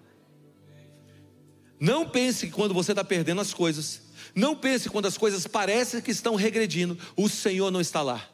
Não 1.81 2.07
pense 2.07 2.47
que 2.47 2.53
quando 2.53 2.75
você 2.75 2.93
está 2.93 3.03
perdendo 3.03 3.41
as 3.41 3.55
coisas, 3.55 4.03
não 4.35 4.55
pense 4.55 4.89
quando 4.89 5.07
as 5.07 5.19
coisas 5.19 5.47
parecem 5.47 6.01
que 6.01 6.11
estão 6.11 6.35
regredindo, 6.35 6.97
o 7.17 7.29
Senhor 7.29 7.71
não 7.71 7.81
está 7.81 8.03
lá. 8.03 8.29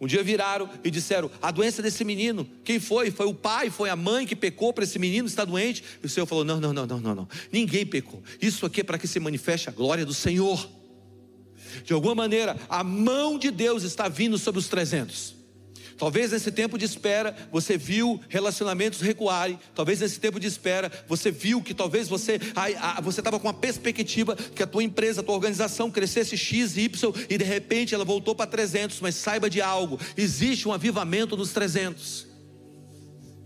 Um 0.00 0.06
dia 0.06 0.22
viraram 0.22 0.68
e 0.82 0.90
disseram: 0.90 1.30
A 1.40 1.50
doença 1.50 1.80
desse 1.80 2.04
menino, 2.04 2.46
quem 2.64 2.80
foi? 2.80 3.10
Foi 3.10 3.26
o 3.26 3.34
pai, 3.34 3.70
foi 3.70 3.88
a 3.88 3.96
mãe 3.96 4.26
que 4.26 4.34
pecou 4.34 4.72
para 4.72 4.84
esse 4.84 4.98
menino 4.98 5.26
estar 5.26 5.44
doente? 5.44 5.82
E 6.02 6.06
o 6.06 6.08
Senhor 6.08 6.26
falou: 6.26 6.44
Não, 6.44 6.60
não, 6.60 6.72
não, 6.72 6.86
não, 6.86 7.00
não, 7.00 7.14
não. 7.14 7.28
Ninguém 7.50 7.86
pecou. 7.86 8.22
Isso 8.40 8.66
aqui 8.66 8.80
é 8.80 8.84
para 8.84 8.98
que 8.98 9.06
se 9.06 9.20
manifeste 9.20 9.68
a 9.68 9.72
glória 9.72 10.04
do 10.04 10.12
Senhor. 10.12 10.68
De 11.84 11.92
alguma 11.92 12.14
maneira, 12.14 12.56
a 12.68 12.84
mão 12.84 13.38
de 13.38 13.50
Deus 13.50 13.82
está 13.82 14.08
vindo 14.08 14.36
sobre 14.38 14.58
os 14.58 14.68
300. 14.68 15.34
Talvez 15.96 16.32
nesse 16.32 16.50
tempo 16.50 16.76
de 16.76 16.84
espera 16.84 17.36
você 17.52 17.76
viu 17.76 18.20
relacionamentos 18.28 19.00
recuarem. 19.00 19.58
Talvez 19.74 20.00
nesse 20.00 20.18
tempo 20.18 20.40
de 20.40 20.46
espera 20.46 20.90
você 21.08 21.30
viu 21.30 21.62
que 21.62 21.72
talvez 21.72 22.08
você 22.08 22.40
você 23.02 23.20
estava 23.20 23.38
com 23.38 23.46
uma 23.46 23.54
perspectiva 23.54 24.34
que 24.34 24.62
a 24.62 24.66
tua 24.66 24.82
empresa, 24.82 25.20
a 25.20 25.24
tua 25.24 25.34
organização 25.34 25.90
crescesse 25.90 26.36
x, 26.36 26.76
y 26.76 26.90
e 27.28 27.38
de 27.38 27.44
repente 27.44 27.94
ela 27.94 28.04
voltou 28.04 28.34
para 28.34 28.46
300. 28.46 29.00
Mas 29.00 29.14
saiba 29.14 29.48
de 29.48 29.60
algo: 29.60 29.98
existe 30.16 30.68
um 30.68 30.72
avivamento 30.72 31.36
dos 31.36 31.52
300. 31.52 32.26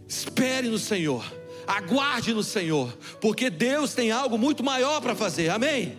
Espere 0.09 0.69
no 0.69 0.79
Senhor, 0.79 1.25
aguarde 1.67 2.33
no 2.33 2.43
Senhor, 2.43 2.97
porque 3.21 3.51
Deus 3.51 3.93
tem 3.93 4.11
algo 4.11 4.39
muito 4.39 4.65
maior 4.65 5.03
para 5.03 5.15
fazer. 5.15 5.51
Amém. 5.51 5.99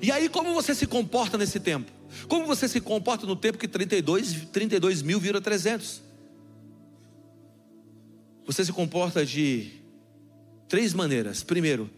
E 0.00 0.12
aí 0.12 0.28
como 0.28 0.54
você 0.54 0.72
se 0.72 0.86
comporta 0.86 1.36
nesse 1.36 1.58
tempo? 1.58 1.97
Como 2.28 2.46
você 2.46 2.68
se 2.68 2.80
comporta 2.80 3.26
no 3.26 3.36
tempo 3.36 3.58
que 3.58 3.68
32, 3.68 4.48
32 4.52 5.02
mil 5.02 5.20
vira 5.20 5.40
300? 5.40 6.02
Você 8.46 8.64
se 8.64 8.72
comporta 8.72 9.26
de 9.26 9.72
três 10.68 10.94
maneiras. 10.94 11.42
Primeiro, 11.42 11.90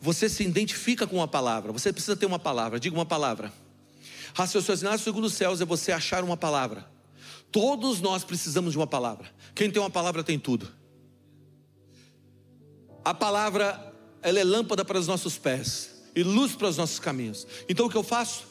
você 0.00 0.28
se 0.28 0.42
identifica 0.42 1.06
com 1.06 1.16
uma 1.16 1.28
palavra. 1.28 1.72
Você 1.72 1.92
precisa 1.92 2.16
ter 2.16 2.26
uma 2.26 2.38
palavra. 2.38 2.78
Diga 2.78 2.94
uma 2.94 3.06
palavra. 3.06 3.52
Raciocinar 4.34 4.98
segundo 4.98 5.24
os 5.24 5.34
céus 5.34 5.60
é 5.60 5.64
você 5.64 5.92
achar 5.92 6.22
uma 6.22 6.36
palavra. 6.36 6.86
Todos 7.50 8.00
nós 8.00 8.22
precisamos 8.22 8.72
de 8.72 8.78
uma 8.78 8.86
palavra. 8.86 9.30
Quem 9.54 9.70
tem 9.70 9.80
uma 9.80 9.90
palavra 9.90 10.22
tem 10.22 10.38
tudo. 10.38 10.68
A 13.04 13.14
palavra, 13.14 13.94
ela 14.22 14.38
é 14.38 14.44
lâmpada 14.44 14.84
para 14.84 14.98
os 14.98 15.06
nossos 15.06 15.36
pés 15.36 16.02
e 16.14 16.22
luz 16.22 16.54
para 16.54 16.68
os 16.68 16.76
nossos 16.76 16.98
caminhos. 16.98 17.46
Então 17.68 17.86
o 17.86 17.90
que 17.90 17.96
eu 17.96 18.02
faço? 18.02 18.49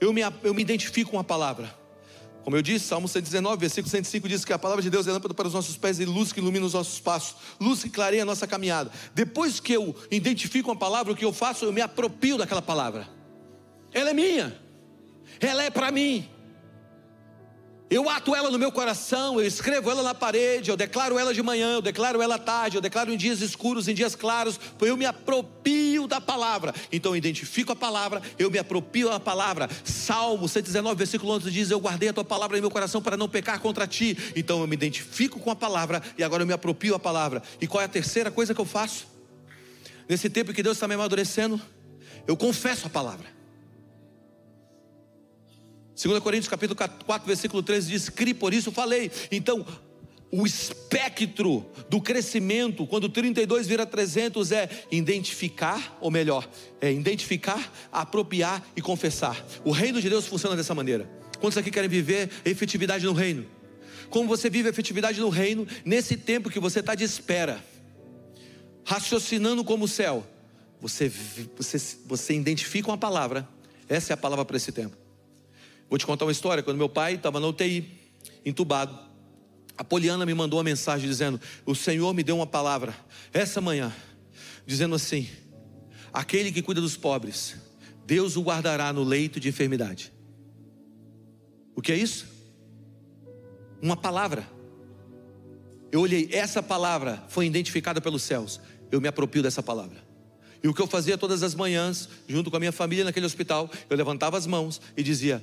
Eu 0.00 0.12
me, 0.12 0.20
eu 0.42 0.54
me 0.54 0.62
identifico 0.62 1.10
com 1.12 1.18
a 1.18 1.24
palavra. 1.24 1.74
Como 2.46 2.56
eu 2.56 2.62
disse, 2.62 2.86
Salmo 2.86 3.08
119, 3.08 3.58
versículo 3.58 3.90
105 3.90 4.28
diz 4.28 4.44
que 4.44 4.52
a 4.52 4.58
palavra 4.58 4.80
de 4.80 4.88
Deus 4.88 5.08
é 5.08 5.12
lâmpada 5.12 5.34
para 5.34 5.48
os 5.48 5.54
nossos 5.54 5.76
pés 5.76 5.98
e 5.98 6.04
luz 6.04 6.32
que 6.32 6.38
ilumina 6.38 6.64
os 6.64 6.74
nossos 6.74 7.00
passos, 7.00 7.34
luz 7.60 7.82
que 7.82 7.90
clareia 7.90 8.22
a 8.22 8.24
nossa 8.24 8.46
caminhada. 8.46 8.90
Depois 9.12 9.58
que 9.58 9.72
eu 9.72 9.96
identifico 10.12 10.70
a 10.70 10.76
palavra, 10.76 11.12
o 11.12 11.16
que 11.16 11.24
eu 11.24 11.32
faço? 11.32 11.64
Eu 11.64 11.72
me 11.72 11.80
apropio 11.80 12.38
daquela 12.38 12.62
palavra. 12.62 13.08
Ela 13.92 14.10
é 14.10 14.14
minha, 14.14 14.56
ela 15.40 15.64
é 15.64 15.70
para 15.70 15.90
mim. 15.90 16.28
Eu 17.88 18.10
ato 18.10 18.34
ela 18.34 18.50
no 18.50 18.58
meu 18.58 18.72
coração, 18.72 19.38
eu 19.38 19.46
escrevo 19.46 19.88
ela 19.88 20.02
na 20.02 20.12
parede, 20.12 20.70
eu 20.70 20.76
declaro 20.76 21.16
ela 21.20 21.32
de 21.32 21.40
manhã, 21.40 21.74
eu 21.74 21.82
declaro 21.82 22.20
ela 22.20 22.34
à 22.34 22.38
tarde, 22.38 22.76
eu 22.76 22.80
declaro 22.80 23.12
em 23.12 23.16
dias 23.16 23.40
escuros, 23.40 23.86
em 23.86 23.94
dias 23.94 24.16
claros, 24.16 24.58
eu 24.80 24.96
me 24.96 25.06
apropio 25.06 26.08
da 26.08 26.20
palavra. 26.20 26.74
Então 26.90 27.12
eu 27.12 27.16
identifico 27.16 27.70
a 27.70 27.76
palavra, 27.76 28.20
eu 28.36 28.50
me 28.50 28.58
apropio 28.58 29.08
da 29.08 29.20
palavra. 29.20 29.70
Salmo 29.84 30.48
119, 30.48 30.96
versículo 30.96 31.32
11 31.34 31.50
diz: 31.52 31.70
Eu 31.70 31.78
guardei 31.78 32.08
a 32.08 32.12
tua 32.12 32.24
palavra 32.24 32.58
em 32.58 32.60
meu 32.60 32.72
coração 32.72 33.00
para 33.00 33.16
não 33.16 33.28
pecar 33.28 33.60
contra 33.60 33.86
ti. 33.86 34.18
Então 34.34 34.60
eu 34.60 34.66
me 34.66 34.74
identifico 34.74 35.38
com 35.38 35.50
a 35.52 35.56
palavra 35.56 36.02
e 36.18 36.24
agora 36.24 36.42
eu 36.42 36.46
me 36.46 36.52
apropio 36.52 36.92
a 36.96 36.98
palavra. 36.98 37.40
E 37.60 37.68
qual 37.68 37.80
é 37.80 37.84
a 37.84 37.88
terceira 37.88 38.32
coisa 38.32 38.52
que 38.52 38.60
eu 38.60 38.66
faço? 38.66 39.06
Nesse 40.08 40.28
tempo 40.28 40.52
que 40.52 40.62
Deus 40.62 40.76
está 40.76 40.88
me 40.88 40.94
amadurecendo, 40.94 41.60
eu 42.26 42.36
confesso 42.36 42.88
a 42.88 42.90
palavra. 42.90 43.35
2 45.96 46.18
Coríntios 46.20 46.48
capítulo 46.48 46.76
4, 46.76 47.26
versículo 47.26 47.62
13 47.62 47.90
diz: 47.90 48.08
Cri, 48.10 48.34
por 48.34 48.52
isso 48.52 48.70
falei. 48.70 49.10
Então, 49.32 49.66
o 50.30 50.46
espectro 50.46 51.64
do 51.88 52.02
crescimento, 52.02 52.86
quando 52.86 53.08
32 53.08 53.66
vira 53.66 53.86
300, 53.86 54.52
é 54.52 54.68
identificar, 54.90 55.96
ou 55.98 56.10
melhor, 56.10 56.46
é 56.82 56.92
identificar, 56.92 57.72
apropriar 57.90 58.62
e 58.76 58.82
confessar. 58.82 59.42
O 59.64 59.70
reino 59.70 60.00
de 60.00 60.10
Deus 60.10 60.26
funciona 60.26 60.54
dessa 60.54 60.74
maneira. 60.74 61.08
Quantos 61.40 61.56
aqui 61.56 61.70
querem 61.70 61.88
viver 61.88 62.30
efetividade 62.44 63.06
no 63.06 63.14
reino? 63.14 63.46
Como 64.10 64.28
você 64.28 64.50
vive 64.50 64.68
a 64.68 64.70
efetividade 64.70 65.18
no 65.18 65.30
reino, 65.30 65.66
nesse 65.82 66.16
tempo 66.16 66.50
que 66.50 66.60
você 66.60 66.80
está 66.80 66.94
de 66.94 67.04
espera, 67.04 67.64
raciocinando 68.84 69.64
como 69.64 69.86
o 69.86 69.88
céu, 69.88 70.26
você, 70.80 71.10
você, 71.56 71.78
você 72.04 72.34
identifica 72.34 72.88
uma 72.90 72.98
palavra, 72.98 73.48
essa 73.88 74.12
é 74.12 74.14
a 74.14 74.16
palavra 74.16 74.44
para 74.44 74.56
esse 74.56 74.70
tempo. 74.70 75.05
Vou 75.88 75.98
te 75.98 76.06
contar 76.06 76.24
uma 76.24 76.32
história. 76.32 76.62
Quando 76.62 76.76
meu 76.76 76.88
pai 76.88 77.14
estava 77.14 77.38
na 77.40 77.46
UTI, 77.46 77.88
entubado, 78.44 78.98
a 79.78 79.84
Poliana 79.84 80.24
me 80.24 80.34
mandou 80.34 80.58
uma 80.58 80.64
mensagem 80.64 81.08
dizendo: 81.08 81.40
O 81.64 81.74
Senhor 81.74 82.12
me 82.14 82.22
deu 82.22 82.36
uma 82.36 82.46
palavra 82.46 82.94
essa 83.32 83.60
manhã, 83.60 83.92
dizendo 84.66 84.94
assim: 84.94 85.28
Aquele 86.12 86.50
que 86.50 86.62
cuida 86.62 86.80
dos 86.80 86.96
pobres, 86.96 87.56
Deus 88.06 88.36
o 88.36 88.42
guardará 88.42 88.92
no 88.92 89.04
leito 89.04 89.38
de 89.38 89.48
enfermidade. 89.48 90.12
O 91.74 91.82
que 91.82 91.92
é 91.92 91.96
isso? 91.96 92.26
Uma 93.82 93.96
palavra. 93.96 94.48
Eu 95.92 96.00
olhei, 96.00 96.28
essa 96.32 96.62
palavra 96.62 97.22
foi 97.28 97.46
identificada 97.46 98.00
pelos 98.00 98.22
céus. 98.22 98.60
Eu 98.90 99.00
me 99.00 99.08
apropio 99.08 99.42
dessa 99.42 99.62
palavra. 99.62 100.04
E 100.62 100.68
o 100.68 100.74
que 100.74 100.80
eu 100.80 100.86
fazia 100.86 101.18
todas 101.18 101.42
as 101.42 101.54
manhãs, 101.54 102.08
junto 102.26 102.50
com 102.50 102.56
a 102.56 102.60
minha 102.60 102.72
família 102.72 103.04
naquele 103.04 103.26
hospital, 103.26 103.70
eu 103.88 103.96
levantava 103.96 104.36
as 104.36 104.46
mãos 104.46 104.80
e 104.96 105.02
dizia: 105.02 105.42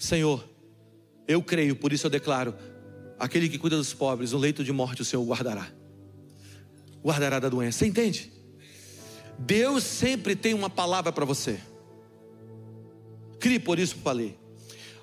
Senhor, 0.00 0.48
eu 1.28 1.42
creio, 1.42 1.76
por 1.76 1.92
isso 1.92 2.06
eu 2.06 2.10
declaro: 2.10 2.54
aquele 3.18 3.48
que 3.48 3.58
cuida 3.58 3.76
dos 3.76 3.92
pobres, 3.92 4.32
no 4.32 4.38
leito 4.38 4.64
de 4.64 4.72
morte 4.72 5.02
o 5.02 5.04
Senhor 5.04 5.22
guardará. 5.22 5.70
Guardará 7.04 7.38
da 7.38 7.48
doença. 7.48 7.78
Você 7.78 7.86
entende? 7.86 8.32
Deus 9.38 9.84
sempre 9.84 10.34
tem 10.34 10.54
uma 10.54 10.70
palavra 10.70 11.12
para 11.12 11.24
você. 11.24 11.60
Crie, 13.38 13.58
por 13.58 13.78
isso 13.78 13.96
falei. 13.96 14.38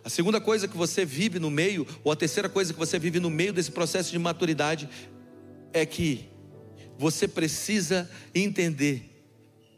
A 0.03 0.09
segunda 0.09 0.41
coisa 0.41 0.67
que 0.67 0.77
você 0.77 1.05
vive 1.05 1.37
no 1.37 1.51
meio, 1.51 1.85
ou 2.03 2.11
a 2.11 2.15
terceira 2.15 2.49
coisa 2.49 2.73
que 2.73 2.79
você 2.79 2.97
vive 2.97 3.19
no 3.19 3.29
meio 3.29 3.53
desse 3.53 3.71
processo 3.71 4.11
de 4.11 4.17
maturidade, 4.17 4.89
é 5.73 5.85
que 5.85 6.27
você 6.97 7.27
precisa 7.27 8.09
entender 8.33 9.13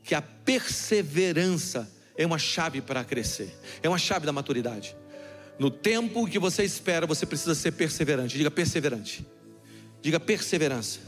que 0.03 0.15
a 0.15 0.21
perseverança 0.21 1.91
é 2.15 2.25
uma 2.25 2.37
chave 2.37 2.81
para 2.81 3.03
crescer, 3.03 3.57
é 3.81 3.89
uma 3.89 3.97
chave 3.97 4.25
da 4.25 4.31
maturidade. 4.31 4.95
No 5.59 5.69
tempo 5.69 6.25
que 6.25 6.39
você 6.39 6.63
espera, 6.63 7.05
você 7.05 7.25
precisa 7.25 7.53
ser 7.53 7.73
perseverante. 7.73 8.37
Diga 8.37 8.49
perseverante. 8.49 9.25
Diga 10.01 10.17
perseverança. 10.17 10.99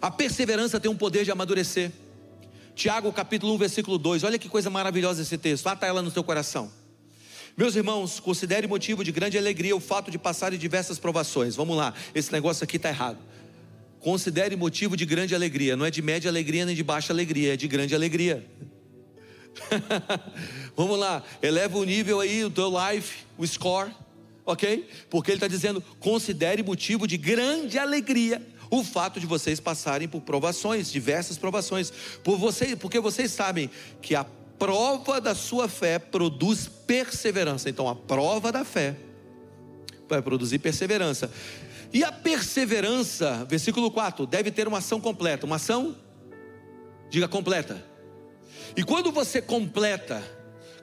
A 0.00 0.08
perseverança 0.08 0.78
tem 0.78 0.88
um 0.88 0.96
poder 0.96 1.24
de 1.24 1.32
amadurecer. 1.32 1.90
Tiago 2.76 3.12
capítulo 3.12 3.52
1, 3.54 3.58
versículo 3.58 3.98
2. 3.98 4.22
Olha 4.22 4.38
que 4.38 4.48
coisa 4.48 4.70
maravilhosa 4.70 5.22
esse 5.22 5.36
texto. 5.36 5.66
Ata 5.66 5.84
ela 5.84 6.00
no 6.00 6.12
seu 6.12 6.22
coração. 6.22 6.70
Meus 7.56 7.74
irmãos, 7.74 8.20
considere 8.20 8.68
motivo 8.68 9.02
de 9.02 9.10
grande 9.10 9.36
alegria 9.36 9.74
o 9.74 9.80
fato 9.80 10.12
de 10.12 10.18
passar 10.18 10.54
em 10.54 10.56
diversas 10.56 10.98
provações. 10.98 11.56
Vamos 11.56 11.76
lá, 11.76 11.92
esse 12.14 12.32
negócio 12.32 12.62
aqui 12.62 12.76
está 12.76 12.88
errado. 12.88 13.18
Considere 13.98 14.54
motivo 14.56 14.96
de 14.96 15.04
grande 15.04 15.34
alegria. 15.34 15.76
Não 15.76 15.84
é 15.84 15.90
de 15.90 16.00
média 16.00 16.30
alegria 16.30 16.64
nem 16.64 16.74
de 16.74 16.84
baixa 16.84 17.12
alegria, 17.12 17.54
é 17.54 17.56
de 17.56 17.66
grande 17.66 17.94
alegria. 17.94 18.46
Vamos 20.76 20.98
lá, 20.98 21.22
eleva 21.42 21.78
o 21.78 21.84
nível 21.84 22.20
aí, 22.20 22.44
o 22.44 22.50
teu 22.50 22.70
life, 22.70 23.24
o 23.36 23.46
score, 23.46 23.90
ok? 24.44 24.88
Porque 25.08 25.30
ele 25.30 25.36
está 25.36 25.48
dizendo: 25.48 25.82
considere 25.98 26.62
motivo 26.62 27.06
de 27.06 27.16
grande 27.16 27.78
alegria 27.78 28.40
o 28.70 28.84
fato 28.84 29.18
de 29.18 29.26
vocês 29.26 29.58
passarem 29.58 30.06
por 30.06 30.20
provações, 30.20 30.90
diversas 30.90 31.36
provações, 31.36 31.92
por 32.22 32.38
vocês, 32.38 32.74
porque 32.76 33.00
vocês 33.00 33.32
sabem 33.32 33.68
que 34.00 34.14
a 34.14 34.24
prova 34.58 35.20
da 35.20 35.34
sua 35.34 35.68
fé 35.68 35.98
produz 35.98 36.68
perseverança. 36.86 37.68
Então, 37.68 37.88
a 37.88 37.96
prova 37.96 38.52
da 38.52 38.64
fé 38.64 38.94
vai 40.08 40.22
produzir 40.22 40.60
perseverança. 40.60 41.30
E 41.92 42.04
a 42.04 42.12
perseverança, 42.12 43.44
versículo 43.48 43.90
4, 43.90 44.24
deve 44.26 44.50
ter 44.52 44.68
uma 44.68 44.78
ação 44.78 45.00
completa. 45.00 45.46
Uma 45.46 45.56
ação, 45.56 45.96
diga 47.08 47.26
completa. 47.26 47.89
E 48.76 48.82
quando 48.82 49.10
você 49.10 49.40
completa, 49.42 50.22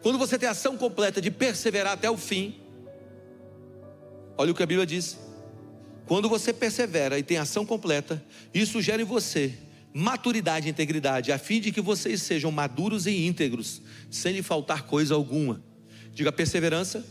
quando 0.02 0.18
você 0.18 0.38
tem 0.38 0.48
ação 0.48 0.78
completa 0.78 1.22
de 1.22 1.32
perseverar 1.32 1.94
até 1.94 2.10
o 2.10 2.18
fim, 2.18 2.60
olha 4.38 4.52
o 4.52 4.56
que 4.56 4.64
a 4.64 4.68
Bíblia 4.68 4.86
diz. 4.86 5.18
Quando 6.06 6.30
você 6.30 6.54
persevera 6.54 7.20
e 7.20 7.24
tem 7.24 7.38
ação 7.38 7.66
completa, 7.66 8.24
isso 8.54 8.82
gera 8.82 9.02
em 9.02 9.06
você 9.06 9.58
maturidade 9.94 10.68
e 10.68 10.70
integridade, 10.70 11.32
a 11.32 11.40
fim 11.40 11.60
de 11.60 11.72
que 11.72 11.82
vocês 11.82 12.22
sejam 12.22 12.52
maduros 12.52 13.08
e 13.08 13.26
íntegros, 13.26 13.82
sem 14.12 14.34
lhe 14.34 14.44
faltar 14.44 14.84
coisa 14.84 15.16
alguma. 15.16 15.64
Diga 16.14 16.32
perseverança, 16.32 17.04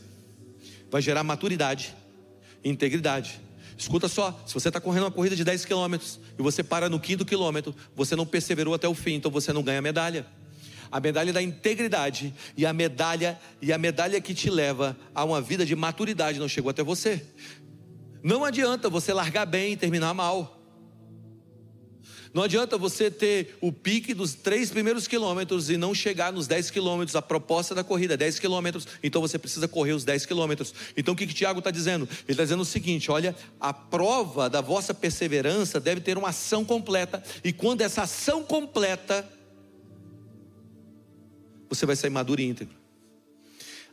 vai 0.89 1.03
gerar 1.03 1.24
maturidade 1.24 1.97
e 2.62 2.68
integridade. 2.68 3.41
Escuta 3.77 4.09
só, 4.09 4.41
se 4.47 4.55
você 4.55 4.68
está 4.68 4.81
correndo 4.81 5.03
uma 5.03 5.11
corrida 5.11 5.35
de 5.35 5.43
10 5.43 5.64
quilômetros 5.64 6.20
e 6.39 6.43
você 6.43 6.62
para 6.62 6.89
no 6.89 7.01
quinto 7.01 7.24
quilômetro, 7.24 7.74
você 7.95 8.14
não 8.14 8.24
perseverou 8.24 8.72
até 8.72 8.87
o 8.87 8.95
fim, 8.95 9.14
então 9.14 9.31
você 9.31 9.53
não 9.53 9.62
ganha 9.62 9.83
medalha 9.83 10.24
a 10.97 11.01
medalha 11.01 11.30
da 11.30 11.42
integridade 11.42 12.32
e 12.57 12.64
a 12.64 12.72
medalha 12.72 13.38
e 13.61 13.70
a 13.70 13.76
medalha 13.76 14.18
que 14.18 14.32
te 14.32 14.49
leva 14.49 14.97
a 15.14 15.22
uma 15.24 15.42
vida 15.42 15.66
de 15.66 15.76
maturidade 15.76 16.38
não 16.38 16.49
chegou 16.49 16.70
até 16.70 16.82
você. 16.82 17.22
Não 18.22 18.42
adianta 18.42 18.88
você 18.88 19.12
largar 19.12 19.44
bem 19.44 19.74
e 19.74 19.76
terminar 19.76 20.14
mal. 20.14 20.59
Não 22.32 22.42
adianta 22.42 22.78
você 22.78 23.11
ter 23.11 23.59
o 23.61 23.70
pique 23.70 24.14
dos 24.14 24.32
três 24.32 24.70
primeiros 24.70 25.07
quilômetros 25.07 25.68
e 25.68 25.76
não 25.76 25.94
chegar 25.94 26.32
nos 26.32 26.47
10 26.47 26.70
quilômetros. 26.70 27.14
A 27.14 27.20
proposta 27.20 27.74
da 27.74 27.84
corrida 27.84 28.14
é 28.14 28.16
10 28.16 28.38
quilômetros, 28.38 28.86
então 29.03 29.20
você 29.20 29.38
precisa 29.38 29.68
correr 29.68 29.92
os 29.92 30.03
10 30.03 30.24
quilômetros. 30.24 30.72
Então 30.97 31.12
o 31.12 31.16
que, 31.16 31.26
que 31.26 31.34
Tiago 31.34 31.59
está 31.59 31.70
dizendo? 31.70 32.09
Ele 32.24 32.32
está 32.32 32.42
dizendo 32.42 32.62
o 32.62 32.64
seguinte: 32.64 33.11
olha, 33.11 33.36
a 33.61 33.74
prova 33.74 34.49
da 34.49 34.62
vossa 34.62 34.94
perseverança 34.94 35.78
deve 35.78 36.01
ter 36.01 36.16
uma 36.16 36.30
ação 36.30 36.64
completa, 36.64 37.22
e 37.44 37.53
quando 37.53 37.82
essa 37.82 38.03
ação 38.03 38.42
completa 38.42 39.36
você 41.68 41.86
vai 41.86 41.96
sair 41.96 42.10
maduro 42.10 42.40
e 42.40 42.44
íntegro. 42.44 42.74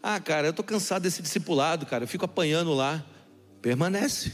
Ah, 0.02 0.20
cara, 0.20 0.48
eu 0.48 0.52
estou 0.52 0.66
cansado 0.66 1.04
desse 1.04 1.22
discipulado, 1.22 1.86
cara, 1.86 2.04
eu 2.04 2.08
fico 2.08 2.26
apanhando 2.26 2.74
lá. 2.74 3.04
Permanece. 3.62 4.34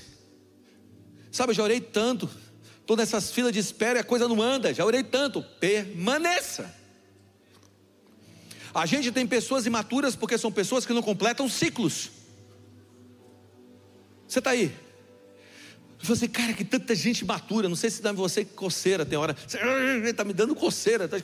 Sabe, 1.32 1.52
eu 1.52 1.56
já 1.56 1.64
orei 1.64 1.80
tanto, 1.80 2.28
estou 2.82 2.98
nessas 2.98 3.32
filas 3.32 3.54
de 3.54 3.60
espera 3.60 4.00
e 4.00 4.02
a 4.02 4.04
coisa 4.04 4.28
não 4.28 4.42
anda, 4.42 4.74
já 4.74 4.84
orei 4.84 5.04
tanto. 5.04 5.44
Permaneça. 5.60 6.74
A 8.74 8.86
gente 8.86 9.12
tem 9.12 9.28
pessoas 9.28 9.66
imaturas 9.66 10.16
porque 10.16 10.38
são 10.38 10.52
pessoas 10.52 10.86
que 10.86 10.94
não 10.94 11.02
completam 11.02 11.48
ciclos. 11.48 12.10
Você 14.28 14.40
está 14.40 14.52
aí? 14.52 14.76
Falei 16.00 16.14
assim, 16.14 16.30
cara, 16.30 16.54
que 16.54 16.64
tanta 16.64 16.96
gente 16.96 17.26
matura, 17.26 17.68
não 17.68 17.76
sei 17.76 17.90
se 17.90 18.02
dá 18.02 18.14
você 18.14 18.46
coceira, 18.46 19.06
tem 19.06 19.18
hora, 19.18 19.36
está 20.06 20.24
me 20.24 20.32
dando 20.32 20.56
coceira, 20.56 21.10
tá 21.10 21.18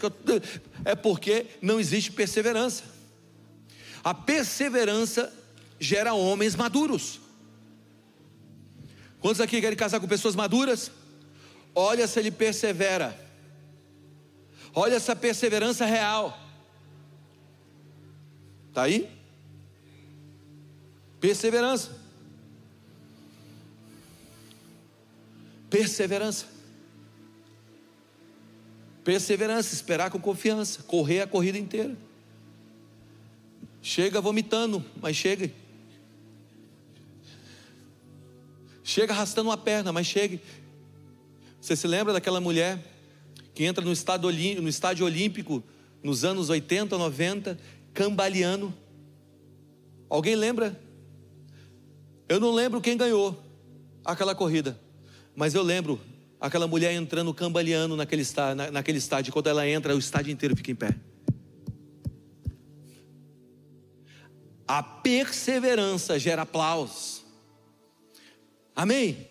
é 0.83 0.95
porque 0.95 1.45
não 1.61 1.79
existe 1.79 2.11
perseverança. 2.11 2.83
A 4.03 4.13
perseverança 4.13 5.33
gera 5.79 6.13
homens 6.13 6.55
maduros. 6.55 7.21
Quantos 9.21 9.39
aqui 9.39 9.61
querem 9.61 9.77
casar 9.77 9.99
com 9.99 10.07
pessoas 10.07 10.35
maduras? 10.35 10.91
Olha 11.73 12.05
se 12.05 12.19
ele 12.19 12.29
persevera. 12.29 13.17
Olha 14.73 14.95
essa 14.95 15.15
perseverança 15.15 15.85
real. 15.85 16.37
Está 18.69 18.83
aí? 18.83 19.09
Perseverança. 21.19 22.04
Perseverança. 25.75 26.45
Perseverança, 29.03 29.73
esperar 29.73 30.09
com 30.09 30.17
confiança, 30.17 30.81
correr 30.83 31.19
a 31.19 31.27
corrida 31.27 31.57
inteira. 31.57 31.97
Chega 33.81 34.21
vomitando, 34.21 34.83
mas 35.01 35.17
chega. 35.17 35.51
Chega 38.85 39.11
arrastando 39.11 39.49
uma 39.49 39.57
perna, 39.57 39.91
mas 39.91 40.07
chegue. 40.07 40.39
Você 41.59 41.75
se 41.75 41.87
lembra 41.87 42.13
daquela 42.13 42.39
mulher 42.39 42.81
que 43.53 43.65
entra 43.65 43.83
no 43.83 43.91
estádio, 43.91 44.31
no 44.61 44.69
estádio 44.69 45.05
olímpico 45.05 45.61
nos 46.01 46.23
anos 46.23 46.49
80, 46.49 46.97
90, 46.97 47.59
cambaleando? 47.93 48.73
Alguém 50.09 50.37
lembra? 50.37 50.79
Eu 52.29 52.39
não 52.39 52.53
lembro 52.53 52.79
quem 52.79 52.95
ganhou 52.95 53.37
aquela 54.05 54.33
corrida, 54.33 54.79
mas 55.35 55.53
eu 55.53 55.61
lembro 55.61 55.99
aquela 56.39 56.67
mulher 56.67 56.93
entrando 56.93 57.33
cambaleando 57.33 57.95
naquele 57.95 58.21
estádio, 58.21 58.71
naquele 58.71 58.97
estádio. 58.97 59.33
Quando 59.33 59.47
ela 59.47 59.67
entra, 59.67 59.95
o 59.95 59.99
estádio 59.99 60.31
inteiro 60.31 60.55
fica 60.55 60.71
em 60.71 60.75
pé. 60.75 60.95
A 64.67 64.81
perseverança 64.81 66.17
gera 66.17 66.43
aplausos. 66.43 67.23
Amém? 68.75 69.27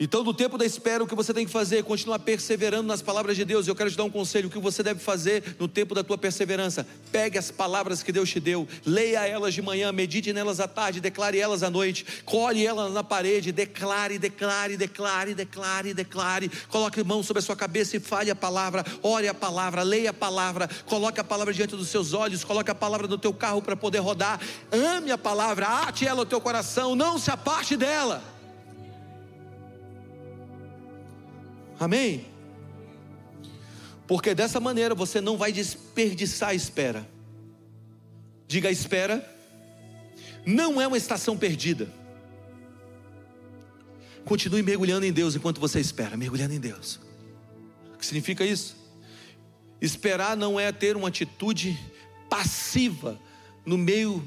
Então, 0.00 0.22
no 0.22 0.32
tempo 0.32 0.56
da 0.56 0.64
espera, 0.64 1.02
o 1.02 1.08
que 1.08 1.14
você 1.14 1.34
tem 1.34 1.44
que 1.44 1.50
fazer 1.50 1.78
é 1.78 1.82
continuar 1.82 2.20
perseverando 2.20 2.86
nas 2.86 3.02
palavras 3.02 3.36
de 3.36 3.44
Deus. 3.44 3.66
Eu 3.66 3.74
quero 3.74 3.90
te 3.90 3.96
dar 3.96 4.04
um 4.04 4.10
conselho: 4.10 4.46
o 4.46 4.50
que 4.50 4.58
você 4.58 4.80
deve 4.80 5.00
fazer 5.00 5.56
no 5.58 5.66
tempo 5.66 5.92
da 5.92 6.04
tua 6.04 6.16
perseverança? 6.16 6.86
Pegue 7.10 7.36
as 7.36 7.50
palavras 7.50 8.00
que 8.00 8.12
Deus 8.12 8.30
te 8.30 8.38
deu, 8.38 8.68
leia 8.86 9.26
elas 9.26 9.54
de 9.54 9.60
manhã, 9.60 9.90
medite 9.90 10.32
nelas 10.32 10.60
à 10.60 10.68
tarde, 10.68 11.00
declare 11.00 11.40
elas 11.40 11.64
à 11.64 11.70
noite, 11.70 12.06
colhe 12.24 12.64
elas 12.64 12.92
na 12.92 13.02
parede, 13.02 13.50
declare, 13.50 14.20
declare, 14.20 14.76
declare, 14.76 15.34
declare, 15.34 15.92
declare. 15.92 16.48
Coloque 16.68 17.02
mão 17.02 17.20
sobre 17.24 17.40
a 17.40 17.42
sua 17.42 17.56
cabeça 17.56 17.96
e 17.96 18.00
fale 18.00 18.30
a 18.30 18.36
palavra, 18.36 18.84
ore 19.02 19.26
a 19.26 19.34
palavra, 19.34 19.82
leia 19.82 20.10
a 20.10 20.14
palavra, 20.14 20.70
coloque 20.86 21.18
a 21.18 21.24
palavra 21.24 21.52
diante 21.52 21.74
dos 21.74 21.88
seus 21.88 22.12
olhos, 22.12 22.44
coloque 22.44 22.70
a 22.70 22.74
palavra 22.74 23.08
no 23.08 23.18
teu 23.18 23.34
carro 23.34 23.60
para 23.60 23.74
poder 23.74 23.98
rodar. 23.98 24.40
Ame 24.70 25.10
a 25.10 25.18
palavra, 25.18 25.66
ate 25.66 26.06
ela 26.06 26.20
ao 26.20 26.26
teu 26.26 26.40
coração, 26.40 26.94
não 26.94 27.18
se 27.18 27.32
aparte 27.32 27.76
dela. 27.76 28.37
Amém? 31.78 32.26
Porque 34.06 34.34
dessa 34.34 34.58
maneira 34.58 34.94
você 34.94 35.20
não 35.20 35.36
vai 35.36 35.52
desperdiçar 35.52 36.50
a 36.50 36.54
espera. 36.54 37.06
Diga 38.46 38.68
a 38.68 38.72
espera, 38.72 39.22
não 40.46 40.80
é 40.80 40.86
uma 40.86 40.96
estação 40.96 41.36
perdida. 41.36 41.92
Continue 44.24 44.62
mergulhando 44.62 45.04
em 45.04 45.12
Deus 45.12 45.36
enquanto 45.36 45.60
você 45.60 45.78
espera, 45.78 46.16
mergulhando 46.16 46.54
em 46.54 46.60
Deus. 46.60 46.98
O 47.94 47.98
que 47.98 48.06
significa 48.06 48.44
isso? 48.44 48.76
Esperar 49.80 50.36
não 50.36 50.58
é 50.58 50.72
ter 50.72 50.96
uma 50.96 51.08
atitude 51.08 51.78
passiva 52.28 53.18
no 53.64 53.76
meio 53.76 54.26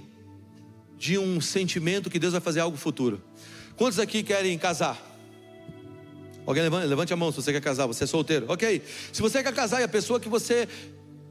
de 0.98 1.18
um 1.18 1.42
sentimento 1.42 2.10
que 2.10 2.20
Deus 2.20 2.34
vai 2.34 2.42
fazer 2.42 2.60
algo 2.60 2.78
futuro. 2.78 3.22
Quantos 3.76 3.98
aqui 3.98 4.22
querem 4.22 4.58
casar? 4.58 5.11
Alguém 6.52 6.64
levante, 6.70 7.14
a 7.14 7.16
mão 7.16 7.32
se 7.32 7.38
você 7.38 7.54
quer 7.54 7.62
casar, 7.62 7.86
você 7.88 8.04
é 8.04 8.08
solteiro. 8.08 8.46
Ok. 8.50 8.82
Se 9.14 9.22
você 9.22 9.42
quer 9.42 9.54
casar 9.54 9.80
e 9.80 9.86
a 9.86 9.88
pessoa 9.88 10.20
que 10.20 10.28
você 10.28 10.68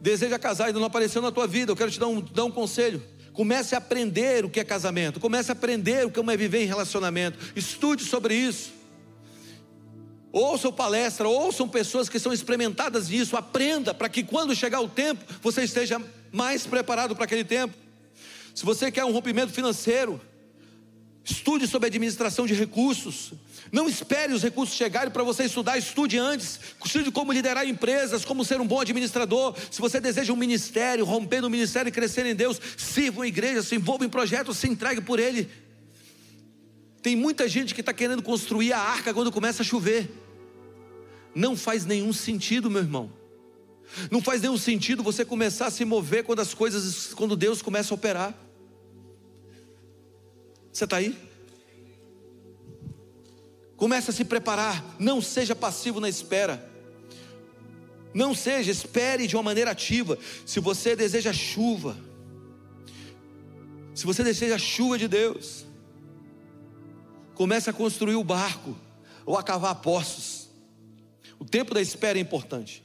deseja 0.00 0.38
casar 0.38 0.68
ainda 0.68 0.78
não 0.78 0.86
apareceu 0.86 1.20
na 1.20 1.30
tua 1.30 1.46
vida, 1.46 1.70
eu 1.70 1.76
quero 1.76 1.90
te 1.90 2.00
dar 2.00 2.06
um, 2.06 2.22
dar 2.22 2.44
um 2.44 2.50
conselho. 2.50 3.02
Comece 3.34 3.74
a 3.74 3.78
aprender 3.78 4.46
o 4.46 4.48
que 4.48 4.58
é 4.60 4.64
casamento. 4.64 5.20
Comece 5.20 5.50
a 5.50 5.52
aprender 5.52 6.06
o 6.06 6.10
que 6.10 6.18
é 6.18 6.36
viver 6.38 6.62
em 6.62 6.66
relacionamento. 6.66 7.38
Estude 7.54 8.02
sobre 8.02 8.34
isso. 8.34 8.72
Ouçam 10.32 10.72
palestra, 10.72 11.28
ouçam 11.28 11.68
pessoas 11.68 12.08
que 12.08 12.18
são 12.18 12.32
experimentadas 12.32 13.10
nisso. 13.10 13.36
Aprenda 13.36 13.92
para 13.92 14.08
que 14.08 14.22
quando 14.22 14.56
chegar 14.56 14.80
o 14.80 14.88
tempo, 14.88 15.22
você 15.42 15.64
esteja 15.64 16.00
mais 16.32 16.66
preparado 16.66 17.14
para 17.14 17.24
aquele 17.26 17.44
tempo. 17.44 17.74
Se 18.54 18.64
você 18.64 18.90
quer 18.90 19.04
um 19.04 19.12
rompimento 19.12 19.52
financeiro, 19.52 20.18
Estude 21.31 21.68
sobre 21.68 21.87
administração 21.87 22.45
de 22.45 22.55
recursos. 22.55 23.33
Não 23.70 23.89
espere 23.89 24.33
os 24.33 24.43
recursos 24.43 24.74
chegarem 24.74 25.12
para 25.12 25.22
você 25.22 25.45
estudar, 25.45 25.78
estude 25.78 26.18
antes. 26.18 26.59
Estude 26.85 27.12
como 27.12 27.33
liderar 27.33 27.68
empresas, 27.68 28.24
como 28.24 28.45
ser 28.45 28.61
um 28.61 28.66
bom 28.66 28.81
administrador. 28.81 29.55
Se 29.70 29.81
você 29.81 30.01
deseja 30.01 30.33
um 30.33 30.37
ministério, 30.37 31.05
romper 31.05 31.41
no 31.41 31.49
ministério 31.49 31.89
e 31.89 31.93
crescer 31.93 32.26
em 32.26 32.35
Deus, 32.35 32.61
sirva 32.76 33.20
uma 33.20 33.28
igreja, 33.28 33.62
se 33.62 33.76
envolva 33.76 34.05
em 34.05 34.09
projetos, 34.09 34.57
se 34.57 34.68
entregue 34.68 35.01
por 35.01 35.20
Ele. 35.20 35.49
Tem 37.01 37.14
muita 37.14 37.49
gente 37.49 37.74
que 37.74 37.81
está 37.81 37.93
querendo 37.93 38.22
construir 38.22 38.72
a 38.72 38.81
arca 38.81 39.14
quando 39.14 39.31
começa 39.31 39.62
a 39.62 39.64
chover. 39.64 40.11
Não 41.33 41.57
faz 41.57 41.87
nenhum 41.87 42.12
sentido, 42.12 42.68
meu 42.68 42.83
irmão. 42.83 43.12
Não 44.11 44.20
faz 44.20 44.43
nenhum 44.43 44.59
sentido 44.59 45.01
você 45.01 45.24
começar 45.24 45.66
a 45.66 45.70
se 45.70 45.85
mover 45.85 46.24
quando 46.24 46.41
as 46.41 46.55
coisas, 46.55 47.14
quando 47.14 47.37
Deus 47.37 47.62
começa 47.62 47.95
a 47.95 47.97
operar. 47.97 48.35
Você 50.72 50.84
está 50.84 50.96
aí? 50.96 51.16
Comece 53.76 54.10
a 54.10 54.12
se 54.12 54.24
preparar. 54.24 54.84
Não 54.98 55.22
seja 55.22 55.54
passivo 55.54 56.00
na 56.00 56.08
espera. 56.08 56.68
Não 58.12 58.34
seja, 58.34 58.70
espere 58.70 59.26
de 59.26 59.36
uma 59.36 59.42
maneira 59.42 59.70
ativa. 59.70 60.18
Se 60.44 60.60
você 60.60 60.96
deseja 60.96 61.32
chuva, 61.32 61.96
se 63.94 64.04
você 64.04 64.24
deseja 64.24 64.58
chuva 64.58 64.98
de 64.98 65.06
Deus, 65.06 65.64
comece 67.34 67.70
a 67.70 67.72
construir 67.72 68.16
o 68.16 68.24
barco 68.24 68.76
ou 69.24 69.36
a 69.36 69.42
cavar 69.42 69.76
poços. 69.76 70.48
O 71.38 71.44
tempo 71.44 71.72
da 71.72 71.80
espera 71.80 72.18
é 72.18 72.22
importante. 72.22 72.84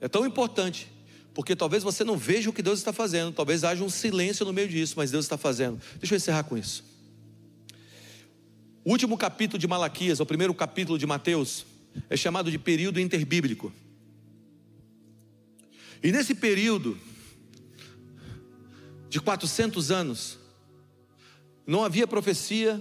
É 0.00 0.08
tão 0.08 0.24
importante 0.24 0.90
porque 1.34 1.54
talvez 1.54 1.82
você 1.82 2.04
não 2.04 2.16
veja 2.16 2.50
o 2.50 2.52
que 2.52 2.62
Deus 2.62 2.78
está 2.78 2.92
fazendo, 2.92 3.32
talvez 3.32 3.64
haja 3.64 3.84
um 3.84 3.90
silêncio 3.90 4.44
no 4.44 4.52
meio 4.52 4.68
disso, 4.68 4.94
mas 4.96 5.10
Deus 5.10 5.24
está 5.24 5.38
fazendo. 5.38 5.80
Deixa 5.98 6.14
eu 6.14 6.16
encerrar 6.16 6.44
com 6.44 6.56
isso. 6.56 6.84
O 8.84 8.90
último 8.90 9.16
capítulo 9.16 9.58
de 9.58 9.66
Malaquias, 9.66 10.20
o 10.20 10.26
primeiro 10.26 10.54
capítulo 10.54 10.98
de 10.98 11.06
Mateus, 11.06 11.66
é 12.08 12.16
chamado 12.16 12.50
de 12.50 12.58
período 12.58 12.98
interbíblico. 12.98 13.72
E 16.02 16.10
nesse 16.10 16.34
período 16.34 16.98
de 19.08 19.20
400 19.20 19.90
anos, 19.90 20.38
não 21.66 21.84
havia 21.84 22.06
profecia, 22.06 22.80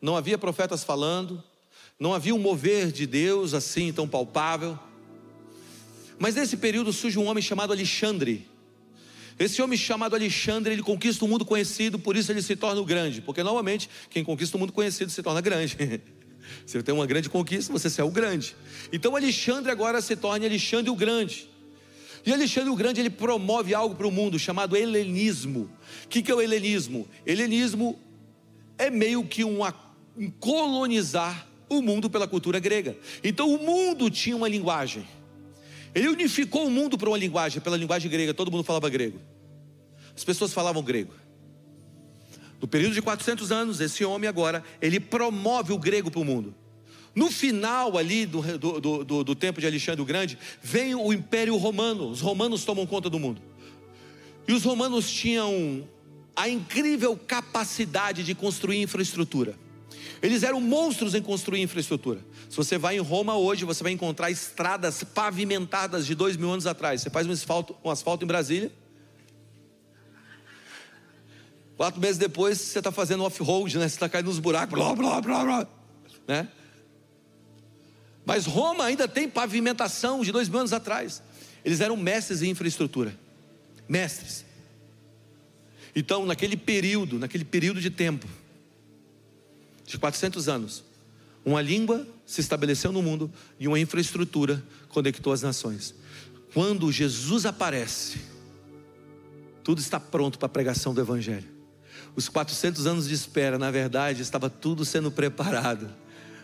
não 0.00 0.16
havia 0.16 0.38
profetas 0.38 0.84
falando, 0.84 1.42
não 1.98 2.14
havia 2.14 2.34
um 2.34 2.38
mover 2.38 2.92
de 2.92 3.06
Deus 3.06 3.54
assim 3.54 3.92
tão 3.92 4.08
palpável. 4.08 4.78
Mas 6.18 6.34
nesse 6.34 6.56
período 6.56 6.92
surge 6.92 7.18
um 7.18 7.26
homem 7.26 7.42
chamado 7.42 7.72
Alexandre. 7.72 8.48
Esse 9.38 9.60
homem 9.60 9.76
chamado 9.76 10.14
Alexandre, 10.14 10.72
ele 10.72 10.82
conquista 10.82 11.24
o 11.24 11.28
um 11.28 11.30
mundo 11.30 11.44
conhecido, 11.44 11.98
por 11.98 12.16
isso 12.16 12.30
ele 12.30 12.40
se 12.40 12.54
torna 12.54 12.80
o 12.80 12.84
grande. 12.84 13.20
Porque 13.20 13.42
normalmente 13.42 13.88
quem 14.08 14.22
conquista 14.22 14.56
o 14.56 14.58
um 14.58 14.60
mundo 14.60 14.72
conhecido 14.72 15.10
se 15.10 15.22
torna 15.22 15.40
grande. 15.40 15.76
Você 16.64 16.82
tem 16.82 16.94
uma 16.94 17.06
grande 17.06 17.28
conquista, 17.28 17.72
você 17.72 18.00
é 18.00 18.04
o 18.04 18.10
grande. 18.10 18.54
Então 18.92 19.16
Alexandre 19.16 19.72
agora 19.72 20.00
se 20.00 20.14
torna 20.14 20.46
Alexandre 20.46 20.90
o 20.90 20.94
Grande. 20.94 21.48
E 22.24 22.32
Alexandre 22.32 22.70
o 22.70 22.76
Grande 22.76 23.00
ele 23.00 23.10
promove 23.10 23.74
algo 23.74 23.94
para 23.94 24.06
o 24.06 24.10
mundo 24.10 24.38
chamado 24.38 24.76
helenismo. 24.76 25.70
O 26.04 26.08
que, 26.08 26.22
que 26.22 26.30
é 26.30 26.34
o 26.34 26.40
helenismo? 26.40 27.08
Helenismo 27.26 27.98
é 28.78 28.90
meio 28.90 29.24
que 29.24 29.44
um 29.44 29.58
colonizar 30.38 31.46
o 31.68 31.82
mundo 31.82 32.08
pela 32.08 32.26
cultura 32.26 32.58
grega. 32.58 32.96
Então 33.22 33.52
o 33.52 33.58
mundo 33.58 34.10
tinha 34.10 34.36
uma 34.36 34.48
linguagem. 34.48 35.06
Ele 35.94 36.08
unificou 36.08 36.66
o 36.66 36.70
mundo 36.70 36.98
para 36.98 37.08
uma 37.08 37.18
linguagem, 37.18 37.60
pela 37.60 37.76
linguagem 37.76 38.10
grega, 38.10 38.34
todo 38.34 38.50
mundo 38.50 38.64
falava 38.64 38.88
grego. 38.88 39.20
As 40.16 40.24
pessoas 40.24 40.52
falavam 40.52 40.82
grego. 40.82 41.12
No 42.60 42.66
período 42.66 42.94
de 42.94 43.02
400 43.02 43.52
anos, 43.52 43.80
esse 43.80 44.04
homem 44.04 44.28
agora, 44.28 44.64
ele 44.80 44.98
promove 44.98 45.72
o 45.72 45.78
grego 45.78 46.10
para 46.10 46.20
o 46.20 46.24
mundo. 46.24 46.54
No 47.14 47.30
final 47.30 47.96
ali 47.96 48.26
do, 48.26 48.42
do, 48.58 49.04
do, 49.04 49.24
do, 49.24 49.34
tempo 49.34 49.60
de 49.60 49.66
Alexandre 49.66 50.02
o 50.02 50.04
Grande, 50.04 50.36
vem 50.60 50.94
o 50.94 51.12
Império 51.12 51.56
Romano. 51.56 52.08
Os 52.08 52.20
romanos 52.20 52.64
tomam 52.64 52.86
conta 52.86 53.08
do 53.08 53.20
mundo. 53.20 53.40
E 54.48 54.52
os 54.52 54.64
romanos 54.64 55.08
tinham 55.08 55.86
a 56.34 56.48
incrível 56.48 57.16
capacidade 57.16 58.24
de 58.24 58.34
construir 58.34 58.82
infraestrutura. 58.82 59.54
Eles 60.22 60.42
eram 60.42 60.60
monstros 60.60 61.14
em 61.14 61.22
construir 61.22 61.60
infraestrutura. 61.60 62.20
Se 62.48 62.56
você 62.56 62.78
vai 62.78 62.96
em 62.96 63.00
Roma 63.00 63.36
hoje, 63.36 63.64
você 63.64 63.82
vai 63.82 63.92
encontrar 63.92 64.30
estradas 64.30 65.04
pavimentadas 65.04 66.06
de 66.06 66.14
dois 66.14 66.36
mil 66.36 66.50
anos 66.50 66.66
atrás. 66.66 67.02
Você 67.02 67.10
faz 67.10 67.26
um 67.26 67.32
asfalto, 67.32 67.76
um 67.84 67.90
asfalto 67.90 68.24
em 68.24 68.26
Brasília. 68.26 68.72
Quatro 71.76 72.00
meses 72.00 72.18
depois, 72.18 72.58
você 72.58 72.78
está 72.78 72.92
fazendo 72.92 73.24
off-road, 73.24 73.78
né? 73.78 73.88
Você 73.88 73.96
está 73.96 74.08
caindo 74.08 74.26
nos 74.26 74.38
buracos, 74.38 74.78
blá, 74.78 74.94
blá, 74.94 75.20
blá, 75.20 75.44
blá, 75.44 75.68
né? 76.26 76.48
Mas 78.24 78.46
Roma 78.46 78.84
ainda 78.84 79.06
tem 79.06 79.28
pavimentação 79.28 80.22
de 80.22 80.32
dois 80.32 80.48
mil 80.48 80.60
anos 80.60 80.72
atrás. 80.72 81.22
Eles 81.64 81.80
eram 81.80 81.96
mestres 81.96 82.42
em 82.42 82.50
infraestrutura. 82.50 83.14
Mestres. 83.88 84.44
Então, 85.96 86.24
naquele 86.24 86.56
período, 86.56 87.18
naquele 87.18 87.44
período 87.44 87.80
de 87.80 87.90
tempo, 87.90 88.26
de 89.84 89.98
400 89.98 90.48
anos, 90.48 90.84
uma 91.44 91.60
língua 91.60 92.06
se 92.24 92.40
estabeleceu 92.40 92.90
no 92.90 93.02
mundo 93.02 93.30
e 93.58 93.68
uma 93.68 93.78
infraestrutura 93.78 94.62
conectou 94.88 95.32
as 95.32 95.42
nações. 95.42 95.94
Quando 96.52 96.90
Jesus 96.90 97.44
aparece, 97.44 98.20
tudo 99.62 99.80
está 99.80 99.98
pronto 100.00 100.38
para 100.38 100.46
a 100.46 100.48
pregação 100.48 100.94
do 100.94 101.00
Evangelho. 101.00 101.48
Os 102.16 102.28
400 102.28 102.86
anos 102.86 103.08
de 103.08 103.14
espera, 103.14 103.58
na 103.58 103.70
verdade, 103.70 104.22
estava 104.22 104.48
tudo 104.48 104.84
sendo 104.84 105.10
preparado. 105.10 105.90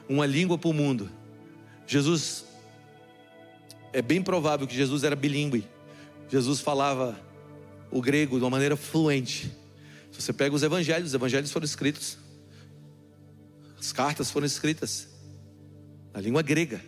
Uma 0.09 0.27
língua 0.27 0.59
para 0.59 0.69
o 0.69 0.73
mundo. 0.73 1.09
Jesus, 1.87 2.45
é 3.93 4.03
bem 4.03 4.21
provável 4.21 4.67
que 4.67 4.75
Jesus 4.75 5.05
era 5.05 5.15
bilíngue. 5.15 5.67
Jesus 6.29 6.61
falava 6.61 7.19
o 7.91 8.01
grego 8.01 8.37
de 8.37 8.45
uma 8.45 8.51
maneira 8.51 8.77
fluente. 8.77 9.51
Se 10.11 10.21
você 10.21 10.33
pega 10.33 10.55
os 10.55 10.63
evangelhos, 10.63 11.09
os 11.09 11.15
evangelhos 11.15 11.51
foram 11.53 11.65
escritos, 11.65 12.19
as 13.81 13.93
cartas 13.93 14.31
foram 14.31 14.47
escritas 14.47 15.09
na 16.13 16.21
língua 16.21 16.43
grega. 16.43 16.85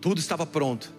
Tudo 0.00 0.20
estava 0.20 0.46
pronto. 0.46 0.92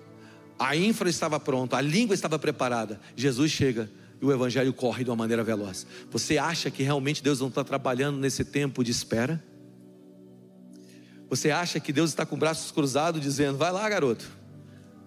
A 0.59 0.75
infra 0.75 1.09
estava 1.09 1.39
pronta, 1.39 1.77
a 1.77 1.81
língua 1.81 2.13
estava 2.13 2.37
preparada. 2.37 2.99
Jesus 3.15 3.49
chega 3.49 3.89
e 4.21 4.25
o 4.25 4.31
evangelho 4.31 4.73
corre 4.73 5.05
de 5.05 5.09
uma 5.09 5.15
maneira 5.15 5.41
veloz. 5.43 5.87
Você 6.11 6.37
acha 6.37 6.69
que 6.69 6.83
realmente 6.83 7.23
Deus 7.23 7.39
não 7.39 7.47
está 7.47 7.63
trabalhando 7.63 8.17
nesse 8.17 8.43
tempo 8.43 8.83
de 8.83 8.91
espera? 8.91 9.41
Você 11.29 11.49
acha 11.49 11.79
que 11.79 11.93
Deus 11.93 12.09
está 12.09 12.25
com 12.25 12.37
braços 12.37 12.69
cruzados 12.69 13.21
dizendo: 13.21 13.57
vai 13.57 13.71
lá, 13.71 13.87
garoto? 13.87 14.29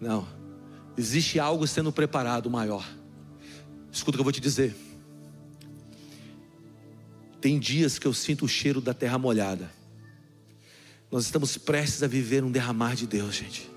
Não, 0.01 0.27
existe 0.97 1.39
algo 1.39 1.67
sendo 1.67 1.93
preparado 1.93 2.51
maior. 2.51 2.87
Escuta 3.93 4.17
o 4.17 4.19
que 4.19 4.21
eu 4.21 4.25
vou 4.25 4.33
te 4.33 4.41
dizer. 4.41 4.75
Tem 7.47 7.61
dias 7.61 7.97
que 7.97 8.09
eu 8.09 8.13
sinto 8.13 8.45
o 8.45 8.49
cheiro 8.49 8.81
da 8.81 8.93
terra 8.93 9.17
molhada. 9.19 9.71
Nós 11.13 11.27
estamos 11.27 11.57
prestes 11.57 12.03
a 12.03 12.09
viver 12.09 12.43
um 12.43 12.51
derramar 12.51 12.97
de 12.97 13.07
Deus, 13.07 13.37
gente. 13.37 13.71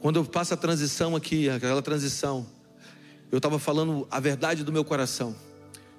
Quando 0.00 0.16
eu 0.16 0.24
passo 0.24 0.54
a 0.54 0.56
transição 0.56 1.14
aqui, 1.14 1.50
aquela 1.50 1.82
transição, 1.82 2.46
eu 3.30 3.36
estava 3.36 3.58
falando 3.58 4.08
a 4.10 4.20
verdade 4.20 4.64
do 4.64 4.72
meu 4.72 4.82
coração. 4.86 5.36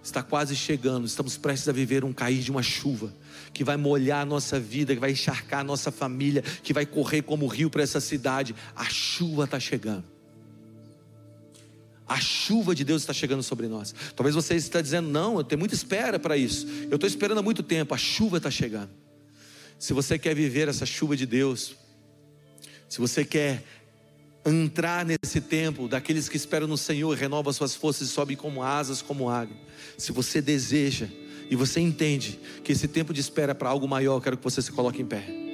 Está 0.02 0.24
quase 0.24 0.56
chegando, 0.56 1.06
estamos 1.06 1.38
prestes 1.38 1.70
a 1.70 1.72
viver 1.72 2.04
um 2.04 2.12
cair 2.12 2.42
de 2.42 2.50
uma 2.50 2.64
chuva 2.64 3.14
que 3.54 3.64
vai 3.64 3.78
molhar 3.78 4.24
a 4.24 4.26
nossa 4.26 4.60
vida, 4.60 4.96
que 4.96 5.00
vai 5.00 5.12
encharcar 5.12 5.60
a 5.60 5.64
nossa 5.64 5.92
família, 5.92 6.42
que 6.42 6.74
vai 6.74 6.88
correr 6.88 7.22
como 7.22 7.46
rio 7.46 7.70
para 7.70 7.84
essa 7.84 8.00
cidade. 8.00 8.56
A 8.76 8.86
chuva 8.86 9.44
está 9.44 9.60
chegando. 9.60 10.15
A 12.08 12.20
chuva 12.20 12.76
de 12.76 12.84
Deus 12.84 13.02
está 13.02 13.14
chegando 13.14 13.42
sobre 13.42 13.68
nós. 13.68 13.94
Talvez 14.16 14.36
você 14.36 14.56
esteja 14.56 14.84
dizendo, 14.84 15.10
não, 15.10 15.38
eu 15.38 15.44
tenho 15.44 15.60
muita 15.60 15.74
espera 15.74 16.20
para 16.20 16.38
isso. 16.38 16.68
Eu 16.90 16.96
estou 16.96 17.08
esperando 17.08 17.40
há 17.40 17.42
muito 17.42 17.64
tempo, 17.64 17.94
a 17.94 17.98
chuva 17.98 18.38
está 18.38 18.52
chegando. 18.52 18.92
Se 19.80 19.92
você 19.94 20.18
quer 20.18 20.36
viver 20.36 20.68
essa 20.68 20.86
chuva 20.86 21.18
de 21.18 21.26
Deus, 21.26 21.76
se 22.88 23.00
você 23.00 23.26
quer 23.26 23.64
entrar 24.46 25.04
nesse 25.04 25.42
tempo 25.42 25.88
daqueles 25.88 26.30
que 26.30 26.38
esperam 26.38 26.68
no 26.68 26.78
Senhor, 26.78 27.16
renova 27.18 27.52
suas 27.52 27.74
forças 27.74 28.08
e 28.08 28.12
sobe 28.12 28.36
como 28.36 28.62
asas, 28.62 29.02
como 29.02 29.28
águia. 29.28 29.58
Se 29.98 30.12
você 30.12 30.42
deseja 30.42 31.08
e 31.50 31.56
você 31.56 31.80
entende 31.80 32.40
que 32.64 32.72
esse 32.72 32.88
tempo 32.88 33.14
de 33.14 33.22
espera 33.22 33.52
é 33.52 33.56
para 33.56 33.70
algo 33.70 33.88
maior, 33.88 34.22
quero 34.22 34.38
que 34.38 34.44
você 34.44 34.62
se 34.62 34.72
coloque 34.72 35.02
em 35.02 35.06
pé. 35.06 35.45